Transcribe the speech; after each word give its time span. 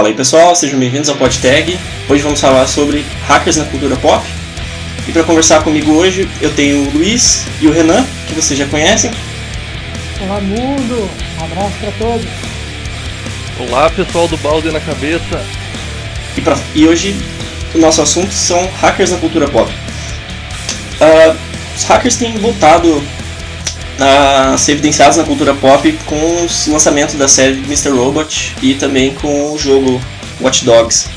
Fala 0.00 0.08
aí 0.08 0.14
pessoal, 0.14 0.56
sejam 0.56 0.78
bem-vindos 0.78 1.10
ao 1.10 1.16
PodTag. 1.16 1.78
Hoje 2.08 2.22
vamos 2.22 2.40
falar 2.40 2.66
sobre 2.66 3.04
hackers 3.28 3.58
na 3.58 3.66
cultura 3.66 3.94
pop. 3.96 4.26
E 5.06 5.12
para 5.12 5.22
conversar 5.24 5.62
comigo 5.62 5.92
hoje 5.92 6.26
eu 6.40 6.50
tenho 6.54 6.88
o 6.88 6.90
Luiz 6.90 7.44
e 7.60 7.66
o 7.66 7.70
Renan, 7.70 8.02
que 8.26 8.34
vocês 8.34 8.58
já 8.58 8.64
conhecem. 8.64 9.10
Olá 10.22 10.40
mundo, 10.40 11.06
um 11.38 11.44
abraço 11.44 11.74
para 11.78 11.92
todos. 11.98 12.26
Olá 13.58 13.90
pessoal 13.90 14.26
do 14.26 14.38
Balde 14.38 14.70
na 14.70 14.80
Cabeça. 14.80 15.44
E, 16.34 16.40
pra, 16.40 16.58
e 16.74 16.86
hoje 16.88 17.14
o 17.74 17.78
nosso 17.78 18.00
assunto 18.00 18.32
são 18.32 18.66
hackers 18.80 19.10
na 19.10 19.18
cultura 19.18 19.48
pop. 19.48 19.70
Uh, 19.70 21.36
os 21.76 21.84
hackers 21.84 22.16
têm 22.16 22.38
voltado 22.38 23.02
a 24.00 24.56
ser 24.56 24.72
evidenciados 24.72 25.16
na 25.16 25.24
cultura 25.24 25.54
pop 25.54 25.92
com 26.06 26.16
o 26.16 26.72
lançamento 26.72 27.16
da 27.16 27.28
série 27.28 27.58
Mr. 27.58 27.90
Robot 27.90 28.56
e 28.62 28.74
também 28.74 29.14
com 29.14 29.52
o 29.52 29.58
jogo 29.58 30.00
Watch 30.40 30.64
Dogs. 30.64 31.08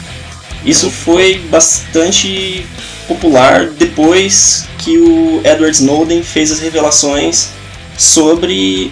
Isso 0.66 0.90
foi 0.90 1.40
bastante 1.50 2.66
popular 3.08 3.68
depois 3.68 4.66
que 4.78 4.98
o 4.98 5.42
Edward 5.44 5.72
Snowden 5.72 6.24
fez 6.24 6.52
as 6.52 6.60
revelações 6.60 7.50
sobre 7.98 8.92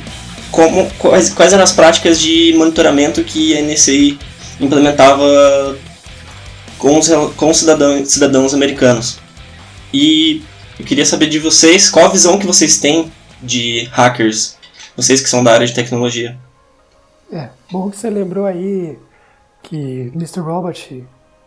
como, 0.51 0.89
quais, 0.97 1.29
quais 1.29 1.53
eram 1.53 1.63
as 1.63 1.71
práticas 1.71 2.19
de 2.19 2.53
monitoramento 2.57 3.23
que 3.23 3.57
a 3.57 3.61
NSA 3.61 4.17
implementava 4.59 5.77
com 6.77 6.97
os, 6.97 7.09
com 7.35 7.49
os 7.49 7.57
cidadãos, 7.57 8.09
cidadãos 8.09 8.53
americanos. 8.53 9.17
E 9.93 10.41
eu 10.79 10.85
queria 10.85 11.05
saber 11.05 11.27
de 11.27 11.39
vocês 11.39 11.89
qual 11.89 12.05
a 12.05 12.09
visão 12.09 12.37
que 12.37 12.45
vocês 12.45 12.79
têm 12.79 13.11
de 13.41 13.85
hackers, 13.91 14.57
vocês 14.95 15.21
que 15.21 15.29
são 15.29 15.43
da 15.43 15.53
área 15.53 15.65
de 15.65 15.73
tecnologia. 15.73 16.37
É, 17.31 17.49
bom 17.71 17.89
que 17.89 17.97
você 17.97 18.09
lembrou 18.09 18.45
aí 18.45 18.97
que 19.63 20.11
Mr. 20.13 20.39
Robot 20.41 21.03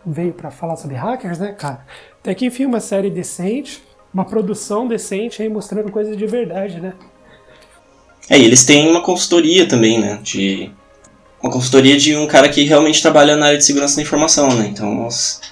veio 0.07 0.33
para 0.33 0.51
falar 0.51 0.77
sobre 0.77 0.97
hackers, 0.97 1.39
né, 1.39 1.53
cara? 1.53 1.85
Até 2.21 2.35
que 2.35 2.47
enfim, 2.47 2.65
uma 2.65 2.81
série 2.81 3.11
decente, 3.11 3.83
uma 4.13 4.25
produção 4.25 4.87
decente 4.87 5.43
aí 5.43 5.49
mostrando 5.49 5.91
coisas 5.91 6.17
de 6.17 6.27
verdade, 6.27 6.81
né? 6.81 6.95
É, 8.29 8.39
e 8.39 8.45
eles 8.45 8.65
têm 8.65 8.89
uma 8.89 9.03
consultoria 9.03 9.67
também, 9.67 10.01
né? 10.01 10.19
De 10.23 10.71
uma 11.43 11.53
consultoria 11.53 11.97
de 11.97 12.17
um 12.17 12.27
cara 12.27 12.49
que 12.49 12.63
realmente 12.65 13.03
trabalha 13.03 13.37
na 13.37 13.47
área 13.47 13.59
de 13.59 13.65
segurança 13.65 13.97
da 13.97 14.03
informação, 14.03 14.49
né? 14.55 14.67
Então 14.67 15.07
as, 15.07 15.43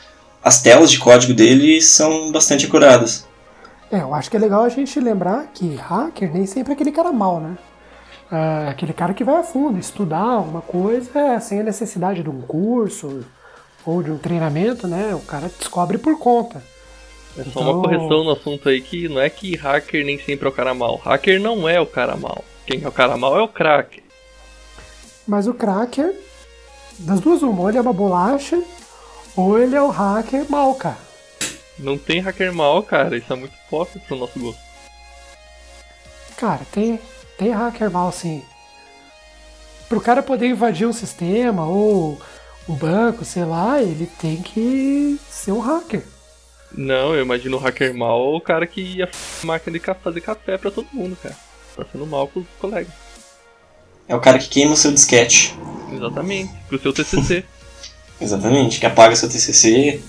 as 0.42 0.62
telas 0.62 0.91
de 0.91 0.98
código 0.98 1.34
dele 1.34 1.83
são 1.83 2.33
bastante 2.33 2.64
acuradas. 2.64 3.27
É, 3.92 4.00
eu 4.00 4.14
acho 4.14 4.30
que 4.30 4.38
é 4.38 4.40
legal 4.40 4.62
a 4.62 4.70
gente 4.70 4.98
lembrar 4.98 5.48
que 5.52 5.76
hacker 5.76 6.32
nem 6.32 6.46
sempre 6.46 6.72
é 6.72 6.74
aquele 6.74 6.90
cara 6.90 7.12
mal, 7.12 7.38
né? 7.38 7.58
É 8.30 8.70
aquele 8.70 8.94
cara 8.94 9.12
que 9.12 9.22
vai 9.22 9.36
a 9.36 9.42
fundo, 9.42 9.78
estudar 9.78 10.22
alguma 10.22 10.62
coisa 10.62 11.38
sem 11.40 11.60
a 11.60 11.62
necessidade 11.62 12.22
de 12.22 12.30
um 12.30 12.40
curso 12.40 13.22
ou 13.84 14.02
de 14.02 14.10
um 14.10 14.16
treinamento, 14.16 14.88
né? 14.88 15.14
O 15.14 15.20
cara 15.20 15.50
descobre 15.58 15.98
por 15.98 16.18
conta. 16.18 16.64
É 17.36 17.44
só 17.44 17.60
então... 17.60 17.62
uma 17.62 17.82
correção 17.82 18.24
no 18.24 18.30
assunto 18.30 18.66
aí 18.70 18.80
que 18.80 19.10
não 19.10 19.20
é 19.20 19.28
que 19.28 19.54
hacker 19.56 20.06
nem 20.06 20.18
sempre 20.18 20.46
é 20.46 20.48
o 20.48 20.52
cara 20.52 20.72
mal. 20.72 20.96
Hacker 20.96 21.38
não 21.38 21.68
é 21.68 21.78
o 21.78 21.86
cara 21.86 22.16
mal. 22.16 22.42
Quem 22.66 22.82
é 22.82 22.88
o 22.88 22.92
cara 22.92 23.18
mal 23.18 23.38
é 23.38 23.42
o 23.42 23.48
cracker. 23.48 24.02
Mas 25.28 25.46
o 25.46 25.52
cracker, 25.52 26.14
das 27.00 27.20
duas 27.20 27.42
uma, 27.42 27.60
ou 27.60 27.68
ele 27.68 27.76
é 27.76 27.80
uma 27.82 27.92
bolacha, 27.92 28.58
ou 29.36 29.58
ele 29.58 29.76
é 29.76 29.82
o 29.82 29.88
hacker 29.88 30.50
mal, 30.50 30.74
cara. 30.76 31.11
Não 31.78 31.97
tem 31.98 32.20
hacker 32.20 32.53
mal, 32.53 32.83
cara. 32.83 33.17
Isso 33.17 33.33
é 33.33 33.37
muito 33.37 33.55
pop 33.69 33.98
pro 34.01 34.17
nosso 34.17 34.39
gosto. 34.39 34.61
Cara, 36.37 36.61
tem, 36.70 36.98
tem 37.39 37.51
hacker 37.51 37.91
mal 37.91 38.11
sim. 38.12 38.42
Pro 39.89 40.00
cara 40.00 40.23
poder 40.23 40.47
invadir 40.47 40.87
um 40.87 40.93
sistema 40.93 41.67
ou 41.67 42.20
um 42.69 42.75
banco, 42.75 43.25
sei 43.25 43.45
lá, 43.45 43.83
ele 43.83 44.06
tem 44.20 44.43
que 44.43 45.19
ser 45.28 45.53
um 45.53 45.61
hacker. 45.61 46.05
Não, 46.75 47.15
eu 47.15 47.23
imagino 47.23 47.56
o 47.56 47.61
hacker 47.61 47.95
mal 47.95 48.34
o 48.34 48.41
cara 48.41 48.67
que 48.67 48.81
ia 48.81 49.09
máquina 49.43 49.78
de 49.78 49.84
fazer 50.03 50.21
café 50.21 50.56
pra 50.56 50.71
todo 50.71 50.88
mundo, 50.93 51.16
cara. 51.22 51.37
Tá 51.77 51.84
sendo 51.91 52.06
mal 52.06 52.27
pros 52.28 52.47
colegas. 52.59 52.93
É 54.09 54.15
o 54.15 54.21
cara 54.21 54.38
que 54.38 54.49
queima 54.49 54.72
o 54.72 54.77
seu 54.77 54.93
disquete. 54.93 55.55
Exatamente, 55.93 56.53
pro 56.69 56.81
seu 56.81 56.93
TCC. 56.93 57.44
Exatamente, 58.21 58.78
que 58.78 58.87
apaga 58.87 59.16
seu 59.16 59.28
TCC, 59.28 60.03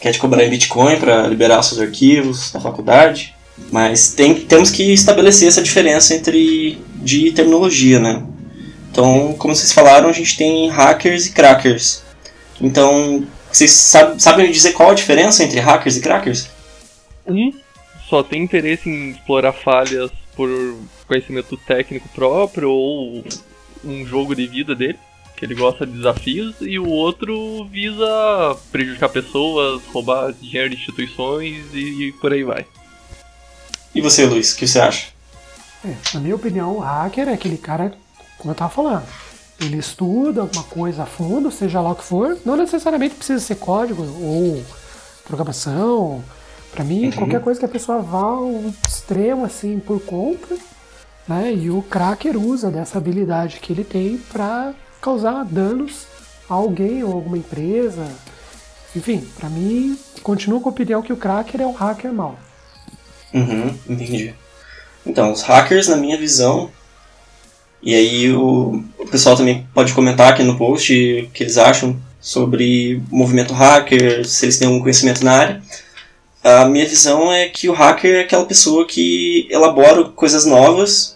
quer 0.00 0.12
te 0.12 0.18
cobrar 0.18 0.44
em 0.44 0.50
Bitcoin 0.50 0.98
para 0.98 1.26
liberar 1.26 1.62
seus 1.62 1.80
arquivos 1.80 2.50
da 2.50 2.60
faculdade. 2.60 3.34
Mas 3.70 4.14
tem, 4.14 4.34
temos 4.34 4.70
que 4.70 4.92
estabelecer 4.92 5.46
essa 5.46 5.62
diferença 5.62 6.14
entre 6.14 6.78
de 6.96 7.30
terminologia, 7.32 8.00
né? 8.00 8.22
Então, 8.90 9.34
como 9.38 9.54
vocês 9.54 9.72
falaram, 9.72 10.08
a 10.08 10.12
gente 10.12 10.36
tem 10.36 10.68
hackers 10.68 11.26
e 11.26 11.32
crackers. 11.32 12.02
Então, 12.60 13.26
vocês 13.52 13.70
sabe, 13.70 14.20
sabem 14.20 14.50
dizer 14.50 14.72
qual 14.72 14.90
a 14.90 14.94
diferença 14.94 15.44
entre 15.44 15.60
hackers 15.60 15.96
e 15.96 16.00
crackers? 16.00 16.48
Um 17.26 17.52
só 18.08 18.22
tem 18.22 18.42
interesse 18.42 18.88
em 18.88 19.10
explorar 19.10 19.52
falhas 19.52 20.10
por 20.34 20.48
conhecimento 21.06 21.56
técnico 21.56 22.08
próprio 22.08 22.70
ou 22.70 23.24
um 23.84 24.04
jogo 24.04 24.34
de 24.34 24.46
vida 24.46 24.74
dele 24.74 24.98
que 25.40 25.46
ele 25.46 25.54
gosta 25.54 25.86
de 25.86 25.92
desafios, 25.92 26.54
e 26.60 26.78
o 26.78 26.86
outro 26.86 27.64
visa 27.64 28.58
prejudicar 28.70 29.08
pessoas, 29.08 29.80
roubar 29.90 30.34
dinheiro 30.34 30.68
de 30.68 30.76
instituições 30.76 31.64
e, 31.72 32.08
e 32.08 32.12
por 32.12 32.30
aí 32.30 32.44
vai. 32.44 32.66
E 33.94 34.02
você, 34.02 34.26
Luiz, 34.26 34.52
o 34.52 34.56
que 34.58 34.68
você 34.68 34.78
acha? 34.78 35.08
É, 35.82 35.94
na 36.12 36.20
minha 36.20 36.36
opinião, 36.36 36.76
o 36.76 36.80
hacker 36.80 37.26
é 37.26 37.32
aquele 37.32 37.56
cara, 37.56 37.94
como 38.36 38.50
eu 38.50 38.52
estava 38.52 38.70
falando, 38.70 39.06
ele 39.58 39.78
estuda 39.78 40.42
alguma 40.42 40.62
coisa 40.64 41.04
a 41.04 41.06
fundo, 41.06 41.50
seja 41.50 41.80
lá 41.80 41.92
o 41.92 41.96
que 41.96 42.04
for, 42.04 42.36
não 42.44 42.54
necessariamente 42.54 43.14
precisa 43.14 43.40
ser 43.40 43.54
código 43.54 44.02
ou 44.02 44.62
programação. 45.24 46.22
Para 46.70 46.84
mim, 46.84 47.06
uhum. 47.06 47.12
qualquer 47.12 47.40
coisa 47.40 47.58
que 47.58 47.64
a 47.64 47.68
pessoa 47.68 48.02
vá 48.02 48.20
ao 48.20 48.62
extremo 48.86 49.46
assim 49.46 49.80
por 49.80 50.02
conta, 50.02 50.54
né? 51.26 51.50
E 51.54 51.70
o 51.70 51.80
cracker 51.80 52.36
usa 52.36 52.70
dessa 52.70 52.98
habilidade 52.98 53.58
que 53.58 53.72
ele 53.72 53.84
tem 53.84 54.18
para 54.30 54.74
causar 55.00 55.44
danos 55.44 56.06
a 56.48 56.54
alguém 56.54 57.02
ou 57.02 57.12
alguma 57.12 57.38
empresa. 57.38 58.06
Enfim, 58.94 59.26
para 59.38 59.48
mim, 59.48 59.98
continuo 60.22 60.60
com 60.60 60.68
a 60.68 60.72
opinião 60.72 61.02
que 61.02 61.12
o 61.12 61.16
cracker 61.16 61.60
é 61.60 61.66
um 61.66 61.72
hacker 61.72 62.12
mau. 62.12 62.38
Uhum, 63.32 63.74
entendi. 63.88 64.34
Então, 65.06 65.32
os 65.32 65.42
hackers, 65.42 65.88
na 65.88 65.96
minha 65.96 66.18
visão, 66.18 66.70
e 67.82 67.94
aí 67.94 68.32
o, 68.32 68.84
o 68.98 69.06
pessoal 69.06 69.36
também 69.36 69.66
pode 69.72 69.92
comentar 69.92 70.32
aqui 70.32 70.42
no 70.42 70.58
post 70.58 70.92
o 70.92 71.30
que 71.30 71.44
eles 71.44 71.56
acham 71.56 71.98
sobre 72.20 73.02
movimento 73.10 73.54
hacker, 73.54 74.26
se 74.26 74.44
eles 74.44 74.58
têm 74.58 74.68
algum 74.68 74.80
conhecimento 74.80 75.24
na 75.24 75.32
área. 75.32 75.62
A 76.42 76.64
minha 76.64 76.86
visão 76.86 77.32
é 77.32 77.48
que 77.48 77.68
o 77.68 77.72
hacker 77.72 78.16
é 78.16 78.20
aquela 78.20 78.44
pessoa 78.44 78.86
que 78.86 79.46
elabora 79.50 80.04
coisas 80.04 80.44
novas, 80.44 81.14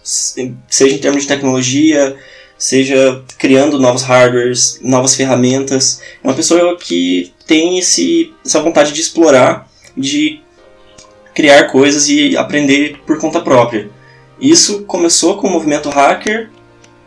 seja 0.67 0.95
em 0.95 0.99
termos 0.99 1.23
de 1.23 1.27
tecnologia, 1.27 2.15
seja 2.65 3.23
criando 3.37 3.79
novos 3.79 4.01
hardwares, 4.01 4.79
novas 4.81 5.13
ferramentas. 5.13 6.01
Uma 6.23 6.33
pessoa 6.33 6.75
que 6.77 7.31
tem 7.45 7.77
esse, 7.77 8.33
essa 8.43 8.59
vontade 8.59 8.91
de 8.91 8.99
explorar, 8.99 9.69
de 9.95 10.41
criar 11.35 11.65
coisas 11.65 12.09
e 12.09 12.35
aprender 12.35 12.97
por 13.05 13.19
conta 13.19 13.39
própria. 13.39 13.91
Isso 14.41 14.81
começou 14.85 15.37
com 15.37 15.47
o 15.47 15.51
movimento 15.51 15.89
hacker 15.89 16.49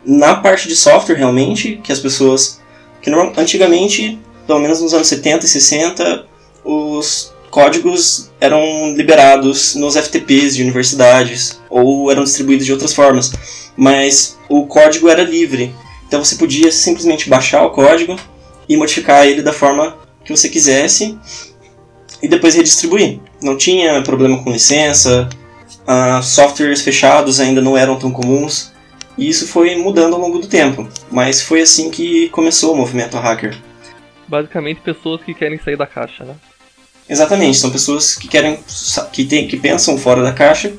na 0.05 0.33
parte 0.35 0.65
de 0.69 0.77
software 0.77 1.17
realmente, 1.17 1.81
que 1.83 1.91
as 1.91 1.99
pessoas 1.99 2.61
que 3.01 3.11
antigamente, 3.11 4.17
pelo 4.47 4.59
menos 4.59 4.81
nos 4.81 4.93
anos 4.93 5.07
70 5.07 5.45
e 5.45 5.49
60, 5.49 6.25
os 6.63 7.33
códigos 7.49 8.29
eram 8.39 8.93
liberados 8.95 9.75
nos 9.75 9.95
FTPs 9.95 10.55
de 10.55 10.63
universidades 10.63 11.59
ou 11.69 12.11
eram 12.11 12.23
distribuídos 12.23 12.65
de 12.65 12.71
outras 12.71 12.93
formas 12.93 13.31
mas 13.79 14.37
o 14.49 14.67
código 14.67 15.07
era 15.07 15.23
livre. 15.23 15.73
Então 16.05 16.23
você 16.23 16.35
podia 16.35 16.69
simplesmente 16.69 17.29
baixar 17.29 17.63
o 17.63 17.69
código 17.69 18.17
e 18.67 18.75
modificar 18.75 19.25
ele 19.25 19.41
da 19.41 19.53
forma 19.53 19.97
que 20.25 20.35
você 20.35 20.49
quisesse 20.49 21.17
e 22.21 22.27
depois 22.27 22.55
redistribuir. 22.55 23.21
Não 23.41 23.57
tinha 23.57 24.01
problema 24.01 24.43
com 24.43 24.51
licença, 24.51 25.29
uh, 25.87 26.21
softwares 26.21 26.81
fechados 26.81 27.39
ainda 27.39 27.61
não 27.61 27.77
eram 27.77 27.97
tão 27.97 28.11
comuns. 28.11 28.73
E 29.17 29.29
isso 29.29 29.47
foi 29.47 29.75
mudando 29.75 30.13
ao 30.13 30.19
longo 30.19 30.39
do 30.39 30.47
tempo, 30.47 30.87
mas 31.09 31.41
foi 31.41 31.61
assim 31.61 31.89
que 31.89 32.29
começou 32.29 32.73
o 32.73 32.77
movimento 32.77 33.17
hacker. 33.17 33.57
Basicamente 34.27 34.81
pessoas 34.81 35.21
que 35.21 35.33
querem 35.33 35.59
sair 35.59 35.77
da 35.77 35.87
caixa, 35.87 36.23
né? 36.23 36.35
Exatamente, 37.09 37.57
são 37.57 37.71
pessoas 37.71 38.15
que 38.15 38.27
querem 38.27 38.59
que, 39.11 39.25
tem, 39.25 39.47
que 39.47 39.57
pensam 39.57 39.97
fora 39.97 40.21
da 40.21 40.31
caixa 40.31 40.71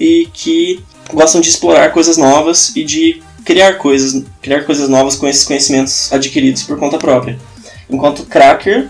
e 0.00 0.28
que 0.32 0.82
gostam 1.12 1.40
de 1.40 1.48
explorar 1.50 1.92
coisas 1.92 2.16
novas 2.16 2.74
e 2.74 2.82
de 2.84 3.22
criar 3.44 3.74
coisas, 3.74 4.24
criar 4.40 4.64
coisas 4.64 4.88
novas 4.88 5.14
com 5.14 5.26
esses 5.28 5.44
conhecimentos 5.44 6.10
adquiridos 6.12 6.62
por 6.62 6.78
conta 6.78 6.96
própria. 6.96 7.38
Enquanto 7.88 8.24
cracker 8.24 8.88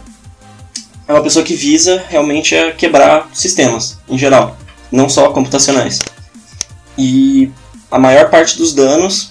é 1.06 1.12
uma 1.12 1.22
pessoa 1.22 1.44
que 1.44 1.54
visa 1.54 2.04
realmente 2.08 2.54
a 2.54 2.72
quebrar 2.72 3.28
sistemas 3.32 3.98
em 4.08 4.16
geral, 4.16 4.56
não 4.90 5.08
só 5.08 5.31
computacionais. 5.31 6.02
E 6.96 7.50
a 7.90 7.98
maior 7.98 8.31
parte 8.31 8.56
dos 8.56 8.72
danos 8.72 9.31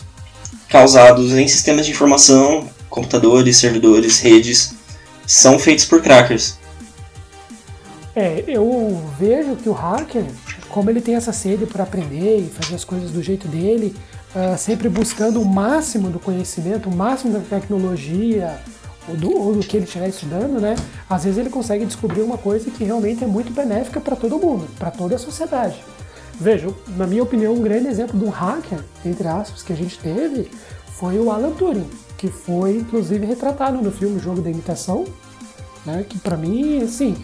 causados 0.68 1.32
em 1.34 1.48
sistemas 1.48 1.86
de 1.86 1.92
informação, 1.92 2.70
computadores, 2.90 3.58
servidores, 3.58 4.20
redes, 4.20 4.74
são 5.26 5.58
feitos 5.60 5.86
por 5.86 6.02
crackers. 6.02 6.58
É, 8.20 8.44
eu 8.48 9.00
vejo 9.20 9.56
que 9.58 9.70
o 9.70 9.74
hacker, 9.74 10.26
como 10.70 10.90
ele 10.90 11.00
tem 11.00 11.14
essa 11.14 11.32
sede 11.32 11.68
para 11.68 11.84
aprender 11.84 12.40
e 12.40 12.50
fazer 12.50 12.74
as 12.74 12.84
coisas 12.84 13.12
do 13.12 13.22
jeito 13.22 13.48
dele, 13.48 13.96
uh, 14.36 14.58
sempre 14.58 14.90
buscando 14.90 15.40
o 15.40 15.46
máximo 15.46 16.10
do 16.10 16.18
conhecimento, 16.18 16.90
o 16.90 16.96
máximo 16.96 17.34
da 17.34 17.42
tecnologia, 17.42 18.60
ou 19.08 19.16
do, 19.16 19.38
ou 19.40 19.54
do 19.54 19.60
que 19.60 19.78
ele 19.78 19.86
estiver 19.86 20.10
estudando, 20.10 20.60
né? 20.60 20.76
Às 21.08 21.26
vezes 21.26 21.38
ele 21.38 21.52
consegue 21.52 21.86
descobrir 21.86 22.24
uma 22.24 22.40
coisa 22.40 22.72
que 22.72 22.84
realmente 22.84 23.24
é 23.24 23.28
muito 23.28 23.54
benéfica 23.54 24.02
para 24.02 24.16
todo 24.16 24.40
mundo, 24.40 24.68
para 24.80 24.90
toda 24.90 25.14
a 25.14 25.20
sociedade. 25.20 25.80
Veja, 26.42 26.70
na 26.96 27.06
minha 27.06 27.22
opinião, 27.22 27.54
um 27.54 27.62
grande 27.62 27.88
exemplo 27.88 28.18
de 28.18 28.26
um 28.26 28.30
hacker, 28.30 28.80
entre 29.06 29.28
aspas, 29.28 29.62
que 29.62 29.72
a 29.72 29.76
gente 29.76 30.00
teve 30.00 30.50
foi 30.88 31.20
o 31.20 31.30
Alan 31.30 31.52
Turing, 31.52 31.88
que 32.18 32.30
foi 32.30 32.78
inclusive 32.78 33.28
retratado 33.28 33.80
no 33.80 33.92
filme 33.92 34.20
Jogo 34.20 34.42
da 34.42 34.50
Imitação, 34.50 35.06
né? 35.86 36.04
Que 36.10 36.18
para 36.18 36.36
mim, 36.36 36.82
assim, 36.82 37.16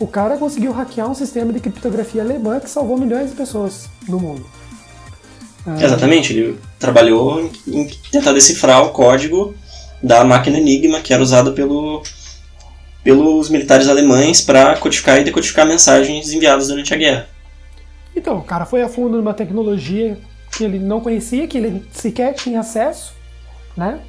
o 0.00 0.06
cara 0.06 0.38
conseguiu 0.38 0.72
hackear 0.72 1.08
um 1.08 1.14
sistema 1.14 1.52
de 1.52 1.60
criptografia 1.60 2.22
alemã 2.22 2.58
que 2.58 2.70
salvou 2.70 2.98
milhões 2.98 3.30
de 3.30 3.36
pessoas 3.36 3.88
no 4.08 4.18
mundo. 4.18 4.46
Ah, 5.66 5.76
Exatamente, 5.78 6.32
ele 6.32 6.58
trabalhou 6.78 7.50
em 7.68 7.86
tentar 8.10 8.32
decifrar 8.32 8.82
o 8.82 8.90
código 8.90 9.54
da 10.02 10.24
máquina 10.24 10.58
Enigma, 10.58 11.02
que 11.02 11.12
era 11.12 11.22
usada 11.22 11.52
pelo, 11.52 12.02
pelos 13.04 13.50
militares 13.50 13.88
alemães 13.88 14.40
para 14.40 14.74
codificar 14.76 15.20
e 15.20 15.24
decodificar 15.24 15.66
mensagens 15.66 16.32
enviadas 16.32 16.68
durante 16.68 16.94
a 16.94 16.96
guerra. 16.96 17.28
Então, 18.16 18.38
o 18.38 18.42
cara 18.42 18.64
foi 18.64 18.82
a 18.82 18.88
fundo 18.88 19.18
numa 19.18 19.34
tecnologia 19.34 20.18
que 20.56 20.64
ele 20.64 20.78
não 20.78 21.00
conhecia, 21.00 21.46
que 21.46 21.58
ele 21.58 21.84
sequer 21.92 22.32
tinha 22.32 22.60
acesso, 22.60 23.12
né? 23.76 24.00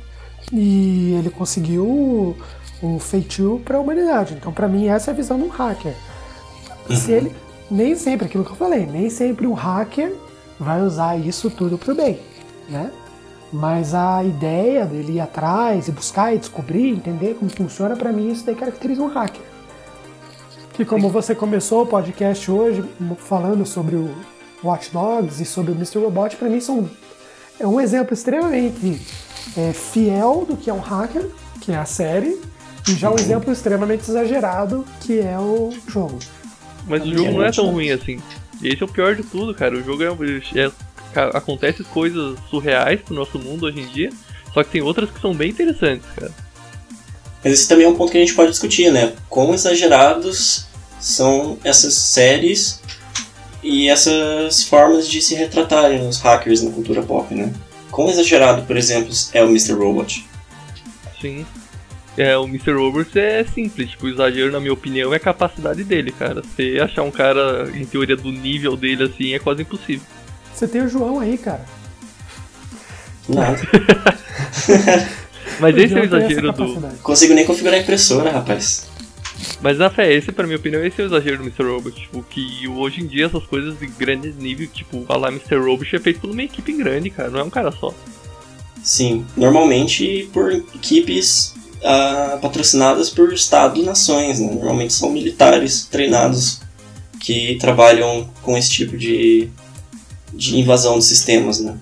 E 0.53 1.15
ele 1.19 1.29
conseguiu 1.29 2.38
um 2.81 3.00
feitio 3.00 3.62
para 3.63 3.78
a 3.78 3.81
humanidade. 3.81 4.33
Então, 4.33 4.51
para 4.51 4.68
mim, 4.68 4.88
essa 4.88 5.12
é 5.12 5.13
a 5.13 5.16
visão 5.16 5.38
de 5.38 5.44
um 5.44 5.50
hacker. 5.50 5.94
Se 6.89 7.12
ele, 7.12 7.36
nem 7.69 7.95
sempre, 7.95 8.25
aquilo 8.25 8.44
que 8.44 8.51
eu 8.51 8.56
falei, 8.56 8.86
nem 8.86 9.10
sempre 9.10 9.48
um 9.48 9.54
hacker 9.54 10.13
vai 10.60 10.81
usar 10.81 11.18
isso 11.18 11.50
tudo 11.50 11.78
para 11.78 11.94
o 11.94 11.95
bem, 11.95 12.19
né? 12.69 12.92
Mas 13.54 13.94
a 13.94 14.24
ideia 14.24 14.86
dele 14.86 15.13
ir 15.13 15.19
atrás 15.19 15.88
e 15.88 15.92
buscar 15.92 16.33
e 16.33 16.38
descobrir, 16.38 16.89
entender 16.89 17.36
como 17.36 17.50
funciona, 17.51 17.95
para 17.95 18.12
mim 18.12 18.31
isso 18.31 18.45
daí 18.45 18.56
caracteriza 18.56 19.01
um 19.01 19.07
hacker. 19.07 19.42
Que 20.74 20.86
como 20.86 21.10
você 21.10 21.36
começou 21.36 21.84
o 21.84 21.86
podcast 21.86 22.50
hoje 22.50 22.84
falando 23.18 23.66
sobre 23.66 23.95
o 23.95 24.10
Watch 24.63 24.92
Dogs 24.92 25.42
e 25.42 25.45
sobre 25.45 25.72
o 25.72 25.75
Mr. 25.75 26.00
Robot, 26.00 26.38
para 26.38 26.50
mim 26.50 26.62
são 26.62 26.89
é 27.60 27.68
um 27.68 27.80
exemplo 27.80 28.13
extremamente 28.13 29.00
é, 29.56 29.72
fiel 29.72 30.45
do 30.48 30.57
que 30.57 30.69
é 30.69 30.74
um 30.74 30.80
hacker, 30.80 31.30
que 31.62 31.72
é 31.72 31.77
a 31.77 31.86
série, 31.86 32.42
e 32.91 32.95
já 32.95 33.09
um 33.09 33.13
uhum. 33.13 33.19
exemplo 33.19 33.53
extremamente 33.53 34.09
exagerado, 34.09 34.85
que 35.01 35.19
é 35.19 35.38
o 35.38 35.71
jogo. 35.88 36.19
Mas 36.88 37.03
o 37.03 37.13
jogo 37.13 37.31
não 37.31 37.43
é 37.43 37.51
tão 37.51 37.71
ruim 37.71 37.91
assim. 37.91 38.19
Esse 38.61 38.81
é 38.81 38.85
o 38.85 38.89
pior 38.89 39.15
de 39.15 39.23
tudo, 39.23 39.53
cara. 39.53 39.75
O 39.75 39.83
jogo 39.83 40.03
é, 40.03 40.07
é 40.07 40.71
acontecem 41.33 41.85
coisas 41.85 42.38
surreais 42.49 43.01
pro 43.01 43.13
nosso 43.13 43.38
mundo 43.39 43.65
hoje 43.65 43.81
em 43.81 43.88
dia, 43.88 44.09
só 44.53 44.63
que 44.63 44.71
tem 44.71 44.81
outras 44.81 45.09
que 45.09 45.19
são 45.19 45.33
bem 45.33 45.49
interessantes, 45.49 46.05
cara. 46.15 46.31
Mas 47.43 47.53
esse 47.53 47.67
também 47.67 47.85
é 47.85 47.89
um 47.89 47.95
ponto 47.95 48.11
que 48.11 48.17
a 48.17 48.21
gente 48.21 48.35
pode 48.35 48.51
discutir, 48.51 48.91
né? 48.91 49.13
Quão 49.27 49.53
exagerados 49.53 50.67
são 50.99 51.57
essas 51.63 51.95
séries 51.95 52.79
e 53.63 53.89
essas 53.89 54.63
formas 54.63 55.07
de 55.07 55.21
se 55.21 55.33
retratarem 55.35 56.07
os 56.07 56.19
hackers 56.19 56.61
na 56.61 56.71
cultura 56.71 57.01
pop, 57.01 57.33
né? 57.33 57.51
Quão 57.89 58.09
exagerado, 58.09 58.61
por 58.63 58.77
exemplo, 58.77 59.11
é 59.33 59.43
o 59.43 59.47
Mr. 59.47 59.73
Robot? 59.73 60.25
Sim. 61.19 61.45
É, 62.18 62.38
o 62.38 62.44
Mr. 62.44 62.74
Robot 62.74 63.18
é 63.18 63.44
simples, 63.46 63.92
tipo, 63.92 64.06
o 64.06 64.10
exagero, 64.10 64.52
na 64.52 64.60
minha 64.60 64.74
opinião, 64.74 65.13
é 65.13 65.18
a 65.18 65.19
capacidade 65.19 65.84
dele, 65.84 66.12
cara. 66.12 66.42
Você 66.42 66.78
achar 66.81 67.04
um 67.04 67.12
cara, 67.12 67.69
em 67.74 67.86
teoria, 67.86 68.18
do 68.18 68.31
nível 68.31 68.75
dele 68.75 69.04
assim, 69.04 69.34
é 69.34 69.40
quase 69.40 69.62
impossível. 69.62 70.06
Você 70.54 70.68
tem 70.68 70.81
o 70.81 70.90
João 70.90 71.19
aí, 71.19 71.38
cara. 71.38 71.66
Nada. 73.30 73.60
Mas 75.60 75.78
esse 75.78 75.94
é 75.94 76.02
o 76.02 76.04
exagero 76.04 76.52
do. 76.52 76.81
Consigo 77.02 77.34
nem 77.34 77.46
configurar 77.46 77.80
a 77.80 77.81
impressora, 77.81 78.31
rapaz. 78.31 78.90
Mas 79.62 79.78
na 79.78 79.90
fé, 79.90 80.12
esse, 80.13 80.31
pra 80.31 80.46
minha 80.46 80.58
opinião, 80.58 80.84
esse 80.84 81.02
é 81.02 81.06
o 81.06 81.08
exagero 81.08 81.38
do 81.38 81.44
Mr. 81.44 81.63
Robot. 81.63 82.00
Tipo, 82.00 82.24
que 82.24 82.68
hoje 82.68 83.02
em 83.02 83.08
dia 83.08 83.28
essas 83.28 83.46
coisas 83.46 83.80
de 83.80 83.88
grande 83.88 84.31
nível, 84.34 84.68
tipo, 84.68 85.06
falar 85.06 85.30
Mr. 85.30 85.58
Robot 85.58 85.96
é 85.96 86.00
feito 86.00 86.19
por 86.19 86.30
uma 86.30 86.44
equipe 86.44 86.74
grande, 86.74 87.10
cara, 87.10 87.30
não 87.30 87.40
é 87.40 87.44
um 87.44 87.50
cara 87.50 87.72
só. 87.72 87.94
Sim, 88.84 89.25
normalmente 89.38 90.30
por 90.34 90.52
equipes 90.52 91.54
uh, 91.81 92.39
patrocinadas 92.39 93.10
por 93.10 93.33
Estado 93.33 93.80
e 93.80 93.83
nações, 93.83 94.39
né? 94.39 94.51
Normalmente 94.54 94.94
são 94.94 95.10
militares 95.10 95.88
treinados 95.89 96.62
que 97.19 97.57
trabalham 97.60 98.30
com 98.42 98.57
esse 98.57 98.69
tipo 98.69 98.98
de 98.98 99.50
de 100.33 100.57
invasão 100.57 100.98
de 100.98 101.06
sistemas, 101.06 101.60
né? 101.60 101.78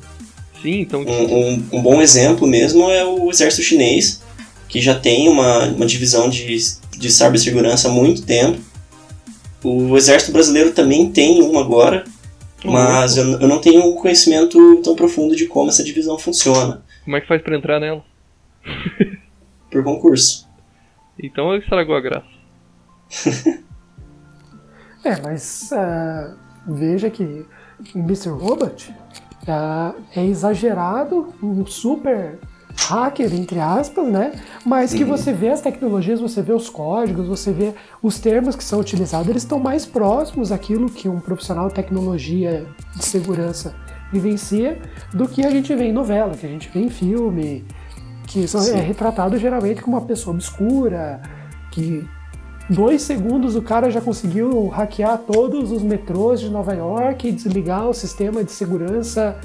Sim, 0.62 0.82
então... 0.82 1.02
Um, 1.02 1.34
um, 1.34 1.66
um, 1.74 1.82
bom 1.82 2.02
exemplo 2.02 2.48
mesmo 2.48 2.90
é 2.90 3.06
o 3.06 3.30
exército 3.30 3.64
chinês, 3.64 4.22
que 4.68 4.82
já 4.82 4.96
tem 4.96 5.30
uma, 5.30 5.66
uma 5.66 5.86
divisão 5.86 6.30
de, 6.30 6.58
de 6.98 7.12
cibersegurança 7.12 7.88
há 7.88 7.92
muito 7.92 8.24
tempo. 8.24 8.60
O 9.64 9.96
exército 9.98 10.32
brasileiro 10.32 10.72
também 10.72 11.10
tem 11.10 11.42
uma 11.42 11.62
agora, 11.62 12.04
uhum. 12.64 12.72
mas 12.72 13.18
eu, 13.18 13.40
eu 13.40 13.48
não 13.48 13.60
tenho 13.60 13.86
um 13.86 13.94
conhecimento 13.94 14.82
tão 14.84 14.96
profundo 14.96 15.36
de 15.36 15.46
como 15.46 15.70
essa 15.70 15.84
divisão 15.84 16.18
funciona. 16.18 16.84
Como 17.04 17.16
é 17.16 17.22
que 17.22 17.28
faz 17.28 17.42
para 17.42 17.58
entrar 17.58 17.80
nela? 17.80 18.04
Por 19.72 19.84
concurso. 19.84 20.48
Então 21.22 21.56
estragou 21.56 21.96
a 21.96 22.02
graça. 22.02 22.28
é, 25.04 25.22
mas 25.22 25.70
uh, 25.72 26.36
veja 26.68 27.10
que 27.10 27.46
em 27.96 28.00
Mr. 28.00 28.30
Robot 28.30 28.94
uh, 29.44 29.96
é 30.16 30.26
exagerado, 30.26 31.34
um 31.42 31.66
super 31.66 32.40
hacker, 32.88 33.34
entre 33.34 33.60
aspas, 33.60 34.08
né? 34.08 34.40
Mas 34.66 34.94
que 34.94 35.04
uhum. 35.04 35.10
você 35.10 35.34
vê 35.34 35.50
as 35.50 35.62
tecnologias, 35.62 36.22
você 36.22 36.42
vê 36.42 36.54
os 36.54 36.70
códigos, 36.70 37.28
você 37.28 37.52
vê 37.52 37.74
os 38.02 38.20
termos 38.20 38.56
que 38.56 38.64
são 38.64 38.80
utilizados, 38.80 39.28
eles 39.28 39.44
estão 39.44 39.60
mais 39.60 39.86
próximos 39.86 40.50
daquilo 40.50 40.90
que 40.90 41.10
um 41.10 41.20
profissional 41.20 41.68
de 41.68 41.74
tecnologia 41.74 42.66
de 42.96 43.06
segurança 43.06 43.76
vivencia 44.12 44.80
do 45.14 45.28
que 45.28 45.46
a 45.46 45.50
gente 45.50 45.74
vê 45.76 45.86
em 45.86 45.94
novela, 45.94 46.36
que 46.36 46.46
a 46.46 46.50
gente 46.50 46.70
vê 46.70 46.80
em 46.80 46.90
filme, 46.90 47.64
que 48.30 48.46
é 48.72 48.80
retratado 48.80 49.38
geralmente 49.40 49.82
como 49.82 49.98
uma 49.98 50.06
pessoa 50.06 50.36
obscura, 50.36 51.20
que 51.72 52.08
dois 52.70 53.02
segundos 53.02 53.56
o 53.56 53.62
cara 53.62 53.90
já 53.90 54.00
conseguiu 54.00 54.68
hackear 54.68 55.18
todos 55.18 55.72
os 55.72 55.82
metrôs 55.82 56.40
de 56.40 56.48
Nova 56.48 56.76
York 56.76 57.28
e 57.28 57.32
desligar 57.32 57.90
o 57.90 57.94
sistema 57.94 58.44
de 58.44 58.52
segurança 58.52 59.36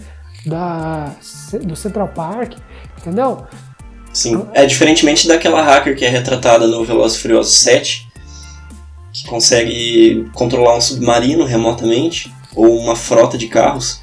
da, 0.45 1.17
do 1.63 1.75
Central 1.75 2.09
Park, 2.09 2.59
entendeu? 3.01 3.47
Sim, 4.13 4.47
é 4.53 4.67
diferentemente 4.67 5.27
daquela 5.27 5.63
hacker 5.63 5.97
que 5.97 6.05
é 6.05 6.11
retratada 6.11 6.67
no 6.67 6.85
Velozes 6.85 7.17
Furiosos 7.17 7.55
7, 7.61 8.07
que 9.15 9.27
consegue 9.27 10.29
controlar 10.35 10.77
um 10.77 10.81
submarino 10.81 11.47
remotamente, 11.47 12.31
ou 12.55 12.79
uma 12.79 12.95
frota 12.95 13.39
de 13.39 13.49
carros. 13.49 14.03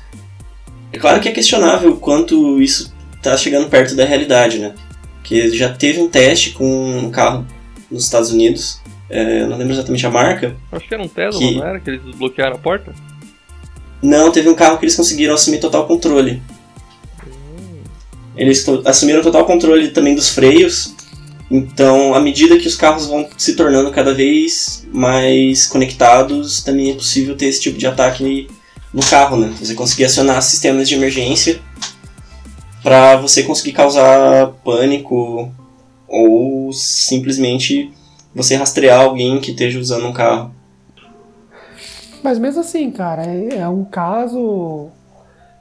É 0.92 0.98
claro 0.98 1.22
que 1.22 1.30
é 1.30 1.32
questionável 1.32 1.96
quanto 1.98 2.60
isso 2.60 2.91
está 3.22 3.38
chegando 3.38 3.70
perto 3.70 3.96
da 3.96 4.06
realidade, 4.06 4.60
né? 4.60 4.74
Que 5.24 5.56
já 5.56 5.70
teve 5.70 6.02
um 6.02 6.10
teste 6.10 6.52
com 6.52 6.98
um 6.98 7.12
carro 7.12 7.46
nos 7.90 8.04
Estados 8.04 8.32
Unidos 8.32 8.82
é, 9.12 9.46
não 9.46 9.58
lembro 9.58 9.74
exatamente 9.74 10.08
a 10.08 10.10
marca. 10.10 10.56
Acho 10.72 10.88
que 10.88 10.94
era 10.94 11.04
um 11.04 11.08
Tesla, 11.08 11.40
que... 11.40 11.56
não 11.56 11.68
era? 11.68 11.80
Que 11.82 11.90
eles 11.90 12.16
bloquearam 12.16 12.56
a 12.56 12.60
porta? 12.60 12.96
Não, 14.02 14.32
teve 14.32 14.48
um 14.48 14.56
carro 14.56 14.78
que 14.78 14.86
eles 14.86 14.96
conseguiram 14.96 15.34
assumir 15.34 15.60
total 15.60 15.86
controle. 15.86 16.42
Hum. 17.28 17.82
Eles 18.38 18.66
assumiram 18.86 19.22
total 19.22 19.46
controle 19.46 19.90
também 19.90 20.16
dos 20.16 20.30
freios. 20.30 20.96
Então, 21.52 22.16
à 22.16 22.22
medida 22.22 22.58
que 22.58 22.68
os 22.68 22.76
carros 22.76 23.06
vão 23.06 23.28
se 23.38 23.54
tornando 23.54 23.92
cada 23.92 24.14
vez 24.14 24.88
mais 24.94 25.68
conectados, 25.68 26.64
também 26.64 26.92
é 26.92 26.94
possível 26.94 27.36
ter 27.36 27.48
esse 27.48 27.60
tipo 27.60 27.78
de 27.78 27.86
ataque 27.86 28.48
no 28.94 29.04
carro, 29.04 29.36
né? 29.36 29.54
Você 29.60 29.76
conseguir 29.76 30.06
acionar 30.06 30.42
sistemas 30.42 30.88
de 30.88 30.96
emergência 30.96 31.60
para 32.84 33.16
você 33.18 33.44
conseguir 33.44 33.74
causar 33.74 34.54
pânico 34.64 35.52
ou 36.08 36.74
simplesmente 36.74 37.94
você 38.34 38.56
rastrear 38.56 39.02
alguém 39.02 39.40
que 39.40 39.52
esteja 39.52 39.80
usando 39.80 40.08
um 40.08 40.14
carro. 40.14 40.54
Mas 42.24 42.38
mesmo 42.38 42.62
assim, 42.62 42.92
cara, 42.92 43.26
é, 43.26 43.58
é 43.60 43.68
um 43.68 43.84
caso 43.84 44.90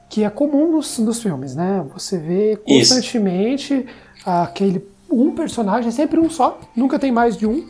que 0.09 0.23
é 0.23 0.29
comum 0.29 0.71
nos, 0.71 0.99
nos 0.99 1.21
filmes, 1.21 1.55
né? 1.55 1.85
Você 1.93 2.17
vê 2.17 2.57
constantemente 2.57 3.73
Isso. 3.73 3.85
aquele 4.25 4.85
um 5.09 5.31
personagem, 5.31 5.91
sempre 5.91 6.19
um 6.19 6.29
só, 6.29 6.59
nunca 6.75 6.97
tem 6.97 7.11
mais 7.11 7.37
de 7.37 7.45
um, 7.45 7.67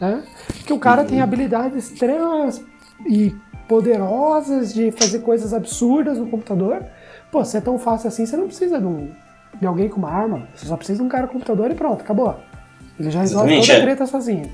né? 0.00 0.22
Que 0.66 0.72
o 0.72 0.78
cara 0.78 1.02
uhum. 1.02 1.08
tem 1.08 1.20
habilidades 1.20 1.90
extremas 1.90 2.60
e 3.06 3.34
poderosas 3.68 4.74
de 4.74 4.90
fazer 4.92 5.20
coisas 5.20 5.54
absurdas 5.54 6.18
no 6.18 6.26
computador. 6.26 6.84
Pô, 7.34 7.44
se 7.44 7.56
é 7.56 7.60
tão 7.60 7.76
fácil 7.80 8.06
assim, 8.06 8.24
você 8.24 8.36
não 8.36 8.46
precisa 8.46 8.78
de 8.78 8.86
um, 8.86 9.10
de 9.60 9.66
alguém 9.66 9.88
com 9.88 9.96
uma 9.96 10.08
arma, 10.08 10.46
você 10.54 10.66
só 10.66 10.76
precisa 10.76 11.00
de 11.00 11.04
um 11.04 11.08
cara 11.08 11.26
com 11.26 11.32
computador 11.32 11.68
e 11.68 11.74
pronto, 11.74 12.00
acabou. 12.00 12.38
Ele 12.96 13.10
já 13.10 13.22
resolve 13.22 13.54
Exatamente, 13.54 13.66
toda 13.66 13.72
a 13.72 13.80
é. 13.80 13.82
treta 13.82 14.04
é. 14.04 14.06
sozinho. 14.06 14.52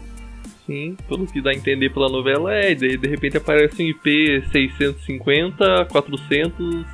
Sim, 0.64 0.96
pelo 1.06 1.26
que 1.26 1.42
dá 1.42 1.50
a 1.50 1.52
entender 1.52 1.90
pela 1.90 2.08
novela 2.08 2.54
é, 2.54 2.74
daí 2.74 2.96
de 2.96 3.06
repente 3.06 3.36
aparece 3.36 3.82
um 3.82 3.86
IP 3.86 4.46
650, 4.50 5.88
400, 5.92 6.86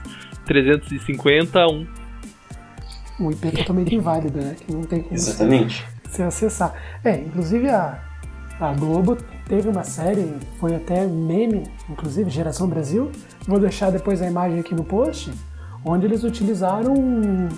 350, 0.45 1.66
1. 1.69 1.87
Um 3.21 3.31
IP 3.31 3.52
totalmente 3.52 3.95
inválido, 3.95 4.40
né? 4.40 4.57
Que 4.59 4.73
não 4.73 4.83
tem 4.83 5.02
como 5.02 5.14
Exatamente. 5.14 5.87
Você, 6.02 6.25
acessar. 6.25 6.75
É, 7.05 7.16
inclusive 7.16 7.69
a, 7.69 8.02
a 8.59 8.73
Globo 8.73 9.16
teve 9.49 9.69
uma 9.69 9.85
série, 9.85 10.35
foi 10.59 10.75
até 10.75 11.07
meme, 11.07 11.62
inclusive 11.88 12.28
Geração 12.28 12.66
Brasil. 12.66 13.12
Vou 13.47 13.61
deixar 13.61 13.90
depois 13.90 14.21
a 14.21 14.26
imagem 14.26 14.59
aqui 14.59 14.75
no 14.75 14.83
post, 14.83 15.31
onde 15.87 16.07
eles 16.07 16.25
utilizaram 16.25 16.93
um, 16.93 17.49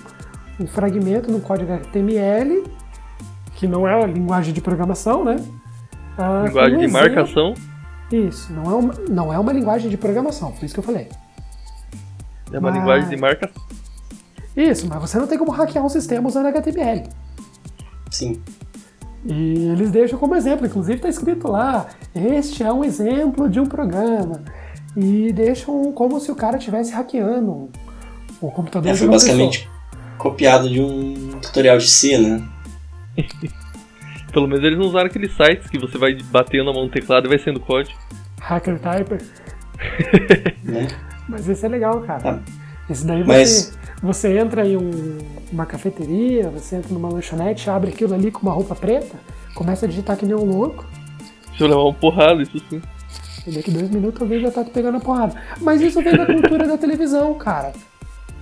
um 0.61 0.67
fragmento 0.67 1.33
no 1.33 1.41
código 1.41 1.73
HTML, 1.73 2.65
que 3.55 3.67
não 3.67 3.89
é 3.89 4.03
a 4.03 4.07
linguagem 4.07 4.53
de 4.53 4.61
programação, 4.61 5.25
né? 5.25 5.37
Ah, 6.17 6.45
linguagem 6.47 6.79
de 6.79 6.89
marcação? 6.89 7.55
Isso, 8.13 8.53
não 8.53 8.65
é, 8.65 8.75
uma, 8.75 8.95
não 9.09 9.33
é 9.33 9.39
uma 9.39 9.53
linguagem 9.53 9.91
de 9.91 9.97
programação, 9.97 10.53
por 10.53 10.65
isso 10.65 10.75
que 10.75 10.81
eu 10.81 10.85
falei. 10.85 11.09
É 12.53 12.59
uma 12.59 12.71
mas... 12.71 12.79
linguagem 12.79 13.09
de 13.09 13.17
marcação. 13.17 13.63
Isso, 14.57 14.89
mas 14.89 15.01
você 15.01 15.19
não 15.19 15.27
tem 15.27 15.39
como 15.39 15.51
hackear 15.51 15.85
um 15.85 15.89
sistema 15.89 16.29
usando 16.29 16.47
HTML. 16.47 17.09
Sim. 18.11 18.43
E 19.25 19.69
eles 19.71 19.91
deixam 19.91 20.19
como 20.19 20.35
exemplo, 20.35 20.67
inclusive 20.67 20.97
está 20.97 21.09
escrito 21.09 21.49
lá: 21.49 21.87
este 22.15 22.63
é 22.63 22.73
um 22.73 22.85
exemplo 22.85 23.49
de 23.49 23.61
um 23.61 23.67
programa. 23.67 24.43
E 24.97 25.33
deixam 25.33 25.93
como 25.93 26.19
se 26.19 26.33
o 26.33 26.35
cara 26.35 26.57
estivesse 26.57 26.93
hackeando 26.93 27.71
o 28.41 28.51
computador. 28.51 28.91
É, 28.91 28.95
foi 28.95 29.09
basicamente 29.09 29.61
pessoa. 29.61 29.75
copiado 30.19 30.69
de 30.69 30.81
um 30.81 31.39
tutorial 31.41 31.79
de 31.79 31.89
C, 31.89 32.19
né? 32.19 32.43
Pelo 34.33 34.47
menos 34.47 34.65
eles 34.65 34.79
não 34.79 34.87
usaram 34.87 35.07
aqueles 35.07 35.33
sites 35.35 35.69
que 35.71 35.79
você 35.79 35.97
vai 35.97 36.15
batendo 36.31 36.71
a 36.71 36.73
mão 36.73 36.85
no 36.85 36.91
teclado 36.91 37.27
e 37.27 37.29
vai 37.29 37.39
sendo 37.39 37.59
código. 37.61 37.99
Hacker 38.41 38.79
Typer. 38.79 39.23
né? 40.63 40.89
Mas 41.29 41.49
esse 41.49 41.65
é 41.65 41.69
legal, 41.69 42.01
cara. 42.03 42.41
Ah, 42.43 42.53
esse 42.91 43.07
daí 43.07 43.25
Mas... 43.25 43.49
você, 43.51 43.79
você 44.03 44.39
entra 44.39 44.67
em 44.67 44.77
um, 44.77 45.19
uma 45.53 45.67
cafeteria, 45.67 46.49
você 46.51 46.77
entra 46.77 46.93
numa 46.93 47.09
lanchonete, 47.09 47.69
abre 47.69 47.91
aquilo 47.91 48.15
ali 48.15 48.31
com 48.31 48.43
uma 48.43 48.53
roupa 48.53 48.75
preta, 48.75 49.17
começa 49.55 49.87
a 49.87 49.89
digitar 49.89 50.17
que 50.17 50.27
nem 50.27 50.35
um 50.35 50.45
louco. 50.45 50.85
Deixa 51.49 51.65
eu 51.65 51.69
levar 51.69 51.83
uma 51.83 51.95
porrada, 51.95 52.43
isso 52.43 52.59
sim. 52.71 52.81
E 53.47 53.51
daqui 53.51 53.71
dois 53.71 53.91
minutos 53.91 54.21
alguém 54.21 54.41
já 54.41 54.51
tá 54.51 54.63
te 54.63 54.71
pegando 54.71 54.99
a 54.99 55.01
porrada. 55.01 55.35
Mas 55.61 55.81
isso 55.81 56.03
vem 56.03 56.17
da 56.17 56.27
cultura 56.27 56.67
da 56.67 56.77
televisão, 56.79 57.35
cara. 57.35 57.73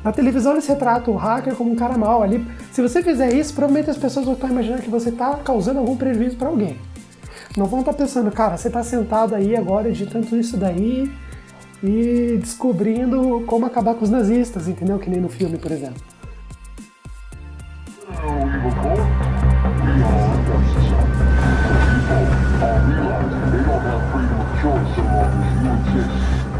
Na 0.07 0.13
televisão 0.13 0.53
eles 0.53 0.69
retratam 0.69 1.15
o 1.15 1.17
hacker 1.17 1.57
como 1.57 1.73
um 1.73 1.75
cara 1.75 1.99
mal 1.99 2.23
ali. 2.23 2.47
Se 2.71 2.81
você 2.81 3.03
fizer 3.03 3.35
isso, 3.35 3.53
provavelmente 3.53 3.91
as 3.91 3.97
pessoas 3.97 4.25
vão 4.25 4.35
estar 4.35 4.47
imaginando 4.47 4.83
que 4.83 4.89
você 4.89 5.09
está 5.09 5.35
causando 5.35 5.81
algum 5.81 5.97
prejuízo 5.97 6.37
para 6.37 6.47
alguém. 6.47 6.79
Não 7.57 7.67
vão 7.67 7.81
estar 7.81 7.93
pensando, 7.93 8.31
cara, 8.31 8.57
você 8.57 8.69
está 8.69 8.85
sentado 8.85 9.35
aí 9.35 9.57
agora 9.57 9.89
editando 9.89 10.39
isso 10.39 10.57
daí 10.57 11.11
e 11.83 12.39
descobrindo 12.41 13.43
como 13.49 13.67
acabar 13.67 13.97
com 13.97 14.05
os 14.05 14.11
nazistas, 14.11 14.69
entendeu? 14.69 14.97
Que 15.01 15.11
nem 15.11 15.21
no 15.21 15.29
filme, 15.29 15.59
por 15.59 15.73
exemplo. 15.73 16.01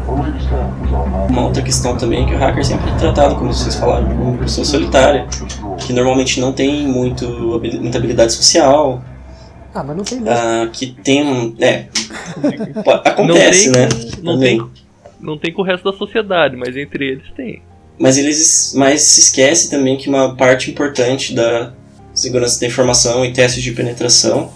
Uma 0.07 1.45
outra 1.45 1.61
questão 1.61 1.97
também 1.97 2.23
é 2.23 2.27
que 2.27 2.33
o 2.33 2.37
hacker 2.37 2.65
sempre 2.65 2.89
é 2.89 2.95
tratado, 2.95 3.35
como 3.35 3.53
vocês 3.53 3.75
falaram, 3.75 4.07
como 4.07 4.23
uma 4.31 4.37
pessoa 4.37 4.63
solitária, 4.63 5.27
que 5.85 5.91
normalmente 5.91 6.39
não 6.39 6.53
tem 6.53 6.87
muito, 6.87 7.27
muita 7.81 7.97
habilidade 7.97 8.31
social. 8.33 9.03
Ah, 9.73 9.83
mas 9.83 9.97
não 9.97 10.03
tem 10.03 10.19
mesmo. 10.19 10.37
Ah, 10.37 10.69
que 10.71 10.87
tem 10.87 11.23
um. 11.23 11.55
É. 11.59 11.87
acontece, 13.05 13.69
não 13.69 13.75
tem, 13.75 13.81
né? 13.81 13.89
Não 14.23 14.39
tem, 14.39 14.71
não 15.19 15.37
tem 15.37 15.53
com 15.53 15.61
o 15.61 15.65
resto 15.65 15.91
da 15.91 15.97
sociedade, 15.97 16.55
mas 16.55 16.75
entre 16.75 17.05
eles 17.05 17.29
tem. 17.35 17.61
Mas 17.99 18.17
eles 18.17 18.73
mas 18.75 19.01
se 19.01 19.21
esquece 19.21 19.69
também 19.69 19.97
que 19.97 20.07
uma 20.07 20.35
parte 20.35 20.71
importante 20.71 21.33
da 21.33 21.73
segurança 22.13 22.59
da 22.59 22.67
informação 22.67 23.25
e 23.25 23.33
testes 23.33 23.61
de 23.61 23.71
penetração 23.71 24.51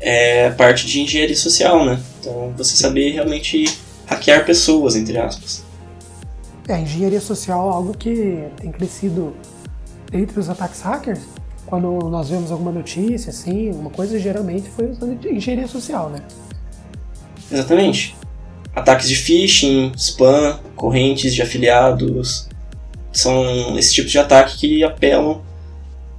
é 0.00 0.46
a 0.46 0.52
parte 0.52 0.86
de 0.86 1.00
engenharia 1.00 1.36
social, 1.36 1.84
né? 1.84 1.98
Então 2.20 2.52
você 2.56 2.76
saber 2.76 3.10
realmente 3.10 3.64
hackear 4.08 4.44
pessoas, 4.44 4.96
entre 4.96 5.18
aspas. 5.18 5.62
É, 6.66 6.74
a 6.74 6.80
engenharia 6.80 7.20
social 7.20 7.70
é 7.70 7.74
algo 7.74 7.96
que 7.96 8.44
tem 8.56 8.72
crescido 8.72 9.34
entre 10.12 10.38
os 10.40 10.48
ataques 10.48 10.80
hackers. 10.80 11.20
Quando 11.66 12.08
nós 12.08 12.30
vemos 12.30 12.50
alguma 12.50 12.72
notícia, 12.72 13.30
assim, 13.30 13.70
uma 13.70 13.90
coisa, 13.90 14.18
geralmente 14.18 14.68
foi 14.70 14.90
usando 14.90 15.18
engenharia 15.26 15.68
social, 15.68 16.08
né? 16.08 16.22
Exatamente. 17.50 18.16
Ataques 18.74 19.08
de 19.08 19.16
phishing, 19.16 19.92
spam, 19.96 20.58
correntes 20.74 21.34
de 21.34 21.42
afiliados, 21.42 22.48
são 23.12 23.78
esse 23.78 23.92
tipo 23.92 24.08
de 24.08 24.18
ataque 24.18 24.58
que 24.58 24.84
apelam 24.84 25.42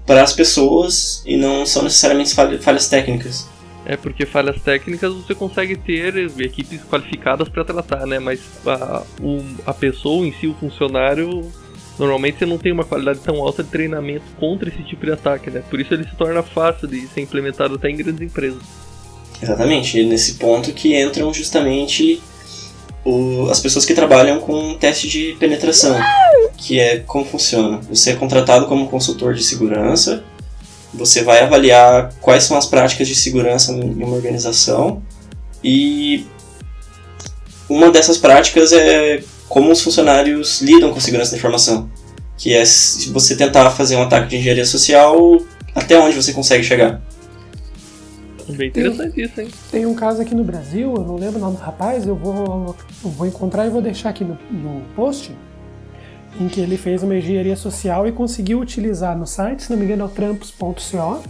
para 0.06 0.24
as 0.24 0.34
pessoas 0.34 1.24
e 1.26 1.38
não 1.38 1.66
são 1.66 1.84
necessariamente 1.84 2.34
falhas 2.60 2.88
técnicas. 2.88 3.48
É 3.90 3.98
porque 3.98 4.24
falhas 4.24 4.62
técnicas 4.62 5.12
você 5.12 5.34
consegue 5.34 5.76
ter 5.76 6.16
equipes 6.40 6.80
qualificadas 6.84 7.50
para 7.50 7.66
tratar, 7.66 8.06
né? 8.06 8.20
Mas 8.20 8.40
a, 8.64 9.02
o, 9.20 9.44
a 9.66 9.74
pessoa 9.74 10.28
em 10.28 10.32
si, 10.32 10.46
o 10.46 10.54
funcionário, 10.54 11.52
normalmente 11.98 12.38
você 12.38 12.46
não 12.46 12.60
tem 12.60 12.72
uma 12.72 12.84
qualidade 12.84 13.18
tão 13.18 13.38
alta 13.38 13.64
de 13.64 13.70
treinamento 13.72 14.26
contra 14.40 14.70
esse 14.70 14.84
tipo 14.84 15.08
de 15.08 15.12
ataque, 15.12 15.50
né? 15.50 15.64
Por 15.68 15.80
isso 15.80 15.92
ele 15.92 16.04
se 16.04 16.16
torna 16.16 16.44
fácil 16.44 16.88
de 16.88 17.08
ser 17.08 17.22
implementado 17.22 17.74
até 17.74 17.90
em 17.90 17.96
grandes 17.96 18.22
empresas. 18.22 18.62
Exatamente, 19.42 20.04
nesse 20.04 20.36
ponto 20.36 20.72
que 20.72 20.96
entram 20.96 21.34
justamente 21.34 22.22
o, 23.04 23.48
as 23.50 23.60
pessoas 23.60 23.86
que 23.86 23.96
trabalham 23.96 24.40
com 24.40 24.76
teste 24.76 25.08
de 25.08 25.36
penetração, 25.40 26.00
que 26.56 26.80
é 26.80 27.00
como 27.00 27.26
funciona. 27.26 27.80
Você 27.90 28.12
é 28.12 28.16
contratado 28.16 28.68
como 28.68 28.88
consultor 28.88 29.34
de 29.34 29.44
segurança 29.44 30.24
você 30.94 31.24
vai 31.24 31.42
avaliar 31.42 32.14
quais 32.22 32.44
são 32.44 32.58
as 32.58 32.66
práticas 32.66 33.08
de 33.08 33.16
segurança 33.16 33.72
em 33.72 34.04
uma 34.04 34.16
organização 34.16 35.02
e 35.64 36.26
uma 37.70 37.92
dessas 37.92 38.18
práticas 38.18 38.74
é 38.74 39.22
como 39.48 39.72
os 39.72 39.82
funcionários 39.82 40.62
lidam 40.62 40.92
com 40.92 40.98
a 40.98 41.02
segurança 41.02 41.32
da 41.32 41.38
informação, 41.38 41.90
que 42.38 42.54
é 42.54 42.64
se 42.66 43.10
você 43.10 43.36
tentar 43.36 43.70
fazer 43.72 43.96
um 43.96 44.04
ataque 44.04 44.30
de 44.30 44.38
engenharia 44.38 44.66
social, 44.66 45.42
até 45.76 46.00
onde 46.00 46.16
você 46.16 46.34
consegue 46.34 46.64
chegar. 46.64 47.02
Bem 48.48 48.70
interessante 48.70 49.14
tem, 49.14 49.24
isso, 49.26 49.42
hein? 49.42 49.48
Tem 49.72 49.86
um 49.86 49.94
caso 49.94 50.22
aqui 50.22 50.34
no 50.34 50.44
Brasil, 50.44 50.94
eu 50.96 51.04
não 51.04 51.16
lembro 51.16 51.38
o 51.38 51.40
nome 51.40 51.58
do 51.58 51.62
rapaz, 51.62 52.08
eu 52.08 52.16
vou, 52.16 52.76
eu 53.04 53.10
vou 53.12 53.28
encontrar 53.28 53.68
e 53.68 53.70
vou 53.70 53.82
deixar 53.82 54.10
aqui 54.10 54.24
no, 54.24 54.38
no 54.52 54.82
post 54.96 55.32
em 56.40 56.48
que 56.48 56.62
ele 56.62 56.78
fez 56.78 57.04
uma 57.04 57.16
engenharia 57.16 57.56
social 57.56 58.08
e 58.08 58.12
conseguiu 58.12 58.60
utilizar 58.60 59.18
no 59.18 59.28
site, 59.28 59.64
se 59.64 59.70
não 59.70 59.78
me 59.78 59.86
engano 59.86 60.04
é 60.04 60.06
o 60.06 60.10
trampos.co, 60.10 61.22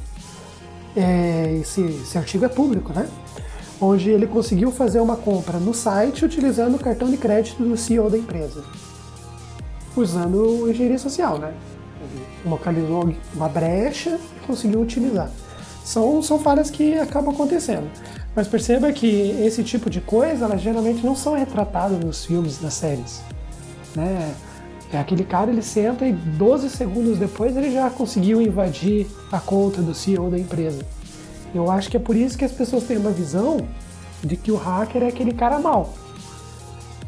é, 0.95 1.57
esse, 1.59 1.81
esse 1.81 2.17
artigo 2.17 2.45
é 2.45 2.49
público, 2.49 2.93
né? 2.93 3.09
Onde 3.81 4.09
ele 4.09 4.27
conseguiu 4.27 4.71
fazer 4.71 4.99
uma 4.99 5.15
compra 5.15 5.57
no 5.57 5.73
site 5.73 6.25
utilizando 6.25 6.75
o 6.75 6.79
cartão 6.79 7.09
de 7.09 7.17
crédito 7.17 7.63
do 7.63 7.75
CEO 7.75 8.09
da 8.09 8.17
empresa, 8.17 8.63
usando 9.95 10.69
engenharia 10.69 10.99
social, 10.99 11.39
né? 11.39 11.53
Ele 12.01 12.25
localizou 12.45 13.13
uma 13.33 13.49
brecha 13.49 14.19
e 14.37 14.45
conseguiu 14.45 14.81
utilizar. 14.81 15.31
São, 15.83 16.21
são 16.21 16.37
falhas 16.37 16.69
que 16.69 16.93
acabam 16.99 17.33
acontecendo. 17.33 17.89
Mas 18.35 18.47
perceba 18.47 18.91
que 18.91 19.31
esse 19.43 19.63
tipo 19.63 19.89
de 19.89 20.01
coisa, 20.01 20.45
elas 20.45 20.61
geralmente 20.61 21.03
não 21.03 21.15
são 21.15 21.33
retratadas 21.33 21.99
nos 21.99 22.25
filmes, 22.25 22.61
nas 22.61 22.75
séries. 22.75 23.21
Né? 23.95 24.33
É 24.91 24.97
aquele 24.97 25.23
cara, 25.23 25.51
ele 25.51 25.61
senta 25.61 26.05
e 26.05 26.11
12 26.11 26.69
segundos 26.69 27.19
depois 27.19 27.55
ele 27.55 27.71
já 27.71 27.89
conseguiu 27.89 28.41
invadir 28.41 29.05
a 29.31 29.39
conta 29.39 29.81
do 29.81 29.93
CEO 29.93 30.29
da 30.31 30.37
empresa. 30.37 30.83
Eu 31.53 31.69
acho 31.69 31.89
que 31.89 31.97
é 31.97 31.99
por 31.99 32.15
isso 32.15 32.37
que 32.37 32.45
as 32.45 32.51
pessoas 32.51 32.83
têm 32.83 32.97
uma 32.97 33.11
visão 33.11 33.57
de 34.23 34.35
que 34.35 34.51
o 34.51 34.55
hacker 34.55 35.03
é 35.03 35.07
aquele 35.07 35.33
cara 35.33 35.59
mau. 35.59 35.93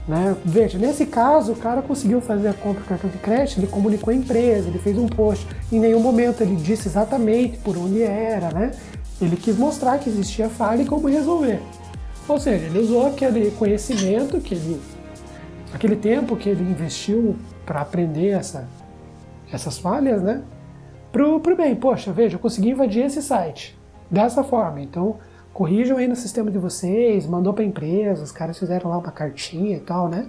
Né? 0.08 0.36
Veja, 0.44 0.78
nesse 0.78 1.06
caso, 1.06 1.54
o 1.54 1.56
cara 1.56 1.82
conseguiu 1.82 2.22
fazer 2.22 2.48
a 2.48 2.54
compra 2.54 2.82
do 2.82 2.88
cartão 2.88 3.10
de 3.10 3.18
crédito, 3.18 3.60
ele 3.60 3.68
comunicou 3.68 4.12
a 4.12 4.16
empresa, 4.16 4.68
ele 4.68 4.80
fez 4.80 4.98
um 4.98 5.08
post. 5.08 5.48
Em 5.72 5.80
nenhum 5.80 6.00
momento 6.00 6.42
ele 6.42 6.56
disse 6.56 6.88
exatamente 6.88 7.58
por 7.60 7.78
onde 7.78 8.02
era, 8.02 8.52
né? 8.52 8.72
Ele 9.22 9.36
quis 9.36 9.56
mostrar 9.56 10.00
que 10.00 10.10
existia 10.10 10.50
falha 10.50 10.82
e 10.82 10.86
como 10.86 11.08
resolver. 11.08 11.62
Ou 12.28 12.40
seja, 12.40 12.66
ele 12.66 12.80
usou 12.80 13.08
aquele 13.08 13.52
conhecimento 13.52 14.40
que 14.40 14.56
ele, 14.56 14.82
aquele 15.74 15.96
tempo 15.96 16.36
que 16.36 16.50
ele 16.50 16.64
investiu 16.64 17.36
para 17.66 17.82
aprender 17.82 18.30
essa, 18.30 18.68
essas 19.52 19.78
falhas, 19.78 20.22
né? 20.22 20.44
Pro, 21.12 21.40
pro 21.40 21.56
bem, 21.56 21.76
poxa, 21.76 22.12
veja, 22.12 22.36
eu 22.36 22.40
consegui 22.40 22.70
invadir 22.70 23.06
esse 23.06 23.22
site 23.22 23.78
dessa 24.10 24.44
forma, 24.44 24.82
então 24.82 25.18
corrijam 25.54 25.98
aí 25.98 26.08
no 26.08 26.16
sistema 26.16 26.50
de 26.50 26.58
vocês, 26.58 27.26
mandou 27.26 27.54
para 27.54 27.64
empresa, 27.64 28.24
os 28.24 28.32
caras 28.32 28.58
fizeram 28.58 28.90
lá 28.90 28.98
uma 28.98 29.12
cartinha 29.12 29.78
e 29.78 29.82
tal, 29.82 30.08
né? 30.08 30.28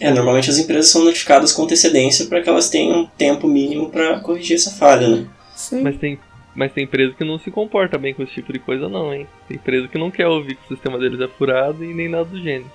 É, 0.00 0.10
normalmente 0.10 0.50
as 0.50 0.58
empresas 0.58 0.88
são 0.88 1.04
notificadas 1.04 1.52
com 1.52 1.62
antecedência 1.62 2.26
para 2.26 2.42
que 2.42 2.48
elas 2.48 2.68
tenham 2.68 3.02
um 3.02 3.06
tempo 3.06 3.46
mínimo 3.46 3.90
para 3.90 4.18
corrigir 4.20 4.56
essa 4.56 4.70
falha, 4.70 5.08
né? 5.08 5.26
Sim. 5.54 5.82
Mas 5.82 5.96
tem, 5.98 6.18
mas 6.54 6.72
tem 6.72 6.84
empresa 6.84 7.14
que 7.14 7.24
não 7.24 7.38
se 7.38 7.50
comporta 7.50 7.96
bem 7.98 8.12
com 8.12 8.22
esse 8.22 8.32
tipo 8.32 8.52
de 8.52 8.58
coisa, 8.58 8.88
não, 8.88 9.14
hein? 9.14 9.26
Tem 9.46 9.56
empresa 9.56 9.86
que 9.86 9.98
não 9.98 10.10
quer 10.10 10.26
ouvir 10.26 10.56
que 10.56 10.64
o 10.64 10.74
sistema 10.74 10.98
deles 10.98 11.20
é 11.20 11.28
furado 11.28 11.84
e 11.84 11.94
nem 11.94 12.08
nada 12.08 12.24
do 12.24 12.40
gênero. 12.40 12.70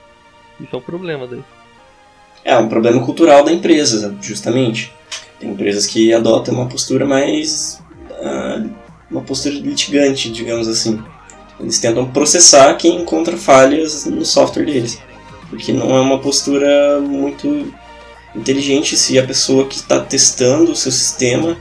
Isso 0.59 0.75
é 0.75 0.77
um 0.77 0.81
problema 0.81 1.27
daí. 1.27 1.43
É 2.43 2.57
um 2.57 2.67
problema 2.67 3.03
cultural 3.03 3.43
da 3.43 3.51
empresa, 3.51 4.15
justamente. 4.21 4.91
Tem 5.39 5.49
empresas 5.49 5.85
que 5.85 6.13
adotam 6.13 6.53
uma 6.53 6.67
postura 6.67 7.05
mais. 7.05 7.81
Uh, 8.11 8.69
uma 9.09 9.21
postura 9.21 9.55
litigante, 9.55 10.29
digamos 10.31 10.67
assim. 10.67 11.01
Eles 11.59 11.79
tentam 11.79 12.09
processar 12.09 12.73
quem 12.75 13.01
encontra 13.01 13.35
falhas 13.35 14.05
no 14.05 14.25
software 14.25 14.65
deles. 14.65 14.99
Porque 15.49 15.73
não 15.73 15.95
é 15.95 15.99
uma 15.99 16.19
postura 16.19 16.99
muito 17.01 17.73
inteligente 18.35 18.95
se 18.95 19.17
a 19.17 19.25
pessoa 19.25 19.65
que 19.65 19.75
está 19.75 19.99
testando 19.99 20.71
o 20.71 20.75
seu 20.75 20.91
sistema 20.91 21.57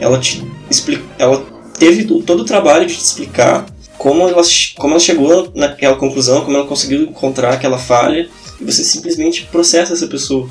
ela 0.00 0.18
te 0.18 0.44
explica, 0.70 1.04
ela 1.18 1.44
teve 1.78 2.04
todo 2.04 2.40
o 2.40 2.44
trabalho 2.44 2.86
de 2.86 2.94
te 2.94 3.02
explicar 3.02 3.66
como 3.96 4.28
ela, 4.28 4.42
como 4.76 4.94
ela 4.94 5.00
chegou 5.00 5.50
naquela 5.54 5.96
conclusão, 5.96 6.44
como 6.44 6.56
ela 6.56 6.66
conseguiu 6.66 7.02
encontrar 7.02 7.52
aquela 7.54 7.78
falha 7.78 8.28
e 8.60 8.64
você 8.64 8.82
simplesmente 8.84 9.44
processa 9.46 9.92
essa 9.92 10.06
pessoa. 10.06 10.48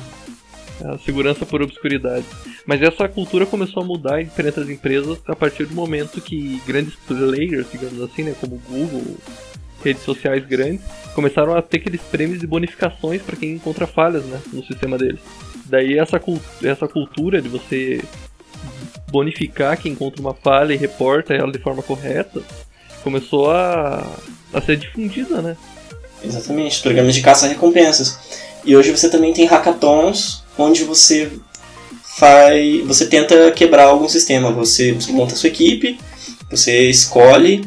É 0.80 0.94
a 0.94 0.98
segurança 0.98 1.44
por 1.44 1.60
obscuridade. 1.60 2.24
Mas 2.64 2.80
essa 2.82 3.08
cultura 3.08 3.44
começou 3.44 3.82
a 3.82 3.86
mudar 3.86 4.20
entre 4.20 4.48
as 4.48 4.68
empresas 4.68 5.18
a 5.26 5.34
partir 5.34 5.66
do 5.66 5.74
momento 5.74 6.20
que 6.20 6.60
grandes 6.66 6.94
players, 7.06 7.66
digamos 7.72 8.00
assim, 8.00 8.22
né, 8.22 8.34
como 8.40 8.60
Google, 8.68 9.16
redes 9.82 10.02
sociais 10.02 10.44
grandes, 10.46 10.84
começaram 11.14 11.56
a 11.56 11.62
ter 11.62 11.78
aqueles 11.78 12.00
prêmios 12.02 12.42
e 12.42 12.46
bonificações 12.46 13.22
para 13.22 13.36
quem 13.36 13.52
encontra 13.52 13.86
falhas 13.86 14.24
né, 14.24 14.40
no 14.52 14.64
sistema 14.64 14.96
deles. 14.96 15.20
Daí 15.66 15.98
essa, 15.98 16.20
essa 16.62 16.86
cultura 16.86 17.42
de 17.42 17.48
você 17.48 18.02
bonificar 19.10 19.78
quem 19.78 19.92
encontra 19.92 20.20
uma 20.20 20.34
falha 20.34 20.72
e 20.72 20.76
reporta 20.76 21.34
ela 21.34 21.50
de 21.50 21.58
forma 21.58 21.82
correta 21.82 22.42
começou 23.02 23.50
a, 23.50 24.06
a 24.52 24.60
ser 24.60 24.76
difundida, 24.76 25.40
né? 25.40 25.56
Exatamente, 26.22 26.80
programas 26.80 27.14
de 27.14 27.20
caça-recompensas. 27.20 28.18
E 28.64 28.76
hoje 28.76 28.90
você 28.90 29.08
também 29.08 29.32
tem 29.32 29.46
hackathons 29.46 30.42
onde 30.58 30.84
você 30.84 31.30
faz, 32.18 32.84
você 32.84 33.06
tenta 33.06 33.50
quebrar 33.52 33.84
algum 33.84 34.08
sistema. 34.08 34.50
Você 34.50 34.96
monta 35.10 35.36
sua 35.36 35.48
equipe, 35.48 35.98
você 36.50 36.90
escolhe 36.90 37.64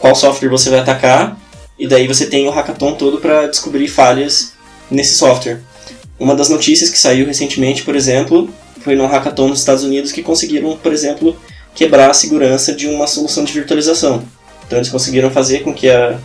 qual 0.00 0.14
software 0.14 0.48
você 0.48 0.70
vai 0.70 0.80
atacar 0.80 1.38
e 1.78 1.86
daí 1.86 2.06
você 2.06 2.26
tem 2.26 2.48
o 2.48 2.50
hackathon 2.50 2.94
todo 2.94 3.18
para 3.18 3.46
descobrir 3.46 3.86
falhas 3.88 4.52
nesse 4.90 5.14
software. 5.14 5.60
Uma 6.18 6.34
das 6.34 6.48
notícias 6.48 6.88
que 6.88 6.98
saiu 6.98 7.26
recentemente, 7.26 7.82
por 7.82 7.94
exemplo, 7.94 8.48
foi 8.80 8.94
no 8.94 9.06
hackathon 9.06 9.48
nos 9.48 9.58
Estados 9.58 9.84
Unidos 9.84 10.10
que 10.10 10.22
conseguiram, 10.22 10.76
por 10.76 10.92
exemplo, 10.92 11.36
quebrar 11.74 12.10
a 12.10 12.14
segurança 12.14 12.72
de 12.72 12.86
uma 12.86 13.06
solução 13.06 13.44
de 13.44 13.52
virtualização. 13.52 14.24
Então 14.66 14.78
eles 14.78 14.88
conseguiram 14.88 15.30
fazer 15.30 15.60
com 15.60 15.74
que 15.74 15.90
a, 15.90 16.18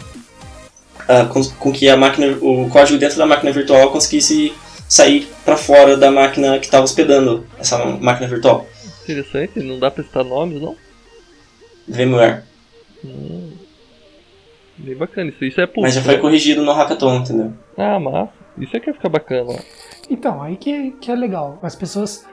a 1.11 1.25
com, 1.25 1.43
com, 1.43 1.71
que 1.71 1.89
a 1.89 1.97
máquina, 1.97 2.37
o 2.41 2.69
código 2.69 2.97
dentro 2.97 3.17
da 3.17 3.25
máquina 3.25 3.51
virtual 3.51 3.91
conseguisse 3.91 4.53
sair 4.87 5.27
para 5.43 5.57
fora 5.57 5.97
da 5.97 6.11
máquina 6.11 6.59
que 6.59 6.65
estava 6.65 6.83
hospedando 6.83 7.45
essa 7.59 7.77
máquina 7.85 8.27
virtual. 8.27 8.65
Interessante, 9.03 9.59
não 9.59 9.79
dá 9.79 9.91
para 9.91 10.03
citar 10.03 10.23
nomes, 10.23 10.61
não? 10.61 10.75
VMware. 11.87 12.43
Hum, 13.03 13.51
bem 14.77 14.95
bacana, 14.95 15.29
isso, 15.29 15.43
isso 15.43 15.59
é 15.59 15.65
público. 15.65 15.81
Mas 15.81 15.95
já 15.95 16.01
foi 16.01 16.17
corrigido 16.17 16.61
no 16.61 16.71
hackathon, 16.73 17.17
entendeu? 17.17 17.53
Ah, 17.77 17.99
massa. 17.99 18.31
Isso 18.57 18.75
é 18.75 18.79
que 18.79 18.85
vai 18.87 18.93
ficar 18.93 19.09
bacana. 19.09 19.59
Então, 20.09 20.41
aí 20.41 20.55
que, 20.55 20.91
que 20.99 21.11
é 21.11 21.15
legal. 21.15 21.57
As 21.61 21.75
pessoas 21.75 22.25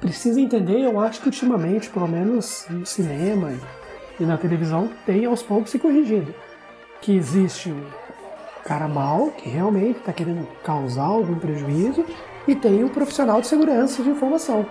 precisam 0.00 0.42
entender, 0.42 0.80
eu 0.80 1.00
acho 1.00 1.20
que 1.20 1.26
ultimamente, 1.26 1.90
pelo 1.90 2.08
menos 2.08 2.66
no 2.70 2.86
cinema 2.86 3.52
e 4.18 4.24
na 4.24 4.36
televisão, 4.36 4.90
tem 5.04 5.24
aos 5.24 5.42
poucos 5.42 5.70
se 5.70 5.78
corrigido. 5.78 6.34
Que 7.00 7.12
existe 7.16 7.70
um 7.70 7.84
cara 8.64 8.88
mal, 8.88 9.30
que 9.36 9.48
realmente 9.48 9.98
está 9.98 10.12
querendo 10.12 10.46
causar 10.62 11.04
algum 11.04 11.36
prejuízo, 11.36 12.04
e 12.46 12.54
tem 12.54 12.82
o 12.82 12.86
um 12.86 12.88
profissional 12.88 13.40
de 13.40 13.46
segurança 13.46 14.02
de 14.02 14.10
informação, 14.10 14.66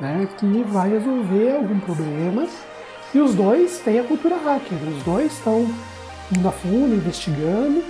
né, 0.00 0.28
que 0.38 0.62
vai 0.64 0.90
resolver 0.90 1.56
algum 1.56 1.78
problema. 1.80 2.46
E 3.14 3.20
os 3.20 3.34
dois 3.34 3.78
têm 3.78 4.00
a 4.00 4.04
cultura 4.04 4.36
hacker, 4.36 4.78
os 4.96 5.02
dois 5.02 5.32
estão 5.32 5.66
indo 6.36 6.46
a 6.46 6.52
fundo, 6.52 6.94
investigando, 6.94 7.82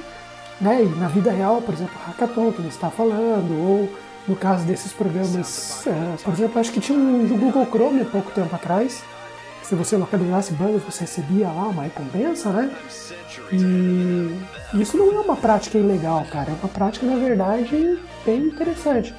né, 0.60 0.82
e 0.82 0.86
na 0.98 1.08
vida 1.08 1.30
real, 1.30 1.60
por 1.62 1.74
exemplo, 1.74 1.94
Hackathon, 2.06 2.52
que 2.52 2.60
ele 2.60 2.68
está 2.68 2.90
falando, 2.90 3.52
ou 3.52 3.88
no 4.26 4.36
caso 4.36 4.64
desses 4.64 4.92
programas, 4.92 5.86
é, 5.86 6.22
por 6.22 6.32
exemplo, 6.34 6.60
acho 6.60 6.72
que 6.72 6.80
tinha 6.80 6.98
um 6.98 7.26
do 7.26 7.36
Google 7.36 7.66
Chrome 7.66 8.02
há 8.02 8.04
pouco 8.04 8.30
tempo 8.30 8.54
atrás, 8.54 9.02
se 9.68 9.74
você 9.74 9.98
localizasse 9.98 10.54
bugs, 10.54 10.82
você 10.82 11.00
recebia 11.00 11.48
lá 11.48 11.68
uma 11.68 11.82
recompensa, 11.82 12.50
né? 12.50 12.70
E 13.52 14.80
isso 14.80 14.96
não 14.96 15.14
é 15.14 15.20
uma 15.20 15.36
prática 15.36 15.76
ilegal, 15.76 16.24
cara. 16.32 16.50
É 16.50 16.54
uma 16.54 16.68
prática, 16.68 17.04
na 17.04 17.16
verdade, 17.16 17.98
bem 18.24 18.46
interessante. 18.46 19.14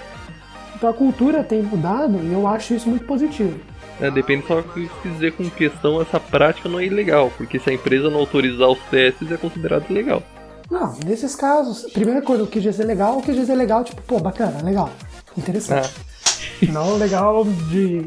Então 0.75 0.89
a 0.89 0.93
cultura 0.93 1.43
tem 1.43 1.61
mudado 1.61 2.19
e 2.23 2.33
eu 2.33 2.47
acho 2.47 2.73
isso 2.73 2.89
muito 2.89 3.05
positivo. 3.05 3.59
É, 4.01 4.09
depende 4.09 4.47
só 4.47 4.61
do 4.61 4.63
que 4.63 4.89
dizer 5.03 5.33
com 5.33 5.47
questão, 5.51 6.01
essa 6.01 6.19
prática 6.19 6.67
não 6.67 6.79
é 6.79 6.85
ilegal, 6.85 7.31
porque 7.37 7.59
se 7.59 7.69
a 7.69 7.73
empresa 7.73 8.09
não 8.09 8.19
autorizar 8.19 8.69
os 8.69 8.79
testes, 8.89 9.31
é 9.31 9.37
considerado 9.37 9.85
ilegal. 9.87 10.23
Não, 10.71 10.95
nesses 11.05 11.35
casos, 11.35 11.91
primeira 11.91 12.23
coisa, 12.23 12.43
o 12.43 12.47
que 12.47 12.59
dizer 12.59 12.85
legal, 12.85 13.17
o 13.17 13.21
que 13.21 13.33
dizer 13.33 13.55
legal, 13.55 13.83
tipo, 13.83 14.01
pô, 14.01 14.19
bacana, 14.19 14.63
legal, 14.63 14.89
interessante. 15.37 15.93
Ah. 15.95 16.71
Não 16.71 16.97
legal 16.97 17.43
de 17.43 18.05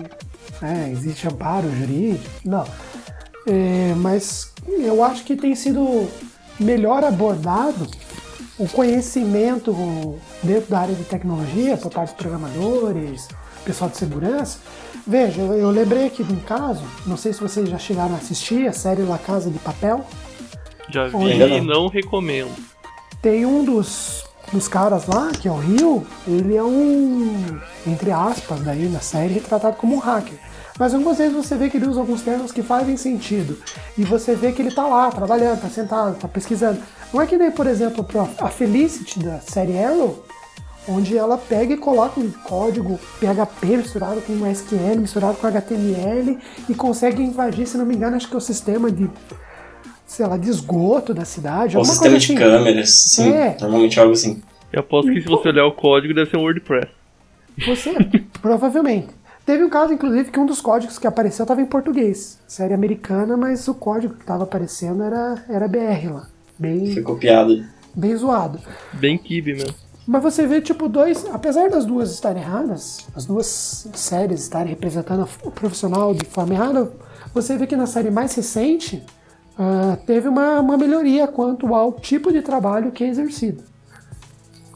né? 0.62 0.90
existe 0.92 1.26
amparo 1.26 1.70
jurídico, 1.70 2.30
não. 2.44 2.64
É, 3.46 3.94
mas 3.96 4.52
eu 4.66 5.02
acho 5.02 5.24
que 5.24 5.36
tem 5.36 5.54
sido 5.54 6.08
melhor 6.58 7.02
abordado 7.02 7.88
o 8.58 8.68
conhecimento 8.68 10.16
dentro 10.42 10.70
da 10.70 10.80
área 10.80 10.94
de 10.94 11.04
tecnologia 11.04 11.76
por 11.76 11.90
parte 11.90 12.10
dos 12.10 12.18
programadores, 12.18 13.28
pessoal 13.64 13.90
de 13.90 13.96
segurança. 13.96 14.58
Veja, 15.04 15.42
eu 15.42 15.70
lembrei 15.70 16.06
aqui 16.06 16.22
de 16.22 16.32
um 16.32 16.38
caso, 16.38 16.84
não 17.06 17.16
sei 17.16 17.32
se 17.32 17.40
vocês 17.40 17.68
já 17.68 17.78
chegaram 17.78 18.14
a 18.14 18.18
assistir 18.18 18.68
a 18.68 18.72
série 18.72 19.02
La 19.02 19.18
Casa 19.18 19.50
de 19.50 19.58
Papel. 19.58 20.06
Já 20.88 21.08
vi 21.08 21.32
e 21.32 21.60
não 21.60 21.88
recomendo. 21.88 22.54
Tem 23.20 23.44
um 23.44 23.64
dos 23.64 24.24
dos 24.52 24.68
caras 24.68 25.06
lá, 25.06 25.30
que 25.30 25.48
é 25.48 25.50
o 25.50 25.56
Rio, 25.56 26.06
ele 26.26 26.54
é 26.54 26.62
um, 26.62 27.58
entre 27.86 28.10
aspas, 28.10 28.60
daí 28.60 28.86
na 28.88 29.00
série, 29.00 29.34
retratado 29.34 29.76
como 29.76 29.96
um 29.96 29.98
hacker. 29.98 30.38
Mas 30.82 30.94
algumas 30.94 31.16
vezes 31.16 31.32
você 31.32 31.56
vê 31.56 31.70
que 31.70 31.76
ele 31.76 31.86
usa 31.86 32.00
alguns 32.00 32.22
termos 32.22 32.50
que 32.50 32.60
fazem 32.60 32.96
sentido. 32.96 33.56
E 33.96 34.02
você 34.02 34.34
vê 34.34 34.50
que 34.50 34.60
ele 34.60 34.72
tá 34.72 34.84
lá, 34.84 35.12
trabalhando, 35.12 35.60
tá 35.60 35.68
sentado, 35.68 36.18
tá 36.18 36.26
pesquisando. 36.26 36.80
Não 37.14 37.22
é 37.22 37.26
que 37.28 37.36
nem, 37.36 37.52
por 37.52 37.68
exemplo, 37.68 38.04
a 38.40 38.48
Felicity 38.48 39.20
da 39.20 39.38
série 39.38 39.78
Arrow, 39.78 40.26
onde 40.88 41.16
ela 41.16 41.38
pega 41.38 41.72
e 41.72 41.76
coloca 41.76 42.18
um 42.18 42.28
código 42.32 42.98
PHP 43.20 43.76
misturado 43.76 44.22
com 44.22 44.44
SQL, 44.44 44.98
misturado 44.98 45.36
com 45.36 45.46
HTML 45.46 46.36
e 46.68 46.74
consegue 46.74 47.22
invadir, 47.22 47.64
se 47.68 47.78
não 47.78 47.86
me 47.86 47.94
engano, 47.94 48.16
acho 48.16 48.26
que 48.26 48.34
é 48.34 48.38
o 48.38 48.40
sistema 48.40 48.90
de 48.90 49.08
sei 50.04 50.26
lá, 50.26 50.36
de 50.36 50.50
esgoto 50.50 51.14
da 51.14 51.24
cidade. 51.24 51.78
Ou 51.78 51.84
sistema 51.84 52.18
de 52.18 52.24
assim. 52.24 52.34
câmeras, 52.34 52.90
sim. 52.90 53.32
É. 53.32 53.56
Normalmente 53.60 54.00
é 54.00 54.02
algo 54.02 54.14
assim. 54.14 54.42
Eu 54.72 54.80
aposto 54.80 55.12
que 55.12 55.20
se 55.20 55.28
você 55.28 55.50
olhar 55.50 55.64
o 55.64 55.70
código 55.70 56.12
deve 56.12 56.28
ser 56.28 56.38
um 56.38 56.40
WordPress. 56.40 56.88
Você, 57.68 57.94
provavelmente. 58.42 59.21
Teve 59.44 59.64
um 59.64 59.68
caso, 59.68 59.92
inclusive, 59.92 60.30
que 60.30 60.38
um 60.38 60.46
dos 60.46 60.60
códigos 60.60 60.98
que 60.98 61.06
apareceu 61.06 61.42
estava 61.42 61.60
em 61.60 61.66
português. 61.66 62.38
Série 62.46 62.74
americana, 62.74 63.36
mas 63.36 63.66
o 63.66 63.74
código 63.74 64.14
que 64.14 64.20
estava 64.20 64.44
aparecendo 64.44 65.02
era, 65.02 65.44
era 65.48 65.66
BR 65.66 66.12
lá. 66.12 66.28
Bem, 66.58 66.92
Foi 66.92 67.02
copiado. 67.02 67.64
Bem 67.94 68.16
zoado. 68.16 68.60
Bem 68.92 69.18
kibe 69.18 69.54
mesmo. 69.54 69.74
Mas 70.06 70.22
você 70.22 70.46
vê, 70.46 70.60
tipo, 70.60 70.88
dois. 70.88 71.24
Apesar 71.32 71.68
das 71.70 71.84
duas 71.84 72.12
estarem 72.12 72.42
erradas, 72.42 73.06
as 73.14 73.26
duas 73.26 73.88
séries 73.94 74.42
estarem 74.42 74.68
representando 74.68 75.28
o 75.44 75.50
profissional 75.50 76.14
de 76.14 76.24
forma 76.24 76.54
errada, 76.54 76.92
você 77.34 77.56
vê 77.56 77.66
que 77.66 77.76
na 77.76 77.86
série 77.86 78.10
mais 78.10 78.34
recente 78.34 79.02
uh, 79.58 79.96
teve 80.06 80.28
uma, 80.28 80.60
uma 80.60 80.76
melhoria 80.76 81.26
quanto 81.26 81.74
ao 81.74 81.92
tipo 81.92 82.32
de 82.32 82.42
trabalho 82.42 82.92
que 82.92 83.04
é 83.04 83.08
exercido. 83.08 83.62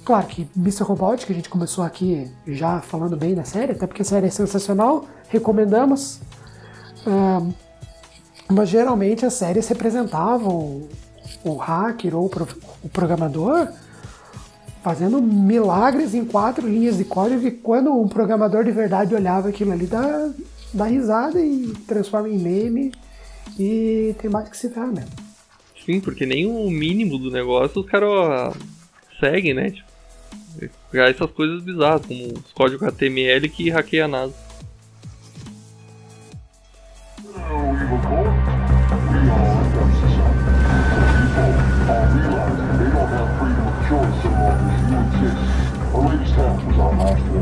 Claro 0.07 0.27
que 0.29 0.49
Mr. 0.57 0.85
Robot, 0.85 1.27
que 1.27 1.33
a 1.33 1.35
gente 1.35 1.49
começou 1.49 1.83
aqui 1.83 2.31
já 2.47 2.81
falando 2.81 3.17
bem 3.17 3.35
da 3.35 3.43
série, 3.43 3.73
até 3.73 3.89
porque 3.89 4.03
a 4.03 4.05
série 4.05 4.29
é 4.29 4.31
sensacional, 4.31 5.05
recomendamos. 5.29 6.21
Mas 8.49 8.69
geralmente 8.69 9.27
as 9.27 9.35
séries 9.35 9.67
representavam 9.67 10.89
o 11.45 11.57
hacker 11.57 12.15
ou 12.15 12.31
o 12.85 12.89
programador 12.89 13.69
fazendo 14.81 15.21
milagres 15.21 16.15
em 16.15 16.25
quatro 16.25 16.69
linhas 16.69 16.99
de 16.99 17.05
código 17.05 17.41
que 17.41 17.51
quando 17.51 17.93
um 17.93 18.07
programador 18.07 18.63
de 18.63 18.71
verdade 18.71 19.13
olhava 19.13 19.49
aquilo 19.49 19.73
ali 19.73 19.89
dá, 19.89 20.31
dá 20.73 20.85
risada 20.85 21.41
e 21.41 21.73
transforma 21.89 22.29
em 22.29 22.39
meme 22.39 22.93
e 23.59 24.15
tem 24.21 24.31
mais 24.31 24.49
que 24.49 24.57
se 24.57 24.71
ferrar 24.71 24.93
mesmo. 24.93 25.11
Sim, 25.85 25.99
porque 25.99 26.25
nem 26.25 26.47
o 26.47 26.71
mínimo 26.71 27.19
do 27.19 27.29
negócio 27.29 27.81
os 27.81 27.91
caras 27.91 28.55
seguem, 29.19 29.53
né? 29.53 29.71
Tipo, 29.71 29.96
Criar 30.91 31.11
essas 31.11 31.31
coisas 31.31 31.63
bizarras, 31.63 32.07
como 32.07 32.27
os 32.27 32.53
códigos 32.53 32.89
HTML 32.89 33.49
que 33.49 33.71
hackeia 33.71 34.05
a 34.05 34.09
NASA. 34.09 34.47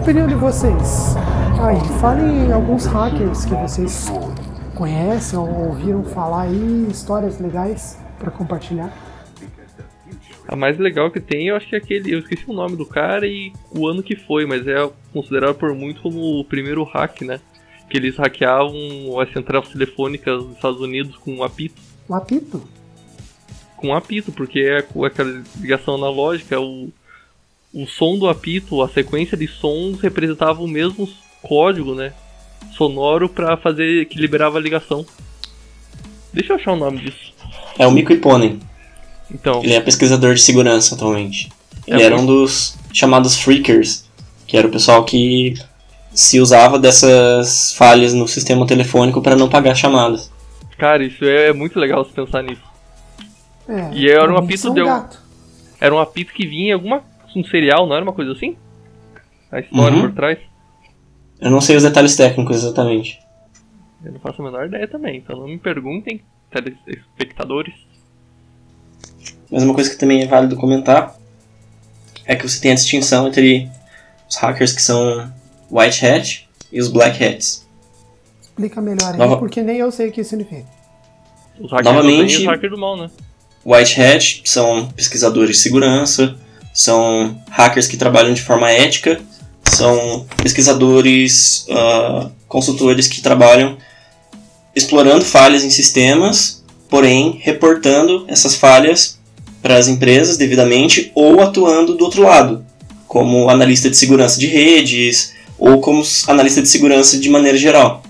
Opinião 0.02 0.26
de 0.26 0.35
vocês. 0.35 1.14
Aí, 1.61 1.80
falem 2.00 2.52
alguns 2.52 2.87
hackers 2.87 3.44
que 3.44 3.54
vocês 3.54 4.12
conhecem 4.74 5.38
ou 5.38 5.68
ouviram 5.68 6.02
falar 6.04 6.42
aí, 6.42 6.87
histórias 6.90 7.38
legais 7.38 7.98
para 8.18 8.30
compartilhar. 8.30 8.92
A 10.54 10.56
mais 10.56 10.78
legal 10.78 11.10
que 11.10 11.18
tem, 11.18 11.48
eu 11.48 11.56
acho 11.56 11.68
que 11.68 11.74
é 11.74 11.78
aquele. 11.78 12.14
Eu 12.14 12.20
esqueci 12.20 12.44
o 12.46 12.52
nome 12.52 12.76
do 12.76 12.86
cara 12.86 13.26
e 13.26 13.52
o 13.72 13.88
ano 13.88 14.04
que 14.04 14.14
foi, 14.14 14.46
mas 14.46 14.64
é 14.68 14.88
considerado 15.12 15.56
por 15.56 15.74
muito 15.74 16.00
como 16.00 16.38
o 16.38 16.44
primeiro 16.44 16.84
hack, 16.84 17.22
né? 17.22 17.40
Que 17.90 17.96
eles 17.96 18.16
hackeavam 18.16 19.18
as 19.18 19.32
centrais 19.32 19.68
telefônicas 19.68 20.44
dos 20.44 20.54
Estados 20.54 20.80
Unidos 20.80 21.16
com 21.16 21.34
um 21.34 21.42
apito. 21.42 21.82
Um 22.08 22.14
apito? 22.14 22.62
Com 23.76 23.88
um 23.88 23.94
apito, 23.96 24.30
porque 24.30 24.60
é 24.60 24.78
aquela 25.04 25.42
ligação 25.58 25.96
analógica, 25.96 26.60
o, 26.60 26.88
o 27.72 27.84
som 27.88 28.16
do 28.16 28.28
apito, 28.28 28.80
a 28.80 28.88
sequência 28.88 29.36
de 29.36 29.48
sons 29.48 30.00
representava 30.00 30.62
o 30.62 30.68
mesmo 30.68 31.08
código, 31.42 31.96
né? 31.96 32.12
Sonoro 32.76 33.28
para 33.28 33.56
fazer 33.56 34.04
que 34.04 34.20
liberava 34.20 34.56
a 34.58 34.60
ligação. 34.60 35.04
Deixa 36.32 36.52
eu 36.52 36.56
achar 36.56 36.74
o 36.74 36.76
nome 36.76 37.00
disso. 37.00 37.34
É 37.76 37.88
o 37.88 37.90
Mico 37.90 38.12
Ipone. 38.12 38.60
Então. 39.30 39.62
Ele 39.62 39.74
é 39.74 39.80
pesquisador 39.80 40.34
de 40.34 40.40
segurança 40.42 40.94
atualmente. 40.94 41.50
Ele 41.87 42.02
É 42.02 42.06
era 42.06 42.16
muito- 42.16 42.30
um 42.32 42.42
dos 42.42 42.76
chamados 42.92 43.37
freakers, 43.37 44.04
que 44.46 44.56
era 44.56 44.66
o 44.66 44.70
pessoal 44.70 45.04
que 45.04 45.54
se 46.12 46.38
usava 46.40 46.78
dessas 46.78 47.72
falhas 47.74 48.12
no 48.14 48.26
sistema 48.28 48.66
telefônico 48.66 49.20
para 49.20 49.34
não 49.37 49.48
pagar 49.48 49.74
chamadas. 49.74 50.30
Cara, 50.78 51.04
isso 51.04 51.24
é 51.24 51.52
muito 51.52 51.78
legal 51.78 52.04
se 52.04 52.12
pensar 52.12 52.42
nisso. 52.42 52.62
É, 53.68 53.90
E 53.94 54.08
era 54.10 54.22
um 54.24 54.34
pra 54.34 54.40
mim 54.40 54.46
apito 54.46 54.60
são 54.60 54.74
de 54.74 54.80
algum- 54.80 54.92
gato. 54.92 55.18
Era 55.80 55.94
um 55.94 55.98
apito 55.98 56.32
que 56.32 56.46
vinha 56.46 56.70
em 56.70 56.72
alguma. 56.72 57.02
um 57.37 57.42
serial, 57.44 57.84
não 57.88 57.96
era 57.96 58.04
uma 58.04 58.12
coisa 58.12 58.30
assim? 58.30 58.56
A 59.50 59.58
história 59.58 59.96
Uhum. 59.96 60.02
por 60.02 60.12
trás? 60.12 60.38
Eu 61.40 61.50
não 61.50 61.60
sei 61.60 61.74
os 61.74 61.82
detalhes 61.82 62.14
técnicos 62.14 62.58
exatamente. 62.58 63.18
Eu 64.04 64.12
não 64.12 64.20
faço 64.20 64.40
a 64.40 64.44
menor 64.44 64.66
ideia 64.66 64.87
também, 64.87 65.16
então 65.16 65.37
não 65.40 65.48
me 65.48 65.58
perguntem, 65.58 66.20
telespectadores. 66.52 67.74
Mas 69.54 69.62
uma 69.62 69.72
coisa 69.72 69.88
que 69.88 69.94
também 69.94 70.20
é 70.20 70.26
válido 70.26 70.56
comentar 70.56 71.16
é 72.26 72.34
que 72.34 72.42
você 72.42 72.58
tem 72.60 72.72
a 72.72 72.74
distinção 72.74 73.28
entre 73.28 73.70
os 74.28 74.34
hackers 74.34 74.72
que 74.72 74.82
são 74.82 75.32
white 75.70 76.04
hat 76.04 76.48
e 76.72 76.80
os 76.80 76.88
black 76.88 77.22
hats. 77.24 77.64
Explica 78.42 78.80
melhor 78.80 79.12
aí, 79.12 79.16
Nova- 79.16 79.36
porque 79.36 79.62
nem 79.62 79.76
eu 79.76 79.92
sei 79.92 80.08
o 80.08 80.12
que 80.12 80.24
significa. 80.24 80.64
Os 81.60 81.70
hackers 81.70 81.84
Novamente- 81.86 82.32
do 82.32 82.38
bem 82.40 82.46
hackers 82.48 82.72
do 82.72 82.78
mal, 82.78 82.96
né? 82.96 83.08
White 83.64 84.02
hat 84.02 84.42
são 84.44 84.88
pesquisadores 84.88 85.56
de 85.58 85.62
segurança, 85.62 86.34
são 86.72 87.40
hackers 87.48 87.86
que 87.86 87.96
trabalham 87.96 88.34
de 88.34 88.42
forma 88.42 88.68
ética, 88.72 89.20
são 89.62 90.26
pesquisadores, 90.42 91.64
ah, 91.70 92.28
consultores 92.48 93.06
que 93.06 93.20
trabalham 93.22 93.78
explorando 94.74 95.24
falhas 95.24 95.62
em 95.62 95.70
sistemas, 95.70 96.64
porém 96.88 97.38
reportando 97.40 98.24
essas 98.26 98.56
falhas 98.56 99.22
para 99.64 99.79
as 99.79 99.88
empresas 99.88 100.37
devidamente 100.37 101.11
ou 101.14 101.40
atuando 101.40 101.94
do 101.94 102.05
outro 102.05 102.22
lado, 102.22 102.62
como 103.09 103.48
analista 103.48 103.88
de 103.88 103.96
segurança 103.96 104.38
de 104.38 104.46
redes 104.46 105.33
ou 105.59 105.81
como 105.81 106.03
analista 106.29 106.61
de 106.61 106.68
segurança 106.68 107.16
de 107.18 107.31
maneira 107.31 107.57
geral. 107.57 108.03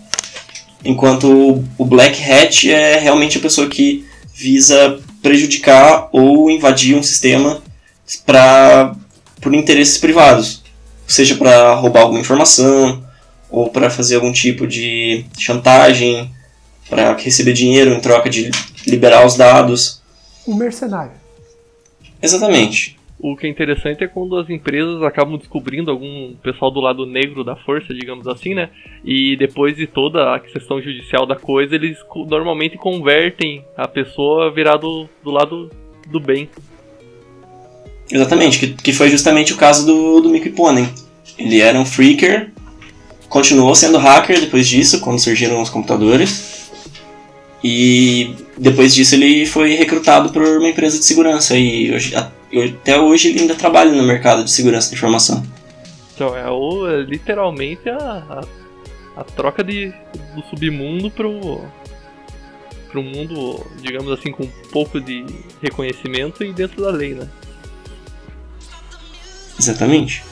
Enquanto 0.84 1.28
o- 1.30 1.64
o 1.78 1.84
Black 1.84 2.20
Hat 2.28 2.68
é 2.68 2.98
realmente 2.98 3.38
a 3.38 3.40
pessoa 3.40 3.68
que 3.68 4.04
visa 4.34 4.98
prejudicar 5.22 6.08
ou 6.10 6.50
invadir 6.50 6.96
um 6.96 7.04
sistema 7.04 7.62
pra, 8.26 8.92
por 9.40 9.54
interesses 9.54 9.96
privados, 9.96 10.60
seja 11.06 11.36
para 11.36 11.72
roubar 11.74 12.00
alguma 12.02 12.18
informação 12.20 13.00
ou 13.48 13.70
para 13.70 13.88
fazer 13.90 14.16
algum 14.16 14.32
tipo 14.32 14.66
de 14.66 15.24
chantagem, 15.38 16.32
para 16.90 17.16
receber 17.16 17.52
dinheiro 17.52 17.94
em 17.94 18.00
troca 18.00 18.28
de 18.28 18.50
liberar 18.84 19.24
os 19.24 19.36
dados. 19.36 20.02
Um 20.48 20.56
mercenário. 20.56 21.22
Exatamente. 22.24 22.96
O 23.18 23.36
que 23.36 23.46
é 23.46 23.50
interessante 23.50 24.02
é 24.02 24.08
quando 24.08 24.36
as 24.36 24.50
empresas 24.50 25.02
acabam 25.02 25.38
descobrindo 25.38 25.90
algum 25.90 26.34
pessoal 26.42 26.70
do 26.70 26.80
lado 26.80 27.06
negro 27.06 27.44
da 27.44 27.54
força, 27.54 27.94
digamos 27.94 28.26
assim, 28.26 28.54
né? 28.54 28.70
E 29.04 29.36
depois 29.36 29.76
de 29.76 29.86
toda 29.86 30.34
a 30.34 30.40
questão 30.40 30.82
judicial 30.82 31.24
da 31.24 31.36
coisa, 31.36 31.74
eles 31.74 31.96
normalmente 32.28 32.76
convertem 32.76 33.64
a 33.76 33.86
pessoa 33.86 34.48
a 34.48 34.50
virar 34.50 34.76
do, 34.76 35.08
do 35.22 35.30
lado 35.30 35.70
do 36.08 36.18
bem. 36.18 36.48
Exatamente, 38.10 38.58
que, 38.58 38.66
que 38.74 38.92
foi 38.92 39.08
justamente 39.08 39.52
o 39.52 39.56
caso 39.56 39.86
do, 39.86 40.20
do 40.20 40.28
Mickey 40.28 40.50
Ponen. 40.50 40.88
Ele 41.38 41.60
era 41.60 41.78
um 41.78 41.86
freaker, 41.86 42.52
continuou 43.28 43.74
sendo 43.74 43.96
hacker 43.96 44.40
depois 44.40 44.68
disso, 44.68 45.00
quando 45.00 45.18
surgiram 45.18 45.62
os 45.62 45.70
computadores. 45.70 46.70
E 47.62 48.34
depois 48.56 48.94
disso 48.94 49.14
ele 49.14 49.46
foi 49.46 49.74
recrutado 49.74 50.30
por 50.32 50.42
uma 50.42 50.68
empresa 50.68 50.98
de 50.98 51.04
segurança 51.04 51.56
e 51.56 51.92
hoje- 51.92 52.14
até 52.14 52.98
hoje 53.00 53.28
ele 53.28 53.40
ainda 53.40 53.54
trabalha 53.54 53.92
no 53.92 54.02
mercado 54.02 54.44
de 54.44 54.50
segurança 54.50 54.88
de 54.90 54.94
informação. 54.94 55.44
Então 56.14 56.36
é, 56.36 56.48
o, 56.48 56.88
é 56.88 57.02
literalmente 57.02 57.88
a, 57.88 58.44
a, 59.16 59.20
a 59.20 59.24
troca 59.24 59.64
de, 59.64 59.92
do 60.34 60.42
submundo 60.48 61.10
pro, 61.10 61.60
pro 62.92 63.02
mundo, 63.02 63.66
digamos 63.80 64.12
assim, 64.12 64.30
com 64.30 64.44
um 64.44 64.50
pouco 64.70 65.00
de 65.00 65.26
reconhecimento 65.60 66.44
e 66.44 66.52
dentro 66.52 66.80
da 66.82 66.90
lei, 66.90 67.14
né? 67.14 67.28
Exatamente. 69.58 70.22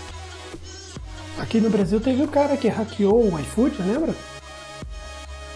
Aqui 1.38 1.60
no 1.60 1.70
Brasil 1.70 1.98
teve 2.00 2.22
o 2.22 2.28
cara 2.28 2.56
que 2.56 2.68
hackeou 2.68 3.32
o 3.32 3.40
iFood, 3.40 3.74
lembra? 3.82 4.14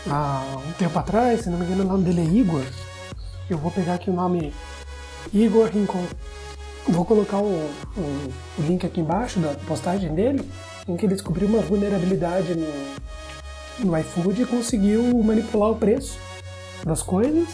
Há 0.09 0.43
um 0.67 0.73
tempo 0.73 0.99
atrás, 0.99 1.43
se 1.43 1.51
não 1.51 1.59
me 1.59 1.65
engano, 1.65 1.83
o 1.85 1.87
nome 1.87 2.05
dele 2.05 2.21
é 2.21 2.25
Igor. 2.25 2.63
Eu 3.51 3.59
vou 3.59 3.71
pegar 3.71 3.95
aqui 3.95 4.11
o 4.11 4.13
nome 4.13 4.53
Igor 5.33 5.69
Rincon. 5.69 6.05
Vou 6.89 7.05
colocar 7.05 7.39
o, 7.39 7.47
o- 7.97 8.33
o 8.59 8.63
link 8.63 8.87
aqui 8.87 9.01
embaixo 9.01 9.41
da 9.41 9.55
postagem 9.67 10.15
dele, 10.15 10.49
em 10.87 10.97
que 10.97 11.05
ele 11.07 11.15
descobriu 11.15 11.49
uma 11.49 11.61
vulnerabilidade 11.61 12.55
no, 12.55 12.69
no 13.85 13.99
iFood 13.99 14.43
e 14.43 14.47
conseguiu 14.47 15.03
manipular 15.25 15.71
o 15.71 15.77
preço 15.77 16.19
das 16.85 17.03
coisas. 17.03 17.49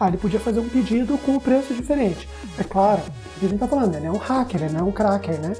Ah, 0.00 0.08
ele 0.08 0.16
podia 0.16 0.40
fazer 0.40 0.58
um 0.58 0.68
pedido 0.68 1.16
com 1.18 1.36
o 1.36 1.40
preço 1.40 1.72
diferente. 1.74 2.28
É 2.58 2.64
claro, 2.64 3.02
o 3.36 3.40
que 3.40 3.46
a 3.46 3.48
gente 3.48 3.60
tá 3.60 3.68
falando, 3.68 3.94
ele 3.94 4.06
é 4.06 4.10
um 4.10 4.16
hacker, 4.16 4.60
ele 4.64 4.72
não 4.72 4.80
é 4.80 4.82
um 4.82 4.90
cracker, 4.92 5.40
né? 5.40 5.52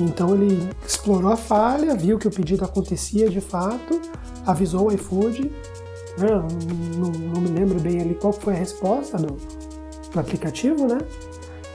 Então 0.00 0.34
ele 0.34 0.68
explorou 0.86 1.30
a 1.30 1.36
falha, 1.36 1.94
viu 1.94 2.18
que 2.18 2.26
o 2.26 2.30
pedido 2.30 2.64
acontecia 2.64 3.28
de 3.28 3.40
fato, 3.40 4.00
avisou 4.46 4.88
o 4.88 4.92
iFood. 4.92 5.50
né? 6.18 6.28
Não, 6.96 7.10
não 7.10 7.40
me 7.40 7.48
lembro 7.48 7.78
bem 7.78 8.00
ali 8.00 8.14
qual 8.14 8.32
foi 8.32 8.54
a 8.54 8.56
resposta 8.56 9.18
do, 9.18 9.36
do 10.12 10.20
aplicativo, 10.20 10.86
né? 10.86 10.98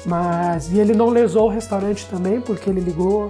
Mas 0.05 0.71
e 0.71 0.79
ele 0.79 0.93
não 0.93 1.09
lesou 1.09 1.45
o 1.45 1.49
restaurante 1.49 2.07
também, 2.07 2.41
porque 2.41 2.69
ele 2.69 2.79
ligou 2.79 3.29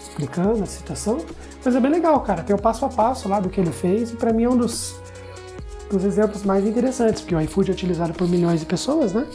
explicando 0.00 0.62
a 0.62 0.66
situação. 0.66 1.18
Mas 1.64 1.74
é 1.74 1.80
bem 1.80 1.90
legal, 1.90 2.20
cara. 2.20 2.42
Tem 2.42 2.54
o 2.54 2.58
passo 2.58 2.84
a 2.84 2.88
passo 2.88 3.28
lá 3.28 3.38
do 3.38 3.48
que 3.48 3.60
ele 3.60 3.72
fez 3.72 4.10
e 4.12 4.16
pra 4.16 4.32
mim 4.32 4.44
é 4.44 4.48
um 4.48 4.56
dos, 4.56 4.96
dos 5.90 6.04
exemplos 6.04 6.42
mais 6.42 6.66
interessantes, 6.66 7.20
porque 7.20 7.34
o 7.34 7.40
iFood 7.40 7.70
é 7.70 7.74
utilizado 7.74 8.12
por 8.12 8.28
milhões 8.28 8.60
de 8.60 8.66
pessoas, 8.66 9.12
né? 9.12 9.26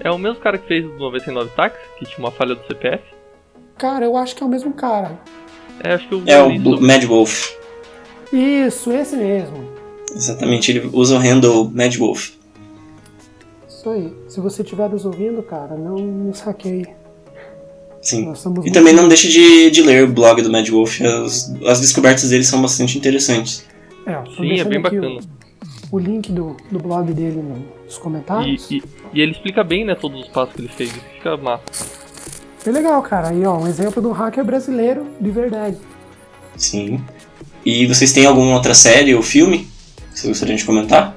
É 0.00 0.10
o 0.10 0.18
mesmo 0.18 0.40
cara 0.40 0.58
que 0.58 0.66
fez 0.66 0.84
o 0.84 0.98
99 0.98 1.50
Táxi, 1.50 1.78
que 1.98 2.06
tinha 2.06 2.18
uma 2.18 2.30
falha 2.30 2.54
do 2.54 2.66
CPF. 2.66 3.11
Cara, 3.82 4.04
eu 4.04 4.16
acho 4.16 4.36
que 4.36 4.44
é 4.44 4.46
o 4.46 4.48
mesmo 4.48 4.72
cara. 4.72 5.18
É, 5.82 5.94
acho 5.94 6.06
que 6.08 6.14
eu 6.14 6.22
É 6.24 6.40
o 6.40 6.56
Bl- 6.56 6.80
Mad 6.80 7.02
Wolf. 7.04 7.50
Isso, 8.32 8.92
esse 8.92 9.16
mesmo. 9.16 9.64
Exatamente, 10.14 10.70
ele 10.70 10.88
usa 10.92 11.16
o 11.16 11.18
handle 11.18 11.68
Mad 11.74 11.92
Wolf. 11.96 12.30
Isso 13.68 13.90
aí. 13.90 14.12
Se 14.28 14.38
você 14.38 14.62
estiver 14.62 14.88
nos 14.88 15.04
ouvindo, 15.04 15.42
cara, 15.42 15.74
não 15.76 15.96
nos 15.96 16.38
hackeie. 16.42 16.86
Sim. 18.00 18.32
E 18.64 18.70
também 18.70 18.92
não 18.94 19.08
deixe 19.08 19.28
de, 19.28 19.70
de 19.72 19.82
ler 19.82 20.04
o 20.04 20.12
blog 20.12 20.40
do 20.42 20.50
Mad 20.52 20.68
Wolf. 20.68 21.00
As, 21.00 21.52
as 21.66 21.80
descobertas 21.80 22.30
dele 22.30 22.44
são 22.44 22.62
bastante 22.62 22.96
interessantes. 22.96 23.66
É, 24.06 24.12
Sim, 24.36 24.60
é 24.60 24.64
bem 24.64 24.80
bacana. 24.80 25.18
O, 25.90 25.96
o 25.96 25.98
link 25.98 26.30
do, 26.30 26.56
do 26.70 26.78
blog 26.78 27.12
dele 27.12 27.42
nos 27.42 27.96
E, 27.96 28.00
comentários. 28.00 28.70
e, 28.70 28.80
e 29.12 29.20
ele 29.20 29.32
explica 29.32 29.64
bem, 29.64 29.84
né, 29.84 29.96
todos 29.96 30.20
os 30.20 30.28
passos 30.28 30.54
que 30.54 30.60
ele 30.60 30.68
fez. 30.68 30.92
Fica 31.16 31.36
massa. 31.36 32.01
Bem 32.64 32.74
legal, 32.74 33.02
cara. 33.02 33.28
Aí, 33.28 33.44
ó, 33.44 33.58
um 33.58 33.66
exemplo 33.66 34.00
de 34.00 34.08
um 34.08 34.12
hacker 34.12 34.44
brasileiro 34.44 35.06
de 35.20 35.30
verdade. 35.30 35.76
Sim. 36.56 37.02
E 37.64 37.86
vocês 37.86 38.12
têm 38.12 38.26
alguma 38.26 38.54
outra 38.54 38.74
série 38.74 39.14
ou 39.14 39.22
filme 39.22 39.68
que 40.12 40.20
vocês 40.20 40.28
gostariam 40.28 40.56
de 40.56 40.64
comentar? 40.64 41.16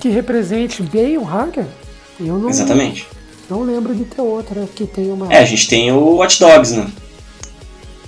Que 0.00 0.08
represente 0.08 0.82
bem 0.82 1.18
o 1.18 1.22
hacker. 1.22 1.66
Eu 2.18 2.38
não, 2.38 2.48
Exatamente. 2.48 3.06
Não 3.48 3.62
lembro 3.62 3.94
de 3.94 4.04
ter 4.04 4.20
outra 4.20 4.66
que 4.74 4.86
tem 4.86 5.10
uma. 5.10 5.32
É, 5.32 5.38
a 5.38 5.44
gente 5.44 5.68
tem 5.68 5.90
o 5.92 6.16
Watch 6.16 6.38
Dogs, 6.38 6.74
né? 6.74 6.90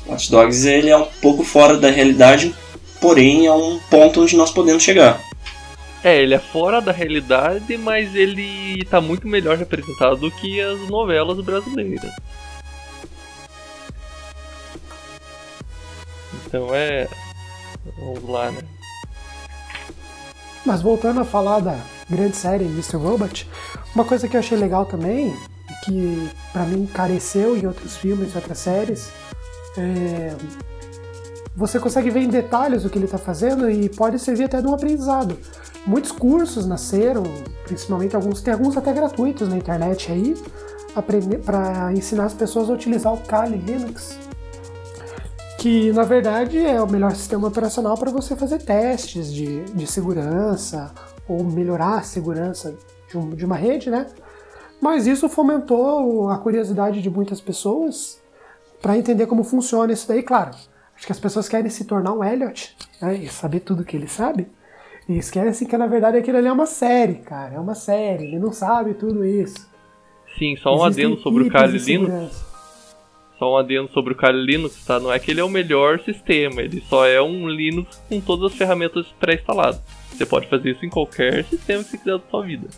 O 0.06 0.12
Watch 0.12 0.30
Dogs 0.30 0.66
ele 0.66 0.88
é 0.88 0.96
um 0.96 1.06
pouco 1.20 1.44
fora 1.44 1.76
da 1.76 1.90
realidade, 1.90 2.54
porém 3.00 3.46
é 3.46 3.52
um 3.52 3.78
ponto 3.90 4.22
onde 4.22 4.36
nós 4.36 4.50
podemos 4.50 4.82
chegar. 4.82 5.20
É, 6.04 6.20
ele 6.20 6.34
é 6.34 6.38
fora 6.38 6.80
da 6.80 6.90
realidade, 6.90 7.78
mas 7.78 8.14
ele 8.14 8.84
tá 8.86 9.00
muito 9.00 9.28
melhor 9.28 9.56
representado 9.56 10.16
do 10.16 10.30
que 10.32 10.60
as 10.60 10.80
novelas 10.88 11.40
brasileiras. 11.40 12.10
Então 16.44 16.74
é. 16.74 17.08
Vamos 17.98 18.28
lá, 18.28 18.50
né? 18.50 18.62
Mas 20.66 20.82
voltando 20.82 21.20
a 21.20 21.24
falar 21.24 21.60
da 21.60 21.78
grande 22.10 22.36
série 22.36 22.64
Mr. 22.64 22.96
Robot, 22.96 23.48
uma 23.94 24.04
coisa 24.04 24.28
que 24.28 24.36
eu 24.36 24.40
achei 24.40 24.58
legal 24.58 24.84
também, 24.84 25.34
que 25.84 26.30
para 26.52 26.64
mim 26.64 26.86
careceu 26.86 27.56
em 27.56 27.66
outros 27.66 27.96
filmes 27.96 28.32
e 28.32 28.36
outras 28.36 28.58
séries, 28.58 29.10
é... 29.76 30.34
você 31.56 31.80
consegue 31.80 32.10
ver 32.10 32.20
em 32.20 32.28
detalhes 32.28 32.84
o 32.84 32.90
que 32.90 32.98
ele 32.98 33.06
está 33.06 33.18
fazendo 33.18 33.70
e 33.70 33.88
pode 33.88 34.18
servir 34.18 34.44
até 34.44 34.60
de 34.60 34.66
um 34.66 34.74
aprendizado. 34.74 35.38
Muitos 35.84 36.12
cursos 36.12 36.66
nasceram, 36.66 37.24
principalmente 37.64 38.14
alguns, 38.14 38.40
tem 38.40 38.54
alguns 38.54 38.76
até 38.76 38.92
gratuitos 38.92 39.48
na 39.48 39.56
internet 39.56 40.12
aí, 40.12 40.34
para 41.44 41.92
ensinar 41.92 42.26
as 42.26 42.34
pessoas 42.34 42.70
a 42.70 42.72
utilizar 42.72 43.12
o 43.12 43.18
Kali 43.18 43.56
Linux, 43.56 44.16
que 45.58 45.92
na 45.92 46.02
verdade 46.02 46.58
é 46.58 46.80
o 46.80 46.88
melhor 46.88 47.14
sistema 47.14 47.48
operacional 47.48 47.96
para 47.96 48.10
você 48.10 48.36
fazer 48.36 48.58
testes 48.58 49.32
de, 49.32 49.64
de 49.64 49.86
segurança 49.86 50.92
ou 51.26 51.42
melhorar 51.42 51.98
a 51.98 52.02
segurança 52.02 52.76
de, 53.08 53.16
um, 53.16 53.30
de 53.30 53.44
uma 53.44 53.56
rede, 53.56 53.90
né? 53.90 54.06
Mas 54.80 55.06
isso 55.06 55.28
fomentou 55.28 56.28
a 56.28 56.38
curiosidade 56.38 57.00
de 57.00 57.08
muitas 57.08 57.40
pessoas 57.40 58.20
para 58.80 58.98
entender 58.98 59.26
como 59.26 59.44
funciona 59.44 59.92
isso 59.92 60.08
daí, 60.08 60.22
claro. 60.22 60.50
Acho 60.96 61.06
que 61.06 61.12
as 61.12 61.20
pessoas 61.20 61.48
querem 61.48 61.70
se 61.70 61.84
tornar 61.84 62.12
um 62.12 62.24
Elliot 62.24 62.76
né, 63.00 63.14
e 63.14 63.28
saber 63.28 63.60
tudo 63.60 63.84
que 63.84 63.96
ele 63.96 64.08
sabe. 64.08 64.48
E 65.08 65.18
esquecem 65.18 65.66
que 65.66 65.76
na 65.76 65.86
verdade 65.86 66.18
aquilo 66.18 66.38
ali 66.38 66.46
é 66.46 66.52
uma 66.52 66.66
série, 66.66 67.14
cara. 67.14 67.54
É 67.54 67.58
uma 67.58 67.74
série, 67.74 68.24
ele 68.24 68.38
não 68.38 68.52
sabe 68.52 68.94
tudo 68.94 69.24
isso. 69.24 69.68
Sim, 70.38 70.56
só 70.56 70.70
um 70.76 70.86
Existem 70.86 71.06
adendo 71.06 71.22
sobre 71.22 71.44
o 71.44 71.50
Kali 71.50 71.78
Linux. 71.78 72.44
Só 73.38 73.52
um 73.52 73.56
adendo 73.56 73.90
sobre 73.92 74.12
o 74.12 74.16
Kali 74.16 74.44
Linux, 74.44 74.84
tá? 74.84 75.00
Não 75.00 75.12
é 75.12 75.18
que 75.18 75.30
ele 75.30 75.40
é 75.40 75.44
o 75.44 75.48
melhor 75.48 76.00
sistema, 76.00 76.62
ele 76.62 76.82
só 76.88 77.06
é 77.06 77.20
um 77.20 77.48
Linux 77.48 78.00
com 78.08 78.20
todas 78.20 78.52
as 78.52 78.58
ferramentas 78.58 79.06
pré-instaladas. 79.18 79.80
Você 80.12 80.24
pode 80.24 80.46
fazer 80.46 80.70
isso 80.70 80.86
em 80.86 80.90
qualquer 80.90 81.44
sistema 81.44 81.82
que 81.82 81.90
você 81.90 81.98
quiser 81.98 82.18
da 82.18 82.22
sua 82.30 82.42
vida. 82.42 82.68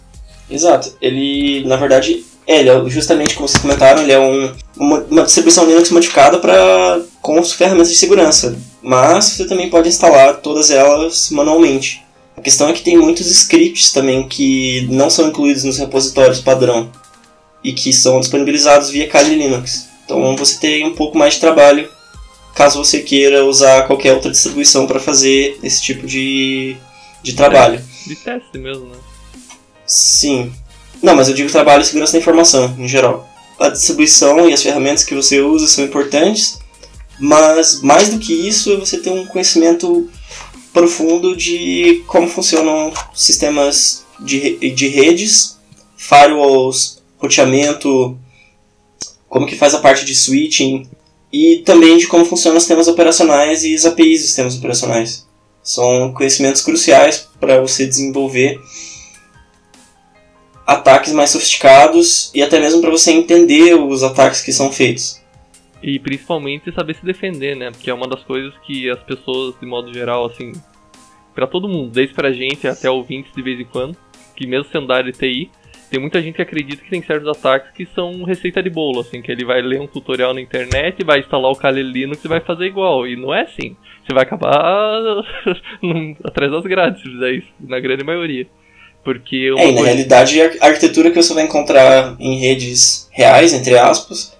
Exato. 0.51 0.97
Ele, 1.01 1.65
na 1.67 1.77
verdade, 1.77 2.25
é, 2.47 2.61
ele 2.61 2.69
é, 2.69 2.89
justamente 2.89 3.35
como 3.35 3.49
vocês 3.49 3.63
comentaram, 3.63 4.03
ele 4.03 4.13
é 4.13 4.19
um, 4.19 4.53
uma, 4.77 4.99
uma 5.01 5.23
distribuição 5.23 5.67
Linux 5.67 5.91
modificada 5.91 6.39
para 6.39 7.03
com 7.21 7.39
as 7.39 7.53
ferramentas 7.53 7.91
de 7.91 7.97
segurança. 7.97 8.57
Mas 8.83 9.25
você 9.25 9.47
também 9.47 9.71
pode 9.71 9.89
instalar 9.89 10.41
todas 10.41 10.71
elas 10.71 11.31
manualmente. 11.31 12.04
A 12.37 12.41
questão 12.41 12.69
é 12.69 12.73
que 12.73 12.83
tem 12.83 12.97
muitos 12.97 13.31
scripts 13.31 13.93
também 13.93 14.29
que 14.29 14.87
não 14.91 15.09
são 15.09 15.29
incluídos 15.29 15.65
nos 15.65 15.79
repositórios 15.79 16.41
padrão 16.41 16.91
e 17.63 17.73
que 17.73 17.93
são 17.93 18.21
disponibilizados 18.21 18.91
via 18.91 19.09
Kali 19.09 19.37
Linux. 19.37 19.89
Então 20.05 20.37
você 20.37 20.59
tem 20.59 20.85
um 20.85 20.95
pouco 20.95 21.17
mais 21.17 21.35
de 21.35 21.41
trabalho 21.41 21.89
caso 22.55 22.79
você 22.79 23.01
queira 23.01 23.45
usar 23.45 23.87
qualquer 23.87 24.15
outra 24.15 24.31
distribuição 24.31 24.87
para 24.87 25.01
fazer 25.01 25.59
esse 25.63 25.83
tipo 25.83 26.07
de, 26.07 26.77
de 27.23 27.33
trabalho. 27.35 27.83
É, 28.07 28.09
de 28.09 28.17
teste 28.17 28.59
mesmo, 28.59 28.87
né? 28.87 28.97
Sim. 29.85 30.53
Não, 31.03 31.15
mas 31.15 31.29
eu 31.29 31.35
digo 31.35 31.51
trabalho 31.51 31.83
e 31.83 31.85
segurança 31.85 32.13
da 32.13 32.19
informação, 32.19 32.75
em 32.79 32.89
geral. 32.89 33.29
A 33.59 33.69
distribuição 33.69 34.49
e 34.49 34.53
as 34.53 34.63
ferramentas 34.63 35.05
que 35.05 35.15
você 35.15 35.41
usa 35.41 35.67
são 35.67 35.85
importantes, 35.85 36.59
mas 37.19 37.83
mais 37.83 38.09
do 38.09 38.19
que 38.19 38.33
isso 38.33 38.73
é 38.73 38.77
você 38.77 38.99
ter 38.99 39.11
um 39.11 39.27
conhecimento 39.27 40.09
profundo 40.75 41.37
de 41.37 42.03
como 42.07 42.29
funcionam 42.29 42.93
sistemas 43.15 44.05
de, 44.19 44.59
de 44.73 44.89
redes, 44.89 45.57
firewalls, 45.97 47.01
roteamento, 47.17 48.19
como 49.29 49.47
que 49.47 49.57
faz 49.57 49.73
a 49.73 49.79
parte 49.79 50.05
de 50.05 50.15
switching 50.15 50.87
e 51.33 51.59
também 51.65 51.97
de 51.97 52.09
como 52.09 52.25
funcionam 52.25 52.59
os 52.59 52.65
sistemas 52.65 52.89
operacionais 52.89 53.63
e 53.65 53.75
as 53.75 53.87
APIs 53.87 54.21
dos 54.21 54.27
sistemas 54.27 54.57
operacionais. 54.57 55.27
São 55.63 56.13
conhecimentos 56.13 56.61
cruciais 56.61 57.29
para 57.41 57.61
você 57.61 57.87
desenvolver 57.87 58.61
ataques 60.67 61.13
mais 61.13 61.31
sofisticados 61.31 62.31
e 62.35 62.43
até 62.43 62.59
mesmo 62.59 62.81
para 62.81 62.91
você 62.91 63.13
entender 63.13 63.75
os 63.75 64.03
ataques 64.03 64.41
que 64.41 64.53
são 64.53 64.73
feitos. 64.73 65.24
E 65.87 65.99
principalmente 65.99 66.73
saber 66.73 66.95
se 66.95 67.05
defender, 67.05 67.55
né? 67.55 67.71
Porque 67.71 67.91
é 67.91 67.95
uma 67.95 68.09
das 68.09 68.23
coisas 68.23 68.55
que 68.65 68.89
as 68.89 69.01
pessoas, 69.01 69.55
de 69.61 69.67
modo 69.67 69.93
geral, 69.93 70.25
assim, 70.25 70.51
para 71.35 71.47
todo 71.47 71.69
mundo, 71.69 71.91
desde 71.91 72.15
pra 72.15 72.33
gente 72.33 72.67
até 72.67 72.89
ouvintes 72.89 73.31
de 73.35 73.43
vez 73.43 73.61
em 73.61 73.67
quando, 73.67 73.95
que 74.35 74.47
mesmo 74.47 74.65
sendo 74.73 74.87
da 74.87 74.97
área 74.97 75.13
de 75.13 75.19
TI, 75.19 75.51
tem 75.91 76.01
muita 76.01 76.23
gente 76.23 76.37
que 76.37 76.43
acredita 76.43 76.83
que 76.83 76.89
tem 76.89 77.03
certos 77.03 77.29
ataques 77.29 77.71
que 77.73 77.85
são 77.85 78.25
receita 78.25 78.63
de 78.63 78.71
bolo, 78.71 79.01
assim, 79.01 79.21
que 79.21 79.31
ele 79.31 79.45
vai 79.45 79.61
ler 79.61 79.79
um 79.79 79.87
tutorial 79.87 80.33
na 80.33 80.41
internet, 80.41 81.05
vai 81.05 81.21
instalar 81.21 81.53
o 81.53 81.55
Kali 81.55 81.83
Linux 81.83 82.25
e 82.25 82.29
vai 82.29 82.41
fazer 82.41 82.65
igual. 82.65 83.07
E 83.07 83.15
não 83.15 83.35
é 83.35 83.43
assim. 83.43 83.77
Você 84.07 84.15
vai 84.15 84.23
acabar 84.23 84.57
atrás 86.25 86.51
das 86.51 86.65
grades 86.65 87.03
se 87.03 87.11
fizer 87.11 87.31
isso, 87.33 87.49
na 87.61 87.79
grande 87.79 88.03
maioria. 88.03 88.47
Porque 89.05 89.53
é, 89.59 89.71
na 89.71 89.83
realidade, 89.83 90.41
a 90.41 90.67
arquitetura 90.67 91.11
que 91.11 91.23
você 91.23 91.35
vai 91.35 91.45
encontrar 91.45 92.17
em 92.19 92.39
redes 92.39 93.07
reais, 93.13 93.53
entre 93.53 93.79
aspas, 93.79 94.35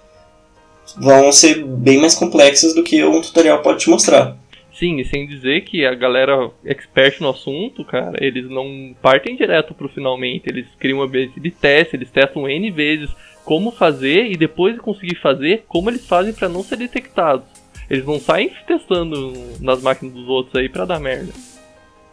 vão 0.97 1.31
ser 1.31 1.63
bem 1.63 1.99
mais 1.99 2.15
complexas 2.15 2.73
do 2.73 2.83
que 2.83 3.03
um 3.03 3.21
tutorial 3.21 3.61
pode 3.61 3.79
te 3.79 3.89
mostrar. 3.89 4.37
Sim, 4.77 4.99
e 4.99 5.05
sem 5.05 5.25
dizer 5.25 5.61
que 5.61 5.85
a 5.85 5.95
galera 5.95 6.51
expert 6.65 7.21
no 7.21 7.29
assunto, 7.29 7.85
cara, 7.85 8.17
eles 8.19 8.49
não 8.49 8.93
partem 9.01 9.35
direto 9.35 9.73
pro 9.73 9.87
finalmente, 9.87 10.49
eles 10.49 10.67
criam 10.77 10.99
um 10.99 11.03
ambiente 11.03 11.39
de 11.39 11.49
teste, 11.49 11.95
eles 11.95 12.11
testam 12.11 12.47
N 12.47 12.69
vezes 12.71 13.09
como 13.45 13.71
fazer 13.71 14.29
e 14.29 14.35
depois 14.35 14.75
de 14.75 14.81
conseguir 14.81 15.15
fazer, 15.15 15.63
como 15.67 15.89
eles 15.89 16.05
fazem 16.05 16.33
para 16.33 16.49
não 16.49 16.61
ser 16.61 16.75
detectados. 16.77 17.45
Eles 17.89 18.05
não 18.05 18.19
saem 18.19 18.51
testando 18.67 19.33
nas 19.61 19.81
máquinas 19.81 20.13
dos 20.13 20.27
outros 20.27 20.55
aí 20.55 20.67
para 20.67 20.85
dar 20.85 20.99
merda. 20.99 21.31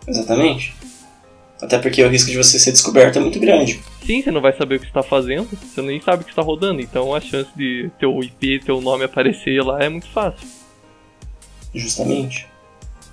Exatamente. 0.07 0.75
Até 1.63 1.79
porque 1.79 2.03
o 2.03 2.09
risco 2.09 2.29
de 2.29 2.37
você 2.37 2.59
ser 2.59 2.73
descoberto 2.73 3.19
é 3.19 3.21
muito 3.21 3.39
grande. 3.39 3.81
Sim, 4.05 4.21
você 4.21 4.33
não 4.33 4.41
vai 4.41 4.53
saber 4.53 4.77
o 4.77 4.81
que 4.81 4.87
está 4.87 5.03
fazendo, 5.03 5.49
você 5.49 5.81
nem 5.81 6.01
sabe 6.01 6.23
o 6.23 6.25
que 6.25 6.33
está 6.33 6.43
rodando, 6.43 6.81
então 6.81 7.15
a 7.15 7.21
chance 7.21 7.51
de 7.55 7.89
teu 8.01 8.19
IP, 8.21 8.59
teu 8.65 8.81
nome 8.81 9.05
aparecer 9.05 9.63
lá 9.63 9.81
é 9.81 9.89
muito 9.89 10.11
fácil. 10.11 10.45
Justamente. 11.73 12.49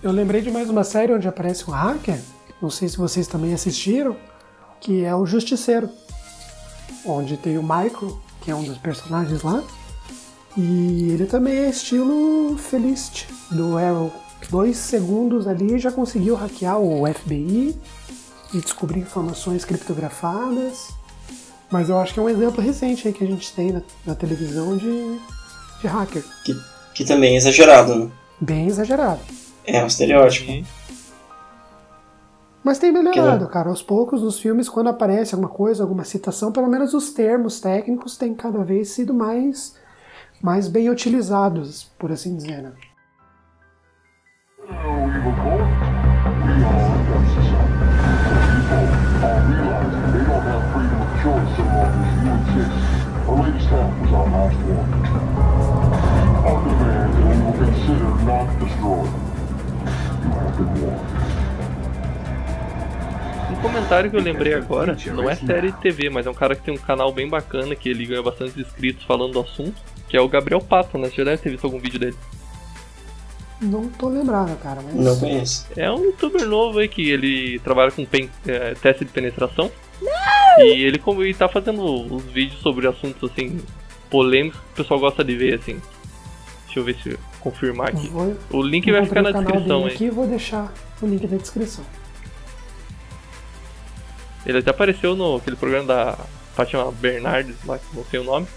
Eu 0.01 0.11
lembrei 0.11 0.41
de 0.41 0.49
mais 0.49 0.67
uma 0.67 0.83
série 0.83 1.13
onde 1.13 1.27
aparece 1.27 1.69
um 1.69 1.73
hacker, 1.73 2.19
não 2.59 2.71
sei 2.71 2.89
se 2.89 2.97
vocês 2.97 3.27
também 3.27 3.53
assistiram, 3.53 4.17
que 4.81 5.05
é 5.05 5.15
o 5.15 5.27
Justiceiro. 5.27 5.87
Onde 7.05 7.37
tem 7.37 7.55
o 7.57 7.61
Michael, 7.61 8.19
que 8.41 8.49
é 8.49 8.55
um 8.55 8.63
dos 8.63 8.79
personagens 8.79 9.43
lá, 9.43 9.63
e 10.57 11.11
ele 11.11 11.27
também 11.27 11.55
é 11.55 11.69
estilo 11.69 12.57
Felicity, 12.57 13.27
do 13.51 13.77
Arrow. 13.77 14.11
Dois 14.49 14.77
segundos 14.77 15.47
ali 15.47 15.77
já 15.77 15.91
conseguiu 15.91 16.33
hackear 16.33 16.79
o 16.79 17.05
FBI 17.13 17.75
e 18.53 18.59
descobrir 18.59 18.99
informações 18.99 19.65
criptografadas. 19.65 20.89
Mas 21.71 21.89
eu 21.89 21.99
acho 21.99 22.13
que 22.13 22.19
é 22.19 22.23
um 22.23 22.29
exemplo 22.29 22.61
recente 22.61 23.07
aí 23.07 23.13
que 23.13 23.23
a 23.23 23.27
gente 23.27 23.53
tem 23.53 23.71
na, 23.71 23.81
na 24.05 24.15
televisão 24.15 24.75
de, 24.75 25.19
de 25.81 25.87
hacker. 25.87 26.23
Que, 26.43 26.55
que 26.95 27.05
também 27.05 27.35
é 27.35 27.37
exagerado, 27.37 27.95
né? 27.95 28.11
Bem 28.41 28.67
exagerado. 28.67 29.21
É 29.65 29.83
um 29.83 29.87
estereótipo. 29.87 30.51
Uhum. 30.51 30.63
Mas 32.63 32.79
tem 32.79 32.91
melhorado, 32.91 33.45
que... 33.45 33.53
cara. 33.53 33.69
Aos 33.69 33.81
poucos, 33.81 34.21
nos 34.21 34.39
filmes, 34.39 34.67
quando 34.67 34.89
aparece 34.89 35.33
alguma 35.33 35.49
coisa, 35.49 35.83
alguma 35.83 36.03
citação, 36.03 36.51
pelo 36.51 36.67
menos 36.67 36.93
os 36.93 37.11
termos 37.11 37.59
técnicos 37.59 38.17
têm 38.17 38.33
cada 38.33 38.63
vez 38.63 38.89
sido 38.89 39.13
mais, 39.13 39.75
mais 40.41 40.67
bem 40.67 40.89
utilizados, 40.89 41.83
por 41.97 42.11
assim 42.11 42.35
dizer, 42.35 42.61
né? 42.61 42.73
Um 63.51 63.61
comentário 63.61 64.09
que 64.09 64.15
eu 64.15 64.21
lembrei 64.21 64.53
agora, 64.53 64.95
não 65.13 65.29
é 65.29 65.35
série 65.35 65.71
TV, 65.71 66.09
mas 66.09 66.25
é 66.25 66.29
um 66.29 66.33
cara 66.33 66.55
que 66.55 66.61
tem 66.63 66.73
um 66.73 66.77
canal 66.77 67.11
bem 67.11 67.29
bacana, 67.29 67.75
que 67.75 67.89
ele 67.89 68.05
ganha 68.05 68.21
bastante 68.21 68.59
inscritos 68.59 69.03
falando 69.03 69.33
do 69.33 69.41
assunto, 69.41 69.75
que 70.07 70.15
é 70.15 70.21
o 70.21 70.27
Gabriel 70.27 70.61
Pato, 70.61 70.97
né? 70.97 71.09
Você 71.09 71.17
já 71.17 71.23
deve 71.25 71.37
ter 71.37 71.49
visto 71.49 71.65
algum 71.65 71.79
vídeo 71.79 71.99
dele. 71.99 72.15
Não 73.61 73.89
tô 73.89 74.07
lembrado, 74.07 74.57
cara, 74.61 74.81
mas... 74.81 74.95
Não 74.95 75.19
conheço. 75.19 75.67
É 75.75 75.91
um 75.91 76.03
youtuber 76.05 76.45
novo 76.47 76.79
aí 76.79 76.87
que 76.87 77.09
ele 77.09 77.59
trabalha 77.59 77.91
com 77.91 78.05
pen, 78.05 78.29
é, 78.47 78.73
teste 78.75 79.03
de 79.03 79.11
penetração. 79.11 79.69
E 80.57 80.83
ele 80.83 80.97
como 80.99 81.21
ele 81.23 81.33
tá 81.33 81.47
fazendo 81.47 81.83
os 82.15 82.23
vídeos 82.25 82.59
sobre 82.61 82.87
assuntos 82.87 83.29
assim 83.31 83.59
polêmicos 84.09 84.59
que 84.59 84.65
o 84.73 84.75
pessoal 84.83 84.99
gosta 84.99 85.23
de 85.23 85.35
ver 85.35 85.59
assim. 85.59 85.81
Deixa 86.65 86.79
eu 86.79 86.83
ver 86.83 86.95
se 87.01 87.09
eu 87.11 87.19
confirmar 87.39 87.89
aqui. 87.89 88.07
Vou- 88.09 88.35
O 88.51 88.61
link 88.61 88.91
vai 88.91 89.05
ficar 89.05 89.21
na 89.21 89.31
descrição 89.31 89.85
aí. 89.85 89.93
aqui 89.93 90.09
vou 90.09 90.27
deixar 90.27 90.73
o 91.01 91.05
link 91.07 91.25
na 91.27 91.37
descrição. 91.37 91.85
Ele 94.45 94.57
até 94.59 94.69
apareceu 94.71 95.15
no 95.15 95.35
aquele 95.37 95.55
programa 95.55 95.85
da 95.85 96.17
Fátima 96.55 96.91
Bernardes, 96.91 97.55
lá 97.65 97.77
que 97.77 97.95
não 97.95 98.03
sei 98.05 98.19
o 98.19 98.23
nome. 98.23 98.47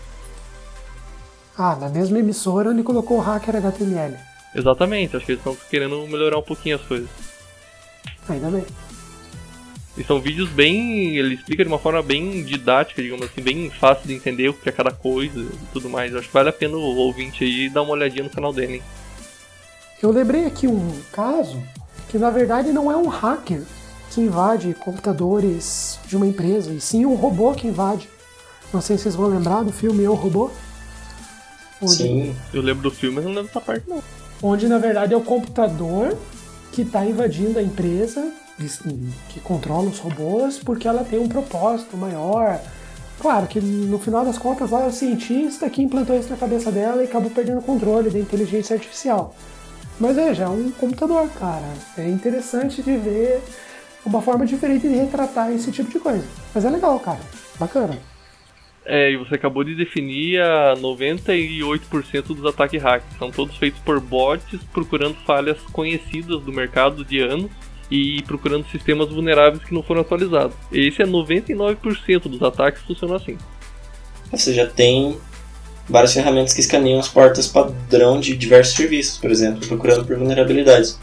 Ah, 1.59 1.77
na 1.77 1.89
mesma 1.89 2.19
emissora 2.19 2.71
onde 2.71 2.83
colocou 2.83 3.19
o 3.19 3.21
hacker 3.21 3.57
HTML. 3.57 4.17
Exatamente, 4.55 5.17
acho 5.17 5.27
que 5.27 5.33
eles 5.33 5.41
estão 5.41 5.57
querendo 5.71 6.07
melhorar 6.09 6.39
um 6.39 6.43
pouquinho 6.43 6.77
as 6.77 6.83
coisas. 6.83 7.09
Ainda 8.29 8.51
bem. 8.51 8.65
E 9.97 10.05
são 10.05 10.21
vídeos 10.21 10.49
bem. 10.49 11.17
Ele 11.17 11.35
explica 11.35 11.65
de 11.65 11.69
uma 11.69 11.79
forma 11.79 12.03
bem 12.03 12.43
didática, 12.43 13.03
digamos 13.03 13.27
assim, 13.27 13.43
bem 13.43 13.71
fácil 13.71 14.07
de 14.07 14.15
entender 14.15 14.49
o 14.49 14.55
que 14.55 14.69
é 14.69 14.73
cada 14.73 14.91
coisa 14.91 15.39
e 15.39 15.67
tudo 15.73 15.89
mais. 15.89 16.13
Eu 16.13 16.19
acho 16.19 16.29
que 16.29 16.35
vale 16.35 16.49
a 16.49 16.53
pena 16.53 16.77
o 16.77 16.97
ouvinte 16.97 17.45
aí 17.45 17.69
dar 17.69 17.83
uma 17.83 17.93
olhadinha 17.93 18.25
no 18.25 18.31
canal 18.31 18.53
dele, 18.53 18.75
hein? 18.75 18.83
Eu 20.03 20.11
lembrei 20.11 20.47
aqui 20.47 20.67
um 20.67 21.01
caso 21.13 21.63
que 22.09 22.19
na 22.19 22.31
verdade 22.31 22.73
não 22.73 22.91
é 22.91 22.97
um 22.97 23.09
hacker 23.09 23.63
que 24.11 24.21
invade 24.21 24.75
computadores 24.75 25.99
de 26.07 26.17
uma 26.17 26.27
empresa, 26.27 26.73
e 26.73 26.81
sim 26.81 27.07
um 27.07 27.15
robô 27.15 27.53
que 27.55 27.67
invade. 27.67 28.09
Não 28.73 28.81
sei 28.81 28.97
se 28.97 29.05
vocês 29.05 29.15
vão 29.15 29.29
lembrar 29.29 29.63
do 29.63 29.73
filme 29.73 30.03
Eu 30.03 30.15
Robô. 30.15 30.51
Onde, 31.81 31.95
Sim. 31.95 32.37
Eu 32.53 32.63
lembro 32.63 32.83
do 32.83 32.91
filme, 32.91 33.17
mas 33.17 33.25
não 33.25 33.33
lembro 33.33 33.49
dessa 33.49 33.61
parte 33.61 33.89
não. 33.89 34.03
onde 34.41 34.69
na 34.69 34.79
verdade 34.79 35.15
é 35.15 35.17
o 35.17 35.21
computador 35.21 36.17
que 36.71 36.83
está 36.83 37.05
invadindo 37.05 37.59
a 37.59 37.63
empresa 37.63 38.33
que 39.29 39.41
controla 39.41 39.89
os 39.89 39.99
robôs 39.99 40.59
porque 40.59 40.87
ela 40.87 41.05
tem 41.05 41.19
um 41.19 41.29
propósito 41.29 41.97
maior. 41.97 42.61
Claro 43.21 43.47
que 43.47 43.61
no 43.61 43.99
final 43.99 44.25
das 44.25 44.39
contas 44.39 44.71
lá 44.71 44.83
é 44.83 44.87
o 44.87 44.93
cientista 44.93 45.71
que 45.71 45.83
implantou 45.83 46.19
isso 46.19 46.31
na 46.31 46.37
cabeça 46.37 46.73
dela 46.73 47.03
e 47.03 47.07
acabou 47.07 47.31
perdendo 47.31 47.59
o 47.59 47.63
controle 47.63 48.11
da 48.11 48.19
inteligência 48.19 48.75
artificial. 48.75 49.35
Mas 50.01 50.17
veja, 50.17 50.45
é 50.45 50.49
um 50.49 50.71
computador, 50.71 51.29
cara. 51.39 51.69
É 51.97 52.09
interessante 52.09 52.83
de 52.83 52.97
ver 52.97 53.41
uma 54.05 54.21
forma 54.21 54.45
diferente 54.45 54.89
de 54.89 54.95
retratar 54.95 55.53
esse 55.53 55.71
tipo 55.71 55.91
de 55.91 56.01
coisa. 56.01 56.25
Mas 56.55 56.65
é 56.65 56.71
legal, 56.71 56.99
cara. 56.99 57.21
Bacana. 57.59 57.99
É, 58.85 59.13
e 59.13 59.17
você 59.17 59.37
acabou 59.37 59.63
de 59.63 59.77
definir 59.77 60.41
a 60.41 60.75
98% 60.77 62.27
dos 62.35 62.45
ataques 62.45 62.83
hackers. 62.83 63.17
São 63.17 63.31
todos 63.31 63.57
feitos 63.57 63.81
por 63.81 64.01
bots 64.01 64.61
procurando 64.73 65.15
falhas 65.25 65.61
conhecidas 65.73 66.43
do 66.43 66.53
mercado 66.53 67.05
de 67.05 67.21
anos 67.21 67.51
e 67.93 68.23
procurando 68.23 68.67
sistemas 68.71 69.11
vulneráveis 69.11 69.63
que 69.63 69.75
não 69.75 69.83
foram 69.83 70.01
atualizados. 70.01 70.57
Esse 70.73 71.03
é 71.03 71.07
99% 71.07 72.23
dos 72.23 72.43
ataques 72.43 72.81
que 72.81 72.87
funcionam 72.87 73.17
assim. 73.17 73.37
Você 74.31 74.55
já 74.55 74.67
tem 74.67 75.19
várias 75.87 76.15
ferramentas 76.15 76.55
que 76.55 76.61
escaneiam 76.61 76.99
as 76.99 77.09
portas 77.09 77.47
padrão 77.47 78.19
de 78.19 78.35
diversos 78.35 78.77
serviços, 78.77 79.19
por 79.19 79.31
exemplo, 79.31 79.67
procurando 79.69 80.07
por 80.07 80.17
vulnerabilidades. 80.17 80.99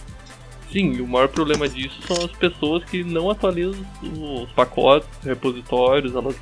Sim, 0.71 0.93
e 0.93 1.01
o 1.01 1.07
maior 1.07 1.27
problema 1.27 1.69
disso 1.69 2.01
são 2.07 2.25
as 2.25 2.31
pessoas 2.31 2.83
que 2.85 3.03
não 3.03 3.29
atualizam 3.29 3.85
os 4.01 4.51
pacotes, 4.53 5.07
repositórios, 5.23 6.15
elas... 6.15 6.35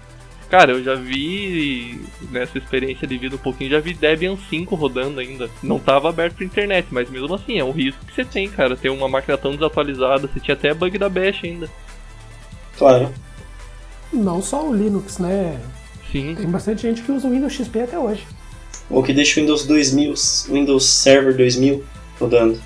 Cara, 0.49 0.71
eu 0.71 0.83
já 0.83 0.95
vi 0.95 2.01
nessa 2.31 2.57
experiência 2.57 3.05
de 3.05 3.17
vida 3.17 3.35
um 3.35 3.39
pouquinho, 3.39 3.69
já 3.71 3.79
vi 3.79 3.93
Debian 3.93 4.37
5 4.49 4.75
rodando 4.75 5.19
ainda. 5.19 5.49
Não 5.61 5.77
tava 5.77 6.09
aberto 6.09 6.35
pra 6.35 6.45
internet, 6.45 6.87
mas 6.89 7.09
mesmo 7.09 7.33
assim, 7.35 7.59
é 7.59 7.63
um 7.63 7.71
risco 7.71 8.05
que 8.05 8.13
você 8.13 8.23
tem, 8.23 8.49
cara. 8.49 8.77
Ter 8.77 8.89
uma 8.89 9.09
máquina 9.09 9.37
tão 9.37 9.51
desatualizada, 9.51 10.27
você 10.27 10.39
tinha 10.39 10.55
até 10.55 10.73
bug 10.73 10.97
da 10.97 11.09
Bash 11.09 11.41
ainda. 11.43 11.69
Claro. 12.77 13.13
Não 14.13 14.41
só 14.41 14.65
o 14.65 14.73
Linux, 14.73 15.17
né? 15.17 15.59
Sim, 16.11 16.35
Tem 16.35 16.47
bastante 16.47 16.83
gente 16.83 17.01
que 17.01 17.11
usa 17.11 17.27
o 17.27 17.31
Windows 17.31 17.51
XP 17.51 17.81
até 17.81 17.99
hoje. 17.99 18.25
Ou 18.89 19.03
que 19.03 19.11
deixa 19.11 19.39
o 19.39 19.43
Windows 19.43 19.65
2000, 19.65 20.13
Windows 20.49 20.85
Server 20.85 21.35
2000 21.35 21.83
rodando. 22.17 22.61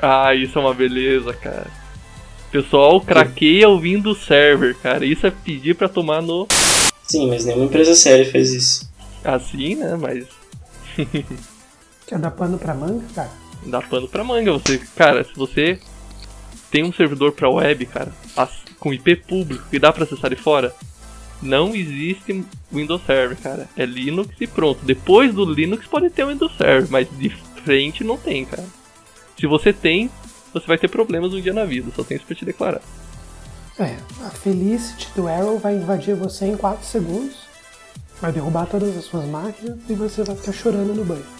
Ah, 0.00 0.32
isso 0.34 0.56
é 0.56 0.62
uma 0.62 0.74
beleza, 0.74 1.32
cara. 1.32 1.66
Pessoal, 2.50 3.00
craqueia 3.00 3.68
o 3.68 3.80
Windows 3.80 4.24
Server, 4.24 4.76
cara. 4.76 5.04
Isso 5.04 5.26
é 5.26 5.30
pedir 5.30 5.74
pra 5.74 5.88
tomar 5.88 6.22
no. 6.22 6.48
Sim, 7.06 7.28
mas 7.28 7.44
nenhuma 7.44 7.66
empresa 7.66 7.94
séria 7.94 8.30
fez 8.30 8.52
isso. 8.52 8.90
Assim, 9.24 9.74
né? 9.76 9.96
Mas 9.96 10.24
Quer 12.06 12.18
dar 12.18 12.30
pano 12.30 12.58
pra 12.58 12.74
manga, 12.74 13.04
cara? 13.14 13.30
dá 13.66 13.82
pano 13.82 14.08
pra 14.08 14.22
manga. 14.24 14.52
Você, 14.52 14.78
cara, 14.94 15.24
se 15.24 15.34
você 15.34 15.78
tem 16.70 16.84
um 16.84 16.92
servidor 16.92 17.32
pra 17.32 17.50
web, 17.50 17.84
cara, 17.86 18.12
com 18.78 18.92
IP 18.92 19.16
público 19.16 19.64
que 19.70 19.78
dá 19.78 19.92
pra 19.92 20.04
acessar 20.04 20.30
de 20.30 20.36
fora, 20.36 20.74
não 21.42 21.74
existe 21.74 22.44
Windows 22.72 23.02
Server, 23.04 23.36
cara. 23.36 23.68
É 23.76 23.84
Linux 23.84 24.34
e 24.40 24.46
pronto. 24.46 24.84
Depois 24.84 25.34
do 25.34 25.44
Linux 25.44 25.86
pode 25.86 26.10
ter 26.10 26.24
o 26.24 26.28
Windows 26.28 26.56
Server, 26.56 26.90
mas 26.90 27.08
de 27.18 27.30
frente 27.64 28.04
não 28.04 28.16
tem, 28.16 28.44
cara. 28.44 28.64
Se 29.38 29.46
você 29.46 29.72
tem, 29.72 30.10
você 30.52 30.66
vai 30.66 30.78
ter 30.78 30.88
problemas 30.88 31.34
um 31.34 31.40
dia 31.40 31.52
na 31.52 31.64
vida. 31.64 31.90
Só 31.94 32.02
tem 32.04 32.16
isso 32.16 32.26
pra 32.26 32.36
te 32.36 32.44
declarar. 32.44 32.80
É, 33.78 33.94
a 34.24 34.30
Felicity 34.30 35.10
do 35.14 35.28
Arrow 35.28 35.58
vai 35.58 35.76
invadir 35.76 36.14
você 36.14 36.46
em 36.46 36.56
4 36.56 36.82
segundos, 36.86 37.46
vai 38.20 38.32
derrubar 38.32 38.66
todas 38.66 38.96
as 38.96 39.04
suas 39.04 39.26
máquinas 39.26 39.78
e 39.86 39.94
você 39.94 40.24
vai 40.24 40.34
ficar 40.34 40.52
chorando 40.52 40.94
no 40.94 41.04
banho. 41.04 41.26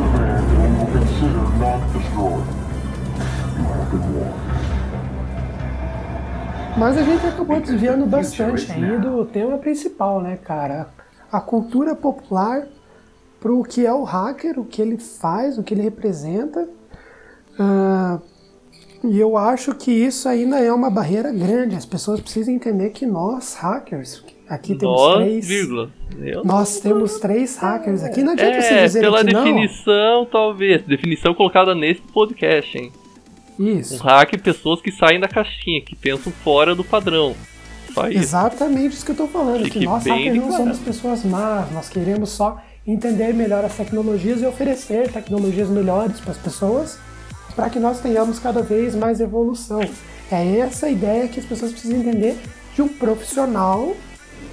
Demand 0.00 0.18
that 0.18 0.42
we 0.50 0.56
will 0.76 0.90
consider 0.92 1.44
not 1.58 1.80
destroyed. 1.92 2.46
You 3.56 3.64
have 3.64 3.90
been 3.90 4.04
warned. 4.14 4.49
Mas 6.78 6.96
a 6.96 7.02
gente 7.02 7.26
acabou 7.26 7.60
desviando 7.60 8.06
bastante 8.06 8.70
aí 8.72 8.98
do 8.98 9.24
tema 9.26 9.58
principal, 9.58 10.20
né, 10.22 10.38
cara? 10.42 10.88
A 11.30 11.40
cultura 11.40 11.94
popular 11.94 12.66
pro 13.38 13.62
que 13.62 13.84
é 13.86 13.92
o 13.92 14.02
hacker, 14.02 14.58
o 14.58 14.64
que 14.64 14.80
ele 14.80 14.98
faz, 14.98 15.58
o 15.58 15.62
que 15.62 15.74
ele 15.74 15.82
representa. 15.82 16.68
Ah, 17.58 18.18
e 19.04 19.18
eu 19.18 19.36
acho 19.36 19.74
que 19.74 19.90
isso 19.90 20.28
ainda 20.28 20.58
é 20.58 20.72
uma 20.72 20.90
barreira 20.90 21.32
grande. 21.32 21.76
As 21.76 21.86
pessoas 21.86 22.20
precisam 22.20 22.54
entender 22.54 22.90
que 22.90 23.06
nós, 23.06 23.54
hackers, 23.54 24.24
aqui 24.48 24.74
temos 24.74 24.96
Nós, 25.00 25.16
três. 25.16 25.46
vírgula. 25.48 25.90
Eu 26.18 26.44
Nós 26.44 26.80
temos 26.80 27.18
três 27.18 27.56
hackers 27.58 28.02
aqui. 28.02 28.22
Não 28.22 28.32
adianta 28.32 28.60
você 28.60 28.74
É, 28.74 28.84
dizer 28.84 29.00
pela 29.00 29.24
que 29.24 29.32
não. 29.32 29.44
definição, 29.44 30.26
talvez. 30.30 30.82
Definição 30.82 31.34
colocada 31.34 31.74
nesse 31.74 32.00
podcast, 32.12 32.76
hein? 32.78 32.92
Um 33.58 33.78
Isso. 33.78 33.96
hack 34.02 34.38
pessoas 34.42 34.80
que 34.80 34.90
saem 34.90 35.20
da 35.20 35.28
caixinha, 35.28 35.82
que 35.82 35.94
pensam 35.94 36.32
fora 36.32 36.74
do 36.74 36.84
padrão. 36.84 37.34
Só 37.92 38.08
isso. 38.08 38.18
Exatamente 38.18 38.94
isso 38.94 39.04
que 39.04 39.10
eu 39.10 39.16
tô 39.16 39.26
falando. 39.26 39.64
Fique 39.64 39.80
que 39.80 39.84
nós 39.84 40.04
hackers 40.04 40.36
não 40.36 40.52
somos 40.52 40.78
pessoas 40.78 41.24
más. 41.24 41.70
Nós 41.72 41.88
queremos 41.88 42.30
só 42.30 42.62
entender 42.86 43.34
melhor 43.34 43.64
as 43.64 43.74
tecnologias 43.74 44.40
e 44.40 44.46
oferecer 44.46 45.10
tecnologias 45.10 45.68
melhores 45.68 46.20
para 46.20 46.30
as 46.30 46.38
pessoas 46.38 46.98
para 47.54 47.68
que 47.68 47.78
nós 47.78 48.00
tenhamos 48.00 48.38
cada 48.38 48.62
vez 48.62 48.94
mais 48.94 49.20
evolução. 49.20 49.80
É 50.30 50.58
essa 50.58 50.86
a 50.86 50.90
ideia 50.90 51.28
que 51.28 51.40
as 51.40 51.46
pessoas 51.46 51.72
precisam 51.72 51.98
entender 51.98 52.38
de 52.74 52.82
um 52.82 52.88
profissional 52.88 53.94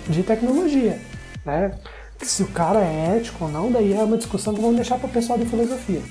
de 0.10 0.24
tecnologia. 0.24 1.00
Né? 1.46 1.72
Se 2.20 2.44
o 2.44 2.48
cara 2.48 2.80
é 2.84 3.18
ético 3.18 3.46
ou 3.46 3.52
não, 3.52 3.72
daí 3.72 3.94
é 3.94 4.04
uma 4.04 4.18
discussão 4.18 4.54
que 4.54 4.60
vamos 4.60 4.76
deixar 4.76 4.98
para 4.98 5.08
o 5.08 5.12
pessoal 5.12 5.38
de 5.38 5.46
filosofia. 5.46 6.02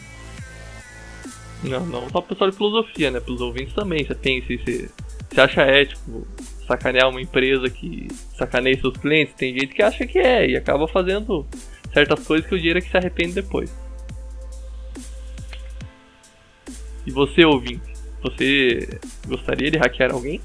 Não, 1.66 1.85
não 1.87 2.02
só 2.11 2.20
pro 2.20 2.35
pessoal 2.35 2.50
de 2.50 2.57
filosofia, 2.57 3.11
né? 3.11 3.20
Pros 3.20 3.40
ouvintes 3.40 3.74
também. 3.74 4.05
Você 4.05 4.14
tem, 4.14 4.42
se 4.46 4.57
você, 4.57 4.90
você 5.31 5.40
acha 5.40 5.62
ético 5.62 6.26
sacanear 6.66 7.09
uma 7.09 7.20
empresa 7.20 7.70
que 7.70 8.09
sacaneia 8.37 8.79
seus 8.81 8.96
clientes, 8.96 9.35
tem 9.35 9.52
gente 9.52 9.68
que 9.68 9.83
acha 9.83 10.07
que 10.07 10.18
é 10.18 10.50
e 10.50 10.57
acaba 10.57 10.88
fazendo 10.88 11.46
certas 11.92 12.27
coisas 12.27 12.46
que 12.48 12.54
o 12.54 12.58
dinheiro 12.58 12.79
é 12.79 12.83
que 12.83 12.90
se 12.90 12.96
arrepende 12.96 13.35
depois. 13.35 13.73
E 17.06 17.10
você, 17.12 17.44
ouvinte, 17.44 17.94
você 18.21 18.98
gostaria 19.27 19.71
de 19.71 19.79
hackear 19.79 20.12
alguém? 20.12 20.40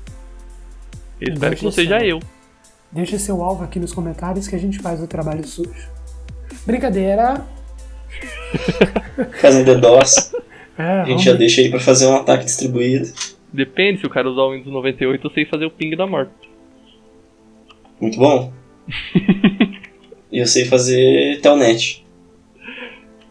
Eu 1.19 1.33
espero 1.33 1.55
que 1.55 1.63
não 1.63 1.71
Deixa 1.71 1.93
seja 1.93 2.05
eu. 2.05 2.19
Deixe 2.91 3.17
seu 3.17 3.41
alvo 3.41 3.63
aqui 3.63 3.79
nos 3.79 3.93
comentários 3.93 4.47
que 4.47 4.55
a 4.55 4.59
gente 4.59 4.79
faz 4.79 5.01
o 5.01 5.07
trabalho 5.07 5.45
sujo. 5.47 5.89
Brincadeira. 6.65 7.45
Fazem 9.39 9.63
DDoS, 9.63 10.35
É, 10.81 11.01
a 11.01 11.05
gente 11.05 11.23
já 11.23 11.33
deixa 11.33 11.61
aí 11.61 11.69
pra 11.69 11.79
fazer 11.79 12.07
um 12.07 12.15
ataque 12.15 12.45
distribuído. 12.45 13.07
Depende, 13.53 13.99
se 13.99 14.05
o 14.05 14.09
cara 14.09 14.29
usar 14.29 14.41
o 14.43 14.51
Windows 14.53 14.71
98, 14.73 15.27
eu 15.27 15.31
sei 15.31 15.45
fazer 15.45 15.65
o 15.65 15.71
ping 15.71 15.95
da 15.95 16.07
morte. 16.07 16.31
Muito 17.99 18.17
bom. 18.17 18.51
e 20.31 20.39
eu 20.39 20.47
sei 20.47 20.65
fazer 20.65 21.39
telnet. 21.41 22.05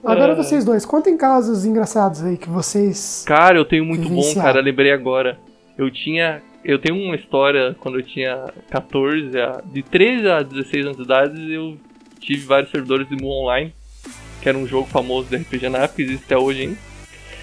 Agora 0.05 0.32
É. 0.32 0.34
vocês 0.36 0.64
dois, 0.64 0.86
contem 0.86 1.16
casos 1.16 1.64
engraçados 1.64 2.22
aí 2.22 2.36
que 2.36 2.48
vocês. 2.48 3.24
Cara, 3.26 3.59
eu 3.59 3.64
tenho 3.64 3.84
muito 3.84 4.09
bom, 4.09 4.34
cara, 4.34 4.61
lembrei 4.61 4.92
agora. 4.92 5.38
Eu 5.76 5.90
tinha 5.90 6.42
eu 6.62 6.78
tenho 6.78 6.94
uma 7.03 7.16
história 7.16 7.74
quando 7.80 7.98
eu 7.98 8.03
tinha 8.03 8.53
14, 8.68 9.38
a- 9.40 9.62
de 9.64 9.82
13 9.82 10.28
a 10.28 10.42
16 10.42 10.84
anos 10.84 10.96
de 10.98 11.05
idade, 11.05 11.53
eu 11.53 11.78
tive 12.20 12.44
vários 12.44 12.70
servidores 12.70 13.09
de 13.09 13.16
Mu 13.16 13.28
Online, 13.28 13.72
que 14.42 14.48
era 14.48 14.59
um 14.59 14.66
jogo 14.66 14.86
famoso 14.86 15.28
de 15.30 15.36
RPG 15.36 15.70
na 15.70 15.78
época, 15.78 16.03
existe 16.03 16.24
até 16.26 16.36
hoje 16.36 16.62
ainda. 16.64 16.76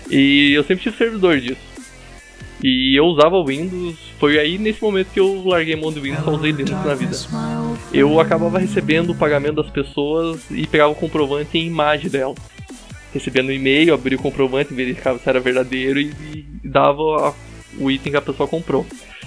E 0.10 0.54
eu 0.54 0.64
sempre 0.64 0.84
tive 0.84 0.98
servidor 0.98 1.40
disso. 1.40 1.62
E 2.64 2.96
eu 2.98 3.06
usava 3.06 3.36
o 3.36 3.46
Windows, 3.46 3.96
foi 4.20 4.40
aí 4.40 4.58
nesse 4.58 4.82
momento 4.82 5.10
que 5.14 5.20
eu 5.20 5.44
larguei 5.46 5.76
mão 5.76 5.92
do 5.92 6.02
Windows 6.02 6.22
e 6.22 6.26
só 6.26 6.32
usei 6.32 6.52
Linux 6.52 6.86
na 6.86 6.96
vida. 6.96 7.16
Eu 7.94 8.20
acabava 8.20 8.58
recebendo 8.58 9.12
o 9.12 9.16
pagamento 9.16 9.62
das 9.62 9.70
pessoas 9.70 10.42
e 10.50 10.66
pegava 10.66 10.92
o 10.92 10.96
comprovante 10.96 11.58
em 11.58 11.68
imagem 11.68 12.10
dela. 12.10 12.34
Recebia 13.14 13.44
no 13.44 13.52
e-mail, 13.52 13.94
abria 13.94 14.18
o 14.18 14.22
comprovante, 14.22 14.74
verificava 14.74 15.20
se 15.20 15.30
era 15.30 15.40
verdadeiro 15.40 16.00
e, 16.00 16.08
e 16.34 16.46
dava 16.68 17.30
a- 17.30 17.34
o 17.80 17.92
item 17.92 18.12
que 18.12 18.18
a 18.18 18.22
pessoa 18.22 18.48
comprou. 18.50 18.86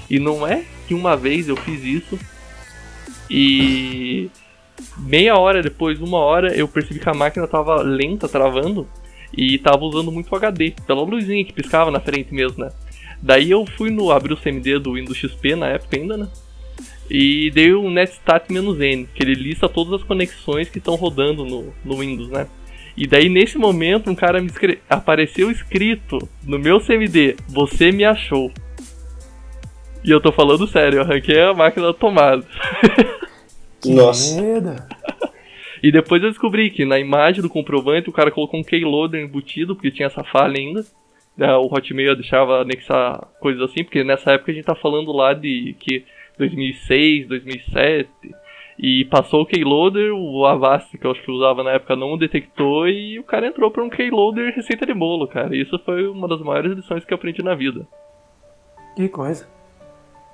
E 0.08 0.18
não 0.18 0.44
é 0.46 0.64
que 0.88 0.94
uma 0.94 1.16
vez 1.16 1.48
eu 1.48 1.56
fiz 1.56 1.84
isso 1.84 2.18
e 3.30 4.28
meia 4.98 5.36
hora 5.36 5.62
depois, 5.62 6.00
uma 6.00 6.18
hora, 6.18 6.52
eu 6.54 6.66
percebi 6.66 6.98
que 6.98 7.08
a 7.08 7.14
máquina 7.14 7.46
tava 7.46 7.80
lenta, 7.80 8.28
travando, 8.28 8.88
e 9.36 9.58
tava 9.58 9.84
usando 9.84 10.10
muito 10.10 10.34
HD, 10.34 10.74
pela 10.86 11.02
luzinha 11.02 11.44
que 11.44 11.52
piscava 11.52 11.90
na 11.90 12.00
frente 12.00 12.34
mesmo, 12.34 12.64
né? 12.64 12.70
Daí 13.22 13.50
eu 13.50 13.66
fui 13.66 13.90
no 13.90 14.10
abrir 14.10 14.32
o 14.32 14.36
CMD 14.36 14.78
do 14.78 14.94
Windows 14.94 15.16
XP 15.16 15.54
na 15.54 15.66
época 15.68 15.96
ainda, 15.96 16.16
né? 16.16 16.28
E 17.08 17.50
dei 17.50 17.72
o 17.72 17.90
netstat-n, 17.90 19.06
que 19.14 19.22
ele 19.22 19.34
lista 19.34 19.68
todas 19.68 20.00
as 20.00 20.02
conexões 20.06 20.68
que 20.68 20.78
estão 20.78 20.94
rodando 20.94 21.44
no, 21.44 21.72
no 21.84 21.98
Windows, 21.98 22.30
né? 22.30 22.46
E 22.96 23.06
daí 23.06 23.28
nesse 23.28 23.58
momento 23.58 24.10
um 24.10 24.14
cara 24.14 24.40
me 24.40 24.46
escre... 24.46 24.80
apareceu 24.88 25.50
escrito 25.50 26.18
no 26.44 26.58
meu 26.58 26.80
CMD, 26.80 27.36
você 27.48 27.92
me 27.92 28.04
achou. 28.04 28.50
E 30.04 30.10
eu 30.10 30.20
tô 30.20 30.32
falando 30.32 30.66
sério, 30.66 30.98
eu 30.98 31.02
arranquei 31.02 31.40
a 31.40 31.52
máquina 31.52 31.88
da 31.88 31.94
tomada. 31.94 32.44
Nossa. 33.84 34.40
Medo. 34.40 34.76
E 35.82 35.90
depois 35.90 36.22
eu 36.22 36.28
descobri 36.28 36.70
que 36.70 36.84
na 36.84 36.98
imagem 36.98 37.42
do 37.42 37.48
comprovante 37.48 38.08
o 38.08 38.12
cara 38.12 38.30
colocou 38.30 38.60
um 38.60 38.64
keyloader 38.64 39.22
embutido, 39.22 39.74
porque 39.74 39.90
tinha 39.90 40.06
essa 40.06 40.22
falha 40.24 40.58
ainda. 40.58 40.84
né, 41.36 41.54
O 41.56 41.66
Hotmail 41.66 42.14
deixava 42.14 42.60
anexar 42.60 43.18
coisas 43.40 43.62
assim, 43.62 43.82
porque 43.82 44.04
nessa 44.04 44.32
época 44.32 44.52
a 44.52 44.54
gente 44.54 44.64
tá 44.64 44.74
falando 44.74 45.12
lá 45.12 45.32
de 45.32 45.74
que 45.80 46.04
2006, 46.38 47.28
2007. 47.28 48.08
E 48.82 49.04
passou 49.06 49.42
o 49.42 49.46
keyloader, 49.46 50.14
o 50.14 50.46
Avast, 50.46 50.96
que 50.96 51.06
eu 51.06 51.10
acho 51.10 51.22
que 51.22 51.30
usava 51.30 51.62
na 51.62 51.72
época, 51.72 51.94
não 51.94 52.16
detectou 52.16 52.88
e 52.88 53.18
o 53.18 53.24
cara 53.24 53.46
entrou 53.46 53.70
por 53.70 53.82
um 53.82 53.90
keyloader 53.90 54.54
receita 54.54 54.86
de 54.86 54.94
bolo, 54.94 55.28
cara. 55.28 55.54
Isso 55.54 55.78
foi 55.80 56.06
uma 56.08 56.26
das 56.26 56.40
maiores 56.40 56.72
lições 56.72 57.04
que 57.04 57.12
eu 57.12 57.16
aprendi 57.16 57.42
na 57.42 57.54
vida. 57.54 57.86
Que 58.96 59.06
coisa. 59.08 59.46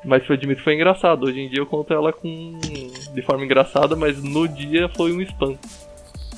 Mas 0.06 0.22
eu 0.28 0.34
admito 0.34 0.58
que 0.58 0.64
foi 0.64 0.74
engraçado. 0.74 1.26
Hoje 1.26 1.40
em 1.40 1.48
dia 1.48 1.58
eu 1.58 1.66
conto 1.66 1.92
ela 1.92 2.12
com 2.12 2.58
de 3.12 3.22
forma 3.22 3.44
engraçada, 3.44 3.96
mas 3.96 4.22
no 4.22 4.46
dia 4.46 4.88
foi 4.96 5.12
um 5.12 5.20
spam. 5.22 5.54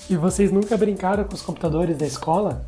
E 0.08 0.16
vocês 0.16 0.50
nunca 0.50 0.76
brincaram 0.76 1.22
com 1.24 1.34
os 1.34 1.42
computadores 1.42 1.98
da 1.98 2.06
escola? 2.06 2.64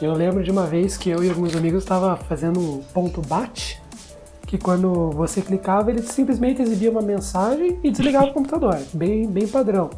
Eu 0.00 0.12
lembro 0.12 0.42
de 0.42 0.50
uma 0.50 0.66
vez 0.66 0.98
que 0.98 1.08
eu 1.08 1.24
e 1.24 1.28
alguns 1.30 1.56
amigos 1.56 1.82
estavam 1.82 2.14
fazendo 2.16 2.60
um 2.60 2.82
ponto 2.92 3.22
bat, 3.22 3.80
que 4.46 4.58
quando 4.58 5.10
você 5.12 5.40
clicava 5.40 5.90
ele 5.90 6.02
simplesmente 6.02 6.60
exibia 6.60 6.90
uma 6.90 7.00
mensagem 7.00 7.78
e 7.82 7.90
desligava 7.90 8.26
o 8.26 8.32
computador, 8.32 8.78
bem, 8.92 9.26
bem 9.26 9.48
padrão. 9.48 9.88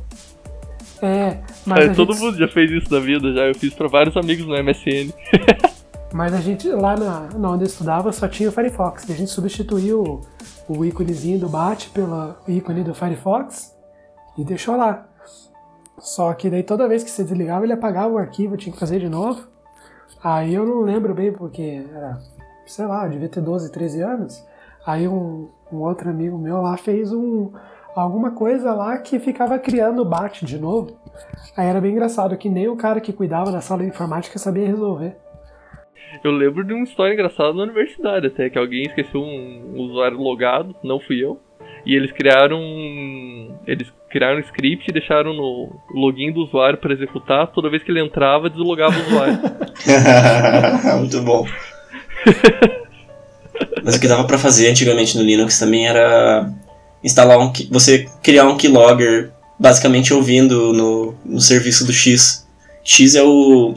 É, 1.03 1.39
mas, 1.67 1.91
É, 1.91 1.95
todo 1.95 2.13
gente, 2.13 2.23
mundo 2.23 2.39
já 2.39 2.47
fez 2.47 2.71
isso 2.71 2.93
na 2.93 3.01
vida, 3.01 3.33
já. 3.33 3.47
Eu 3.47 3.55
fiz 3.55 3.75
pra 3.75 3.89
vários 3.89 4.17
amigos 4.17 4.47
no 4.47 4.55
MSN. 4.55 5.13
mas 6.15 6.33
a 6.33 6.41
gente 6.41 6.69
lá 6.69 6.97
na, 6.97 7.29
na 7.37 7.51
onde 7.51 7.65
eu 7.65 7.67
estudava 7.67 8.13
só 8.13 8.29
tinha 8.29 8.49
o 8.49 8.53
Firefox. 8.53 9.11
A 9.11 9.15
gente 9.15 9.33
substituiu 9.33 10.21
o, 10.69 10.85
íconezinho 10.85 11.41
do 11.41 11.49
bat 11.49 11.91
pelo 11.91 12.37
ícone 12.47 12.85
do 12.85 12.95
Firefox 12.95 13.77
e 14.39 14.45
deixou 14.45 14.77
lá. 14.77 15.09
Só 15.99 16.33
que 16.33 16.49
daí 16.49 16.63
toda 16.63 16.87
vez 16.87 17.03
que 17.03 17.11
você 17.11 17.25
desligava 17.25 17.65
ele 17.65 17.73
apagava 17.73 18.15
o 18.15 18.19
arquivo, 18.19 18.57
tinha 18.57 18.73
que 18.73 18.79
fazer 18.79 19.01
de 19.01 19.09
novo. 19.09 19.43
Aí 20.23 20.55
eu 20.55 20.65
não 20.65 20.83
lembro 20.83 21.13
bem 21.15 21.33
porque 21.33 21.85
era, 21.93 22.21
sei 22.65 22.87
lá, 22.87 23.07
eu 23.07 23.11
devia 23.11 23.29
ter 23.29 23.41
12, 23.41 23.73
13 23.73 24.01
anos. 24.01 24.41
Aí 24.87 25.09
um, 25.09 25.49
um 25.73 25.79
outro 25.79 26.09
amigo 26.09 26.39
meu 26.39 26.63
lá 26.63 26.77
fez 26.77 27.13
um 27.13 27.51
alguma 27.93 28.31
coisa 28.31 28.73
lá 28.73 28.99
que 28.99 29.19
ficava 29.19 29.59
criando 29.59 30.03
o 30.03 30.05
bat 30.05 30.47
de 30.47 30.61
novo. 30.61 30.93
Aí 31.57 31.67
era 31.67 31.81
bem 31.81 31.91
engraçado 31.91 32.37
que 32.37 32.49
nem 32.49 32.69
o 32.69 32.77
cara 32.77 33.01
que 33.01 33.13
cuidava 33.13 33.51
da 33.51 33.61
sala 33.61 33.83
de 33.83 33.89
informática 33.89 34.39
sabia 34.39 34.69
resolver. 34.69 35.24
Eu 36.23 36.31
lembro 36.31 36.65
de 36.65 36.73
uma 36.73 36.85
história 36.85 37.13
engraçada 37.13 37.53
na 37.53 37.63
universidade 37.63 38.27
até, 38.27 38.49
que 38.49 38.59
alguém 38.59 38.83
esqueceu 38.85 39.21
um 39.21 39.75
usuário 39.77 40.19
logado, 40.19 40.75
não 40.83 41.01
fui 41.01 41.23
eu. 41.23 41.41
E 41.87 41.95
eles 41.95 42.13
criaram. 42.13 42.59
Eles 43.67 43.93
criaram 44.09 44.39
um 44.39 44.41
script 44.41 44.89
e 44.89 44.93
deixaram 44.93 45.35
no 45.35 45.71
login 45.91 46.33
do 46.33 46.41
usuário 46.41 46.79
para 46.79 46.93
executar. 46.93 47.49
Toda 47.49 47.69
vez 47.69 47.83
que 47.83 47.91
ele 47.91 48.01
entrava, 48.01 48.49
deslogava 48.49 48.97
o 48.97 49.07
usuário. 49.07 49.39
Muito 50.99 51.21
bom. 51.23 51.47
Mas 53.83 53.97
o 53.97 54.01
que 54.01 54.09
dava 54.09 54.25
pra 54.25 54.39
fazer 54.39 54.71
antigamente 54.71 55.17
no 55.17 55.23
Linux 55.23 55.59
também 55.59 55.87
era 55.87 56.51
instalar 57.03 57.39
um. 57.39 57.53
Você 57.71 58.09
criar 58.23 58.47
um 58.47 58.57
keylogger 58.57 59.31
basicamente 59.59 60.13
ouvindo 60.13 60.73
no, 60.73 61.15
no 61.25 61.41
serviço 61.41 61.87
do 61.87 61.93
X. 61.93 62.47
X 62.83 63.15
é 63.15 63.23
o, 63.23 63.75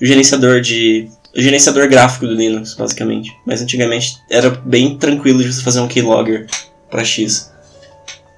o 0.00 0.04
gerenciador 0.04 0.60
de. 0.60 1.08
O 1.36 1.40
gerenciador 1.40 1.88
gráfico 1.88 2.26
do 2.26 2.34
Linux, 2.34 2.74
basicamente. 2.74 3.32
Mas 3.46 3.62
antigamente 3.62 4.16
era 4.28 4.50
bem 4.50 4.96
tranquilo 4.96 5.42
de 5.42 5.52
você 5.52 5.62
fazer 5.62 5.80
um 5.80 5.88
keylogger 5.88 6.46
para 6.90 7.04
X. 7.04 7.52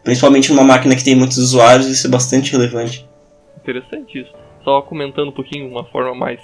Principalmente 0.05 0.51
numa 0.51 0.65
máquina 0.65 0.97
que 0.97 1.05
tem 1.05 1.15
muitos 1.15 1.39
usuários, 1.39 1.87
isso 1.87 2.07
é 2.07 2.11
bastante 2.11 2.53
relevante. 2.53 3.09
Interessante 3.57 4.21
isso. 4.21 4.33
Só 4.65 4.83
comentando 4.83 5.29
um 5.29 5.33
pouquinho 5.33 5.69
uma 5.69 5.85
forma 5.85 6.15
mais 6.15 6.41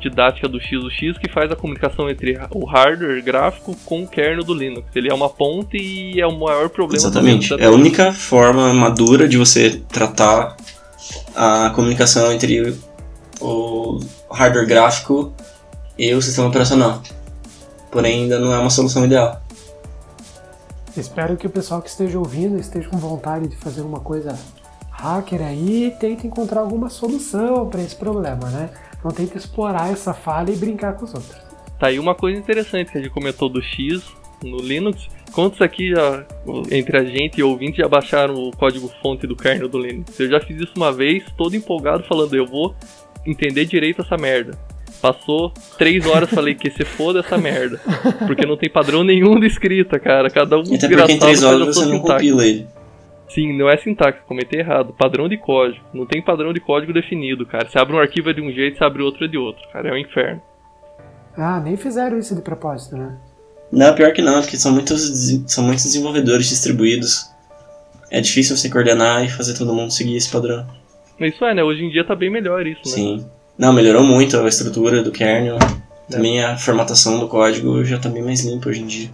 didática 0.00 0.48
do 0.48 0.60
X. 0.60 0.82
O 0.82 0.90
X 0.90 1.16
que 1.18 1.30
faz 1.30 1.50
a 1.52 1.56
comunicação 1.56 2.10
entre 2.10 2.38
o 2.50 2.64
hardware 2.64 3.22
gráfico 3.22 3.76
com 3.84 4.02
o 4.02 4.08
kernel 4.08 4.44
do 4.44 4.54
Linux. 4.54 4.88
Ele 4.94 5.10
é 5.10 5.14
uma 5.14 5.28
ponte 5.28 5.76
e 5.76 6.20
é 6.20 6.26
o 6.26 6.38
maior 6.38 6.68
problema 6.68 7.02
do 7.02 7.08
Exatamente. 7.08 7.54
É 7.54 7.66
a 7.66 7.70
única 7.70 8.12
forma 8.12 8.72
madura 8.74 9.28
de 9.28 9.38
você 9.38 9.80
tratar 9.88 10.56
a 11.34 11.70
comunicação 11.74 12.32
entre 12.32 12.74
o 13.40 14.00
hardware 14.30 14.66
gráfico 14.66 15.32
e 16.00 16.14
o 16.14 16.22
sistema 16.22 16.48
operacional. 16.48 17.02
Porém, 17.90 18.22
ainda 18.22 18.40
não 18.40 18.54
é 18.54 18.58
uma 18.58 18.70
solução 18.70 19.04
ideal. 19.04 19.42
Espero 20.96 21.36
que 21.36 21.46
o 21.46 21.50
pessoal 21.50 21.82
que 21.82 21.90
esteja 21.90 22.18
ouvindo 22.18 22.58
esteja 22.58 22.88
com 22.88 22.96
vontade 22.96 23.48
de 23.48 23.56
fazer 23.56 23.82
uma 23.82 24.00
coisa 24.00 24.36
hacker 24.90 25.42
aí 25.42 25.88
e 25.88 25.90
tente 25.90 26.26
encontrar 26.26 26.60
alguma 26.60 26.88
solução 26.88 27.68
para 27.68 27.82
esse 27.82 27.94
problema, 27.94 28.48
né? 28.48 28.70
Não 29.04 29.10
tente 29.10 29.36
explorar 29.36 29.92
essa 29.92 30.14
falha 30.14 30.50
e 30.50 30.56
brincar 30.56 30.94
com 30.94 31.04
os 31.04 31.14
outros. 31.14 31.36
Tá 31.78 31.88
aí 31.88 31.98
uma 31.98 32.14
coisa 32.14 32.38
interessante 32.38 32.90
que 32.90 32.98
a 32.98 33.02
gente 33.02 33.12
comentou 33.12 33.50
do 33.50 33.62
X 33.62 34.02
no 34.42 34.56
Linux. 34.56 35.06
Quantos 35.32 35.60
aqui 35.60 35.90
já, 35.90 36.24
entre 36.70 36.96
a 36.96 37.04
gente 37.04 37.38
e 37.38 37.42
ouvinte 37.42 37.78
já 37.78 37.88
baixaram 37.88 38.34
o 38.34 38.50
código 38.56 38.90
fonte 39.02 39.26
do 39.26 39.36
kernel 39.36 39.68
do 39.68 39.78
Linux? 39.78 40.18
Eu 40.18 40.30
já 40.30 40.40
fiz 40.40 40.60
isso 40.60 40.72
uma 40.76 40.92
vez, 40.92 41.24
todo 41.36 41.54
empolgado, 41.54 42.04
falando, 42.04 42.34
eu 42.34 42.46
vou 42.46 42.74
entender 43.26 43.66
direito 43.66 44.00
essa 44.00 44.16
merda. 44.16 44.58
Passou 45.00 45.52
três 45.78 46.06
horas, 46.06 46.28
falei 46.28 46.54
que 46.54 46.70
se 46.70 46.84
foda 46.84 47.20
essa 47.20 47.38
merda. 47.38 47.80
Porque 48.26 48.44
não 48.44 48.56
tem 48.56 48.68
padrão 48.68 49.02
nenhum 49.02 49.40
de 49.40 49.46
escrita, 49.46 49.98
cara. 49.98 50.28
Cada 50.28 50.58
um 50.58 50.60
Até 50.60 50.68
porque 50.70 50.84
em 50.84 50.88
desgraçado 50.88 51.18
3 51.20 51.40
faz 51.40 51.42
horas 51.42 51.74
você 51.74 51.86
não 51.86 51.92
sintaxe. 51.96 52.12
compila 52.12 52.46
ele. 52.46 52.66
Sim, 53.28 53.56
não 53.56 53.70
é 53.70 53.76
sintaxe, 53.78 54.18
comentei 54.26 54.60
errado. 54.60 54.92
Padrão 54.92 55.28
de 55.28 55.38
código. 55.38 55.82
Não 55.94 56.04
tem 56.04 56.20
padrão 56.20 56.52
de 56.52 56.60
código 56.60 56.92
definido, 56.92 57.46
cara. 57.46 57.68
Você 57.68 57.78
abre 57.78 57.94
um 57.94 57.98
arquivo 58.00 58.28
é 58.28 58.32
de 58.32 58.40
um 58.42 58.50
jeito, 58.52 58.76
você 58.76 58.84
abre 58.84 59.02
outro 59.02 59.24
é 59.24 59.28
de 59.28 59.38
outro, 59.38 59.62
cara. 59.72 59.88
É 59.88 59.92
um 59.92 59.96
inferno. 59.96 60.42
Ah, 61.36 61.60
nem 61.60 61.76
fizeram 61.76 62.18
isso 62.18 62.34
de 62.34 62.42
propósito, 62.42 62.96
né? 62.96 63.16
Não, 63.72 63.94
pior 63.94 64.12
que 64.12 64.20
não, 64.20 64.40
porque 64.40 64.56
são 64.56 64.72
muitos, 64.72 65.00
são 65.46 65.62
muitos 65.64 65.84
desenvolvedores 65.84 66.48
distribuídos. 66.48 67.30
É 68.10 68.20
difícil 68.20 68.56
você 68.56 68.68
coordenar 68.68 69.24
e 69.24 69.28
fazer 69.30 69.56
todo 69.56 69.72
mundo 69.72 69.92
seguir 69.92 70.16
esse 70.16 70.30
padrão. 70.30 70.66
Isso 71.20 71.44
é, 71.44 71.54
né? 71.54 71.62
Hoje 71.62 71.84
em 71.84 71.90
dia 71.90 72.04
tá 72.04 72.16
bem 72.16 72.30
melhor 72.30 72.66
isso, 72.66 72.80
né? 72.84 72.90
Sim. 72.90 73.26
Não, 73.60 73.74
melhorou 73.74 74.02
muito 74.02 74.38
a 74.38 74.48
estrutura 74.48 75.02
do 75.02 75.12
kernel. 75.12 75.58
Também 76.08 76.42
a 76.42 76.56
formatação 76.56 77.18
do 77.20 77.28
código 77.28 77.84
já 77.84 77.98
tá 77.98 78.08
bem 78.08 78.22
mais 78.22 78.42
limpa 78.42 78.70
hoje 78.70 78.80
em 78.82 78.86
dia. 78.86 79.10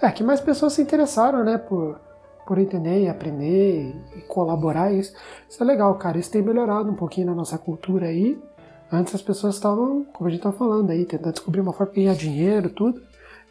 É 0.00 0.10
que 0.10 0.24
mais 0.24 0.40
pessoas 0.40 0.72
se 0.72 0.80
interessaram, 0.80 1.44
né, 1.44 1.58
por, 1.58 2.00
por 2.46 2.56
entender 2.56 3.02
e 3.02 3.08
aprender 3.08 3.94
e 4.16 4.20
colaborar 4.22 4.90
isso. 4.94 5.12
Isso 5.46 5.62
é 5.62 5.66
legal, 5.66 5.94
cara. 5.96 6.16
Isso 6.18 6.30
tem 6.30 6.40
melhorado 6.40 6.90
um 6.90 6.94
pouquinho 6.94 7.26
na 7.26 7.34
nossa 7.34 7.58
cultura 7.58 8.06
aí. 8.06 8.38
Antes 8.90 9.14
as 9.14 9.20
pessoas 9.20 9.56
estavam, 9.56 10.06
como 10.10 10.26
a 10.26 10.30
gente 10.32 10.42
tá 10.42 10.52
falando 10.52 10.88
aí, 10.90 11.04
tentando 11.04 11.32
descobrir 11.34 11.60
uma 11.60 11.74
forma 11.74 11.92
de 11.92 12.00
ganhar 12.00 12.14
dinheiro, 12.14 12.70
tudo. 12.70 13.02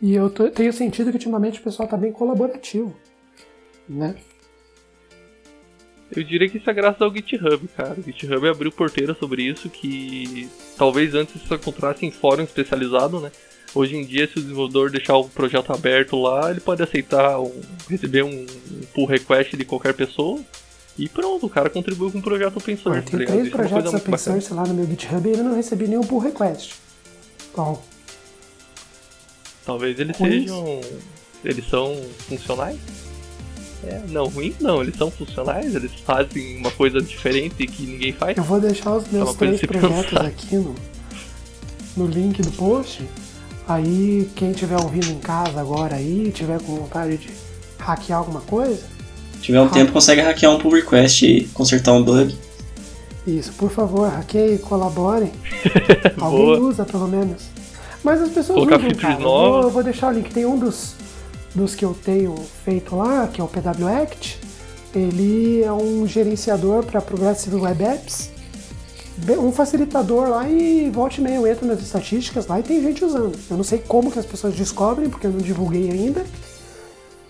E 0.01 0.15
eu 0.15 0.31
tô- 0.31 0.49
tenho 0.49 0.73
sentido 0.73 1.11
que 1.11 1.17
ultimamente 1.17 1.59
o 1.59 1.63
pessoal 1.63 1.87
tá 1.87 1.95
bem 1.95 2.11
colaborativo, 2.11 2.95
né? 3.87 4.15
Eu 6.11 6.23
diria 6.23 6.49
que 6.49 6.57
isso 6.57 6.69
é 6.69 6.73
graças 6.73 7.01
ao 7.01 7.13
GitHub, 7.13 7.67
cara. 7.75 7.95
O 7.97 8.03
GitHub 8.03 8.47
abriu 8.47 8.71
porteira 8.71 9.15
sobre 9.15 9.43
isso 9.43 9.69
que 9.69 10.49
talvez 10.77 11.13
antes 11.15 11.35
isso 11.35 11.53
encontrasse 11.53 12.05
em 12.05 12.11
fórum 12.11 12.43
especializado, 12.43 13.19
né? 13.19 13.31
Hoje 13.73 13.95
em 13.95 14.05
dia, 14.05 14.27
se 14.27 14.39
o 14.39 14.41
desenvolvedor 14.41 14.89
deixar 14.89 15.17
o 15.17 15.27
projeto 15.27 15.73
aberto 15.73 16.15
lá, 16.15 16.49
ele 16.51 16.61
pode 16.61 16.81
aceitar 16.81 17.39
um, 17.39 17.51
receber 17.89 18.23
um, 18.23 18.45
pull 18.93 19.05
request 19.05 19.57
de 19.57 19.65
qualquer 19.65 19.93
pessoa 19.93 20.39
e 20.97 21.09
pronto, 21.09 21.45
o 21.45 21.49
cara 21.49 21.69
contribuiu 21.69 22.09
com 22.11 22.19
um 22.19 22.21
projeto 22.21 22.57
open 22.57 22.77
source. 22.77 23.01
Tem 23.11 23.19
tá 23.19 23.25
três 23.25 23.47
Isso 23.47 23.55
é 23.55 23.57
projetos 23.57 23.91
coisa 23.91 23.97
open 23.97 24.17
source 24.17 24.53
lá 24.53 24.63
no 24.63 24.73
meu 24.73 24.85
GitHub 24.85 25.27
e 25.27 25.31
ainda 25.31 25.43
não 25.43 25.55
recebi 25.55 25.87
nenhum 25.87 26.03
pull 26.03 26.19
request. 26.19 26.75
Bom, 27.53 27.83
Talvez 29.65 29.99
eles 29.99 30.15
Ruins? 30.17 30.43
sejam. 30.43 30.81
Eles 31.43 31.67
são 31.67 31.95
funcionais? 32.27 32.77
É, 33.85 34.01
não, 34.09 34.25
ruins 34.27 34.55
não, 34.59 34.81
eles 34.81 34.95
são 34.97 35.11
funcionais, 35.11 35.75
eles 35.75 35.91
fazem 36.03 36.57
uma 36.57 36.71
coisa 36.71 36.99
diferente 36.99 37.67
que 37.67 37.83
ninguém 37.83 38.11
faz. 38.11 38.35
eu 38.35 38.43
vou 38.43 38.59
deixar 38.59 38.95
os 38.95 39.07
meus 39.11 39.35
coisa 39.35 39.57
três 39.57 39.61
projetos 39.61 40.11
pensar. 40.11 40.25
aqui 40.25 40.55
no, 40.55 40.75
no 41.95 42.07
link 42.07 42.41
do 42.41 42.51
post. 42.51 43.03
Aí 43.67 44.29
quem 44.35 44.51
estiver 44.51 44.79
ouvindo 44.79 45.09
em 45.09 45.19
casa 45.19 45.59
agora 45.59 45.95
aí, 45.95 46.31
tiver 46.31 46.59
com 46.61 46.75
vontade 46.75 47.17
de 47.17 47.29
hackear 47.79 48.19
alguma 48.19 48.41
coisa, 48.41 48.81
Se 49.33 49.41
tiver 49.41 49.61
um 49.61 49.69
tempo, 49.69 49.91
consegue 49.91 50.21
hackear 50.21 50.51
um 50.51 50.59
pull 50.59 50.71
request 50.71 51.25
e 51.25 51.45
consertar 51.47 51.93
um 51.93 52.03
bug. 52.03 52.35
Isso, 53.27 53.51
por 53.53 53.71
favor, 53.71 54.09
hackeie, 54.09 54.59
colaborem. 54.59 55.31
Alguém 56.19 56.59
usa, 56.59 56.85
pelo 56.85 57.07
menos. 57.07 57.43
Mas 58.03 58.21
as 58.21 58.29
pessoas 58.29 58.59
Colocar 58.59 58.77
usam, 58.77 58.91
cara. 58.91 59.13
Eu 59.15 59.19
vou, 59.21 59.61
eu 59.63 59.69
vou 59.71 59.83
deixar 59.83 60.09
o 60.09 60.11
link. 60.11 60.31
Tem 60.31 60.45
um 60.45 60.59
dos, 60.59 60.95
dos 61.55 61.73
que 61.73 61.85
eu 61.85 61.93
tenho 61.93 62.35
feito 62.35 62.95
lá, 62.95 63.27
que 63.27 63.39
é 63.39 63.43
o 63.43 63.47
PW 63.47 63.87
Act. 63.87 64.39
Ele 64.93 65.63
é 65.63 65.71
um 65.71 66.05
gerenciador 66.05 66.85
para 66.85 67.01
Progressive 67.01 67.55
Web 67.55 67.83
Apps. 67.83 68.31
Um 69.39 69.51
facilitador 69.51 70.29
lá 70.29 70.49
e 70.49 70.89
volte 70.89 71.21
e 71.21 71.23
meia 71.23 71.35
eu 71.35 71.47
entro 71.47 71.65
nas 71.65 71.81
estatísticas 71.81 72.47
lá 72.47 72.59
e 72.59 72.63
tem 72.63 72.81
gente 72.81 73.03
usando. 73.03 73.37
Eu 73.49 73.55
não 73.55 73.63
sei 73.63 73.79
como 73.79 74.11
que 74.11 74.19
as 74.19 74.25
pessoas 74.25 74.53
descobrem, 74.53 75.09
porque 75.09 75.25
eu 75.25 75.31
não 75.31 75.39
divulguei 75.39 75.89
ainda. 75.89 76.25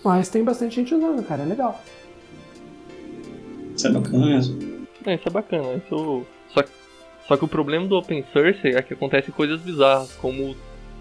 Mas 0.04 0.30
tem 0.30 0.44
bastante 0.44 0.76
gente 0.76 0.94
usando, 0.94 1.24
cara. 1.24 1.44
É 1.44 1.46
legal. 1.46 1.80
Isso 3.76 3.88
é 3.88 3.92
bacana 3.92 4.26
mesmo. 4.26 4.88
É, 5.06 5.16
isso 5.16 5.28
é 5.28 5.32
bacana. 5.32 5.74
Isso... 5.76 6.26
Só, 6.54 6.64
só 7.28 7.38
que 7.38 7.46
o 7.46 7.48
problema 7.48 7.88
do 7.88 7.96
open 7.96 8.24
source 8.34 8.68
é 8.68 8.82
que 8.82 8.94
acontecem 8.94 9.34
coisas 9.34 9.62
bizarras, 9.62 10.12
como 10.14 10.56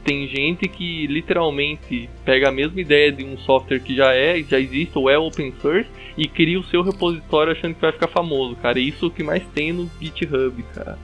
tem 0.04 0.28
gente 0.28 0.68
que 0.68 1.06
literalmente 1.06 2.08
pega 2.24 2.48
a 2.48 2.52
mesma 2.52 2.80
ideia 2.80 3.10
de 3.10 3.24
um 3.24 3.38
software 3.38 3.80
que 3.80 3.96
já 3.96 4.12
é, 4.12 4.42
já 4.42 4.60
existe 4.60 4.96
ou 4.96 5.08
é 5.08 5.18
open 5.18 5.52
source 5.62 5.88
e 6.16 6.28
cria 6.28 6.60
o 6.60 6.64
seu 6.64 6.82
repositório 6.82 7.52
achando 7.52 7.74
que 7.74 7.80
vai 7.80 7.92
ficar 7.92 8.08
famoso, 8.08 8.54
cara. 8.56 8.78
Isso 8.78 9.06
é 9.06 9.08
o 9.08 9.10
que 9.10 9.22
mais 9.22 9.42
tem 9.54 9.72
no 9.72 9.90
GitHub, 10.00 10.62
cara. 10.74 10.98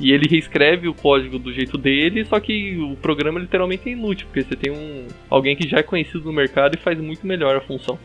E 0.00 0.12
ele 0.12 0.28
reescreve 0.28 0.88
o 0.88 0.94
código 0.94 1.38
do 1.38 1.52
jeito 1.52 1.76
dele, 1.76 2.24
só 2.24 2.40
que 2.40 2.76
o 2.78 2.96
programa 2.96 3.38
literalmente 3.38 3.88
é 3.88 3.92
inútil, 3.92 4.26
porque 4.26 4.42
você 4.42 4.56
tem 4.56 4.72
um 4.72 5.06
alguém 5.28 5.54
que 5.54 5.68
já 5.68 5.78
é 5.78 5.82
conhecido 5.82 6.24
no 6.24 6.32
mercado 6.32 6.74
e 6.74 6.78
faz 6.78 6.98
muito 6.98 7.26
melhor 7.26 7.56
a 7.56 7.60
função. 7.60 7.98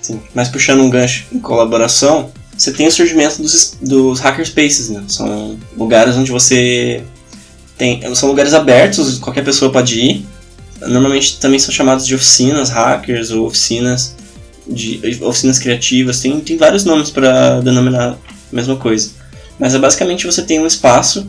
Sim. 0.00 0.20
Mas 0.34 0.48
puxando 0.48 0.82
um 0.82 0.90
gancho 0.90 1.26
em 1.32 1.40
colaboração, 1.40 2.30
você 2.56 2.72
tem 2.72 2.86
o 2.86 2.92
surgimento 2.92 3.40
dos, 3.40 3.78
dos 3.80 4.20
hackerspaces, 4.20 4.90
né? 4.90 5.04
São 5.08 5.58
lugares 5.76 6.16
onde 6.16 6.30
você 6.30 7.02
tem. 7.76 8.14
São 8.14 8.28
lugares 8.28 8.54
abertos, 8.54 9.18
qualquer 9.18 9.44
pessoa 9.44 9.72
pode 9.72 9.98
ir. 9.98 10.26
Normalmente 10.80 11.38
também 11.38 11.58
são 11.58 11.72
chamados 11.72 12.06
de 12.06 12.14
oficinas 12.14 12.70
hackers 12.70 13.30
ou 13.30 13.46
oficinas 13.46 14.14
de 14.66 15.00
oficinas 15.22 15.58
criativas. 15.58 16.20
Tem, 16.20 16.38
tem 16.40 16.56
vários 16.56 16.84
nomes 16.84 17.10
para 17.10 17.60
denominar 17.60 18.12
a 18.12 18.16
mesma 18.54 18.76
coisa. 18.76 19.10
Mas 19.58 19.74
é 19.74 19.78
basicamente 19.78 20.26
você 20.26 20.42
tem 20.42 20.58
um 20.58 20.66
espaço 20.66 21.26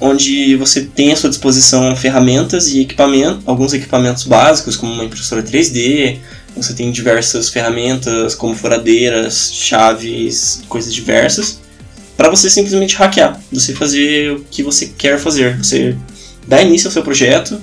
onde 0.00 0.56
você 0.56 0.82
tem 0.82 1.12
à 1.12 1.16
sua 1.16 1.30
disposição 1.30 1.94
ferramentas 1.96 2.68
e 2.68 2.80
equipamento, 2.80 3.40
alguns 3.46 3.72
equipamentos 3.72 4.24
básicos, 4.24 4.76
como 4.76 4.92
uma 4.92 5.04
impressora 5.04 5.42
3D, 5.42 6.18
você 6.56 6.74
tem 6.74 6.90
diversas 6.90 7.48
ferramentas 7.48 8.34
como 8.34 8.54
furadeiras, 8.54 9.52
chaves, 9.52 10.62
coisas 10.68 10.94
diversas, 10.94 11.60
para 12.16 12.30
você 12.30 12.48
simplesmente 12.48 12.96
hackear, 12.96 13.40
você 13.52 13.74
fazer 13.74 14.32
o 14.32 14.44
que 14.50 14.62
você 14.62 14.86
quer 14.86 15.18
fazer. 15.18 15.58
Você 15.58 15.96
dá 16.46 16.62
início 16.62 16.88
ao 16.88 16.92
seu 16.92 17.02
projeto 17.02 17.60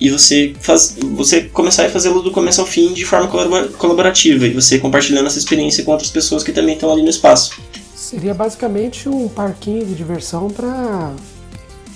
e 0.00 0.10
você, 0.10 0.54
faz, 0.60 0.96
você 1.14 1.42
começar 1.42 1.84
a 1.86 1.90
fazê-lo 1.90 2.22
do 2.22 2.30
começo 2.30 2.60
ao 2.60 2.66
fim 2.66 2.92
de 2.92 3.04
forma 3.04 3.28
colabora- 3.28 3.68
colaborativa 3.68 4.46
e 4.46 4.50
você 4.52 4.78
compartilhando 4.78 5.26
essa 5.26 5.38
experiência 5.38 5.84
com 5.84 5.92
outras 5.92 6.10
pessoas 6.10 6.42
que 6.42 6.52
também 6.52 6.74
estão 6.74 6.90
ali 6.90 7.02
no 7.02 7.10
espaço. 7.10 7.52
Seria 7.94 8.34
basicamente 8.34 9.08
um 9.08 9.28
parquinho 9.28 9.86
de 9.86 9.94
diversão 9.94 10.50
para 10.50 11.12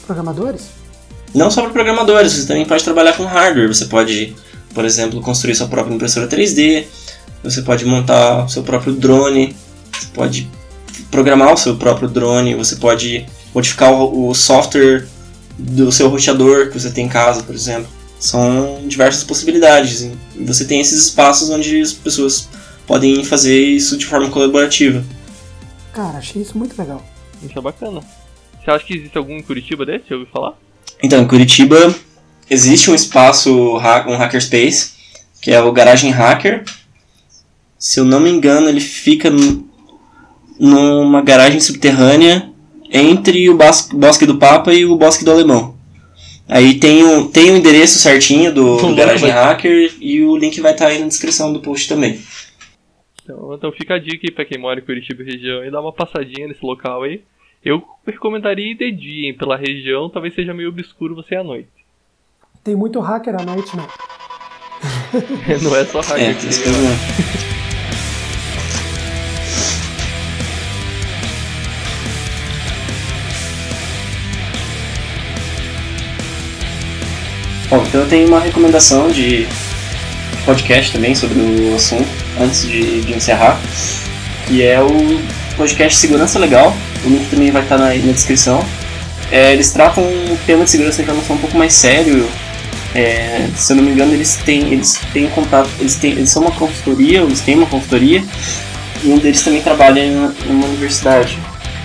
programadores. 0.06 0.62
Não 1.34 1.50
só 1.50 1.62
para 1.62 1.70
programadores, 1.70 2.32
você 2.32 2.46
também 2.46 2.64
pode 2.64 2.84
trabalhar 2.84 3.14
com 3.14 3.24
hardware. 3.24 3.68
Você 3.68 3.86
pode, 3.86 4.34
por 4.72 4.84
exemplo, 4.84 5.20
construir 5.20 5.54
sua 5.54 5.66
própria 5.66 5.94
impressora 5.94 6.28
3D, 6.28 6.84
você 7.42 7.60
pode 7.62 7.84
montar 7.84 8.48
seu 8.48 8.62
próprio 8.62 8.94
drone, 8.94 9.54
você 9.92 10.06
pode 10.14 10.48
programar 11.16 11.54
o 11.54 11.56
seu 11.56 11.76
próprio 11.76 12.10
drone, 12.10 12.54
você 12.54 12.76
pode 12.76 13.24
modificar 13.54 13.90
o, 13.90 14.28
o 14.28 14.34
software 14.34 15.06
do 15.58 15.90
seu 15.90 16.10
roteador 16.10 16.68
que 16.68 16.78
você 16.78 16.90
tem 16.90 17.06
em 17.06 17.08
casa, 17.08 17.42
por 17.42 17.54
exemplo. 17.54 17.88
São 18.20 18.82
diversas 18.86 19.24
possibilidades. 19.24 20.02
E 20.02 20.44
você 20.44 20.66
tem 20.66 20.78
esses 20.78 21.06
espaços 21.06 21.48
onde 21.48 21.80
as 21.80 21.94
pessoas 21.94 22.50
podem 22.86 23.24
fazer 23.24 23.58
isso 23.58 23.96
de 23.96 24.04
forma 24.04 24.28
colaborativa. 24.28 25.02
Cara, 25.94 26.18
achei 26.18 26.42
isso 26.42 26.58
muito 26.58 26.78
legal. 26.78 27.02
Isso 27.42 27.58
é 27.58 27.62
bacana. 27.62 28.02
Você 28.62 28.70
acha 28.70 28.84
que 28.84 28.94
existe 28.94 29.16
algum 29.16 29.38
em 29.38 29.42
Curitiba 29.42 29.86
desse? 29.86 30.12
Ouviu 30.12 30.28
falar? 30.30 30.52
Então, 31.02 31.22
em 31.22 31.26
Curitiba 31.26 31.94
existe 32.50 32.90
um 32.90 32.94
espaço, 32.94 33.50
um 33.56 34.16
hackerspace, 34.18 34.90
que 35.40 35.50
é 35.50 35.62
o 35.62 35.72
Garagem 35.72 36.10
Hacker. 36.10 36.62
Se 37.78 38.00
eu 38.00 38.04
não 38.04 38.20
me 38.20 38.28
engano, 38.28 38.68
ele 38.68 38.80
fica 38.80 39.30
numa 40.58 41.22
garagem 41.22 41.60
subterrânea 41.60 42.50
entre 42.90 43.48
o 43.50 43.56
Bosque 43.56 44.26
do 44.26 44.38
Papa 44.38 44.72
e 44.72 44.84
o 44.84 44.96
Bosque 44.96 45.24
do 45.24 45.30
Alemão. 45.30 45.74
Aí 46.48 46.78
tem 46.78 47.02
o, 47.02 47.28
tem 47.28 47.50
o 47.50 47.56
endereço 47.56 47.98
certinho 47.98 48.54
do, 48.54 48.76
do 48.76 48.82
Louco, 48.82 48.94
Garagem 48.94 49.30
Hacker 49.30 49.94
e 50.00 50.22
o 50.22 50.36
link 50.36 50.60
vai 50.60 50.72
estar 50.72 50.88
aí 50.88 51.00
na 51.00 51.08
descrição 51.08 51.52
do 51.52 51.60
post 51.60 51.88
também. 51.88 52.20
Então, 53.22 53.54
então 53.54 53.72
fica 53.72 53.94
a 53.94 53.98
dica 53.98 54.20
aí 54.24 54.30
pra 54.30 54.44
quem 54.44 54.56
mora 54.56 54.78
em 54.78 54.84
Curitiba 54.84 55.22
e 55.22 55.26
região 55.26 55.64
e 55.64 55.70
dá 55.70 55.80
uma 55.80 55.92
passadinha 55.92 56.46
nesse 56.46 56.64
local 56.64 57.02
aí. 57.02 57.20
Eu 57.64 57.82
recomendaria 58.06 58.70
ir 58.70 58.76
de 58.76 58.92
dia, 58.92 59.26
hein? 59.26 59.34
Pela 59.34 59.56
região, 59.56 60.08
talvez 60.08 60.34
seja 60.34 60.54
meio 60.54 60.68
obscuro 60.68 61.16
você 61.16 61.34
ir 61.34 61.38
à 61.38 61.42
noite. 61.42 61.68
Tem 62.62 62.76
muito 62.76 63.00
hacker 63.00 63.34
à 63.34 63.44
noite, 63.44 63.76
né? 63.76 63.86
Não 65.62 65.74
é 65.74 65.84
só 65.84 66.00
hacker 66.00 66.26
É, 66.28 66.34
Bom, 77.76 77.84
então 77.86 78.00
eu 78.00 78.08
tenho 78.08 78.28
uma 78.28 78.40
recomendação 78.40 79.10
de 79.10 79.46
podcast 80.46 80.92
também 80.92 81.14
sobre 81.14 81.38
o 81.38 81.74
assunto, 81.74 82.08
antes 82.40 82.62
de, 82.62 83.02
de 83.02 83.12
encerrar, 83.12 83.60
que 84.46 84.62
é 84.62 84.80
o 84.80 84.88
podcast 85.58 85.98
Segurança 85.98 86.38
Legal. 86.38 86.74
O 87.04 87.08
link 87.10 87.28
também 87.28 87.50
vai 87.50 87.62
estar 87.62 87.76
na, 87.76 87.88
na 87.88 88.12
descrição. 88.12 88.64
É, 89.30 89.52
eles 89.52 89.72
tratam 89.72 90.02
o 90.02 90.38
tema 90.46 90.64
de 90.64 90.70
segurança 90.70 90.96
da 90.96 91.02
informação 91.02 91.36
um 91.36 91.38
pouco 91.38 91.58
mais 91.58 91.74
sério, 91.74 92.26
é, 92.94 93.46
se 93.54 93.74
eu 93.74 93.76
não 93.76 93.84
me 93.84 93.90
engano, 93.90 94.14
eles 94.14 94.36
têm, 94.42 94.72
eles 94.72 94.98
têm 95.12 95.28
contato, 95.28 95.68
eles, 95.78 95.96
têm, 95.96 96.12
eles 96.12 96.30
são 96.30 96.40
uma 96.40 96.52
consultoria, 96.52 97.20
eles 97.20 97.42
têm 97.42 97.56
uma 97.56 97.66
consultoria, 97.66 98.24
e 99.04 99.08
um 99.08 99.18
deles 99.18 99.42
também 99.42 99.60
trabalha 99.60 100.00
em 100.00 100.16
uma, 100.16 100.34
em 100.46 100.50
uma 100.50 100.66
universidade. 100.66 101.38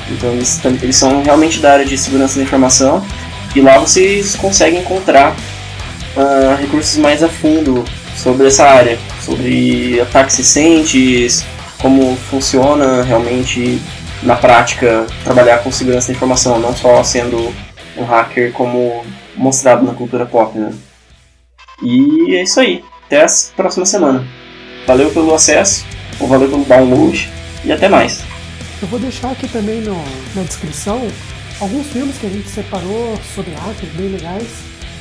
Então 0.09 0.31
eles, 0.31 0.57
eles 0.81 0.95
são 0.95 1.21
realmente 1.21 1.59
da 1.59 1.73
área 1.73 1.85
de 1.85 1.97
segurança 1.97 2.37
da 2.37 2.43
informação, 2.43 3.05
e 3.53 3.59
lá 3.59 3.77
vocês 3.77 4.37
conseguem 4.37 4.79
encontrar 4.79 5.35
ah, 6.18 6.57
recursos 6.59 6.97
mais 6.97 7.24
a 7.24 7.30
fundo 7.30 7.84
sobre 8.16 8.47
essa 8.47 8.66
área, 8.66 8.97
sobre 9.22 9.99
ataques 10.01 10.38
recentes, 10.38 11.45
como 11.80 12.16
funciona 12.30 13.03
realmente 13.03 13.82
na 14.24 14.36
prática 14.36 15.07
trabalhar 15.24 15.59
com 15.59 15.72
segurança 15.72 16.07
da 16.07 16.14
informação, 16.14 16.59
não 16.59 16.76
só 16.76 17.03
sendo 17.03 17.53
um 17.97 18.03
hacker 18.03 18.51
como 18.53 19.03
mostrado 19.36 19.84
na 19.86 19.93
cultura 19.93 20.26
pop, 20.26 20.57
né? 20.57 20.72
E 21.82 22.36
é 22.36 22.43
isso 22.43 22.59
aí. 22.59 22.84
Até 23.07 23.24
a 23.24 23.28
próxima 23.55 23.86
semana. 23.86 24.26
Valeu 24.86 25.09
pelo 25.12 25.34
acesso, 25.34 25.86
ou 26.20 26.28
valeu 26.28 26.49
pelo 26.49 26.64
download, 26.66 27.30
e 27.66 27.72
até 27.72 27.89
mais. 27.89 28.22
Eu 28.82 28.88
vou 28.88 28.99
deixar 28.99 29.32
aqui 29.32 29.47
também 29.47 29.82
no- 29.82 30.03
na 30.36 30.43
descrição 30.43 31.01
alguns 31.59 31.88
filmes 31.88 32.18
que 32.18 32.26
a 32.26 32.30
gente 32.30 32.47
separou 32.49 33.18
sobre 33.36 33.51
hackers 33.53 33.91
bem 33.93 34.09
legais. 34.09 34.47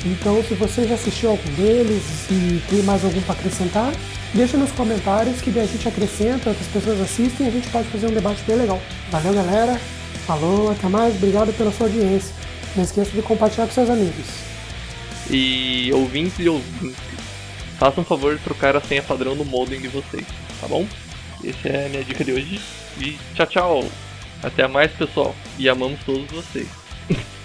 Então, 0.04 0.42
se 0.42 0.54
você 0.54 0.88
já 0.88 0.94
assistiu 0.94 1.30
algum 1.30 1.50
deles 1.54 2.02
e 2.30 2.62
tem 2.68 2.82
mais 2.82 3.04
algum 3.04 3.20
para 3.22 3.34
acrescentar, 3.34 3.92
deixa 4.32 4.56
nos 4.56 4.72
comentários 4.72 5.42
que 5.42 5.50
daí 5.50 5.64
a 5.64 5.66
gente 5.66 5.86
acrescenta, 5.86 6.48
outras 6.48 6.68
pessoas 6.68 7.00
assistem 7.00 7.46
e 7.46 7.48
a 7.48 7.52
gente 7.52 7.68
pode 7.68 7.88
fazer 7.88 8.06
um 8.06 8.14
debate 8.14 8.42
bem 8.46 8.56
legal. 8.56 8.80
Valeu, 9.10 9.34
galera. 9.34 9.78
Falou, 10.26 10.70
até 10.70 10.88
mais. 10.88 11.14
Obrigado 11.16 11.52
pela 11.52 11.70
sua 11.70 11.86
audiência. 11.86 12.34
Não 12.74 12.84
esqueça 12.84 13.10
de 13.10 13.20
compartilhar 13.20 13.66
com 13.66 13.72
seus 13.72 13.90
amigos. 13.90 14.26
E 15.28 15.92
ouvintes 15.92 16.38
e 16.38 16.48
ouvintes, 16.48 16.96
façam 17.78 18.02
um 18.02 18.06
favor 18.06 18.36
de 18.36 18.42
trocar 18.42 18.76
a 18.76 18.80
senha 18.80 19.02
padrão 19.02 19.36
do 19.36 19.44
modem 19.44 19.80
de 19.80 19.88
vocês, 19.88 20.24
tá 20.60 20.66
bom? 20.66 20.86
Essa 21.44 21.68
é 21.68 21.86
a 21.86 21.88
minha 21.88 22.04
dica 22.04 22.24
de 22.24 22.32
hoje. 22.32 22.60
E 22.98 23.18
tchau, 23.34 23.46
tchau! 23.46 23.84
Até 24.42 24.66
mais, 24.66 24.90
pessoal. 24.92 25.34
E 25.58 25.68
amamos 25.68 26.00
todos 26.04 26.30
vocês. 26.30 26.68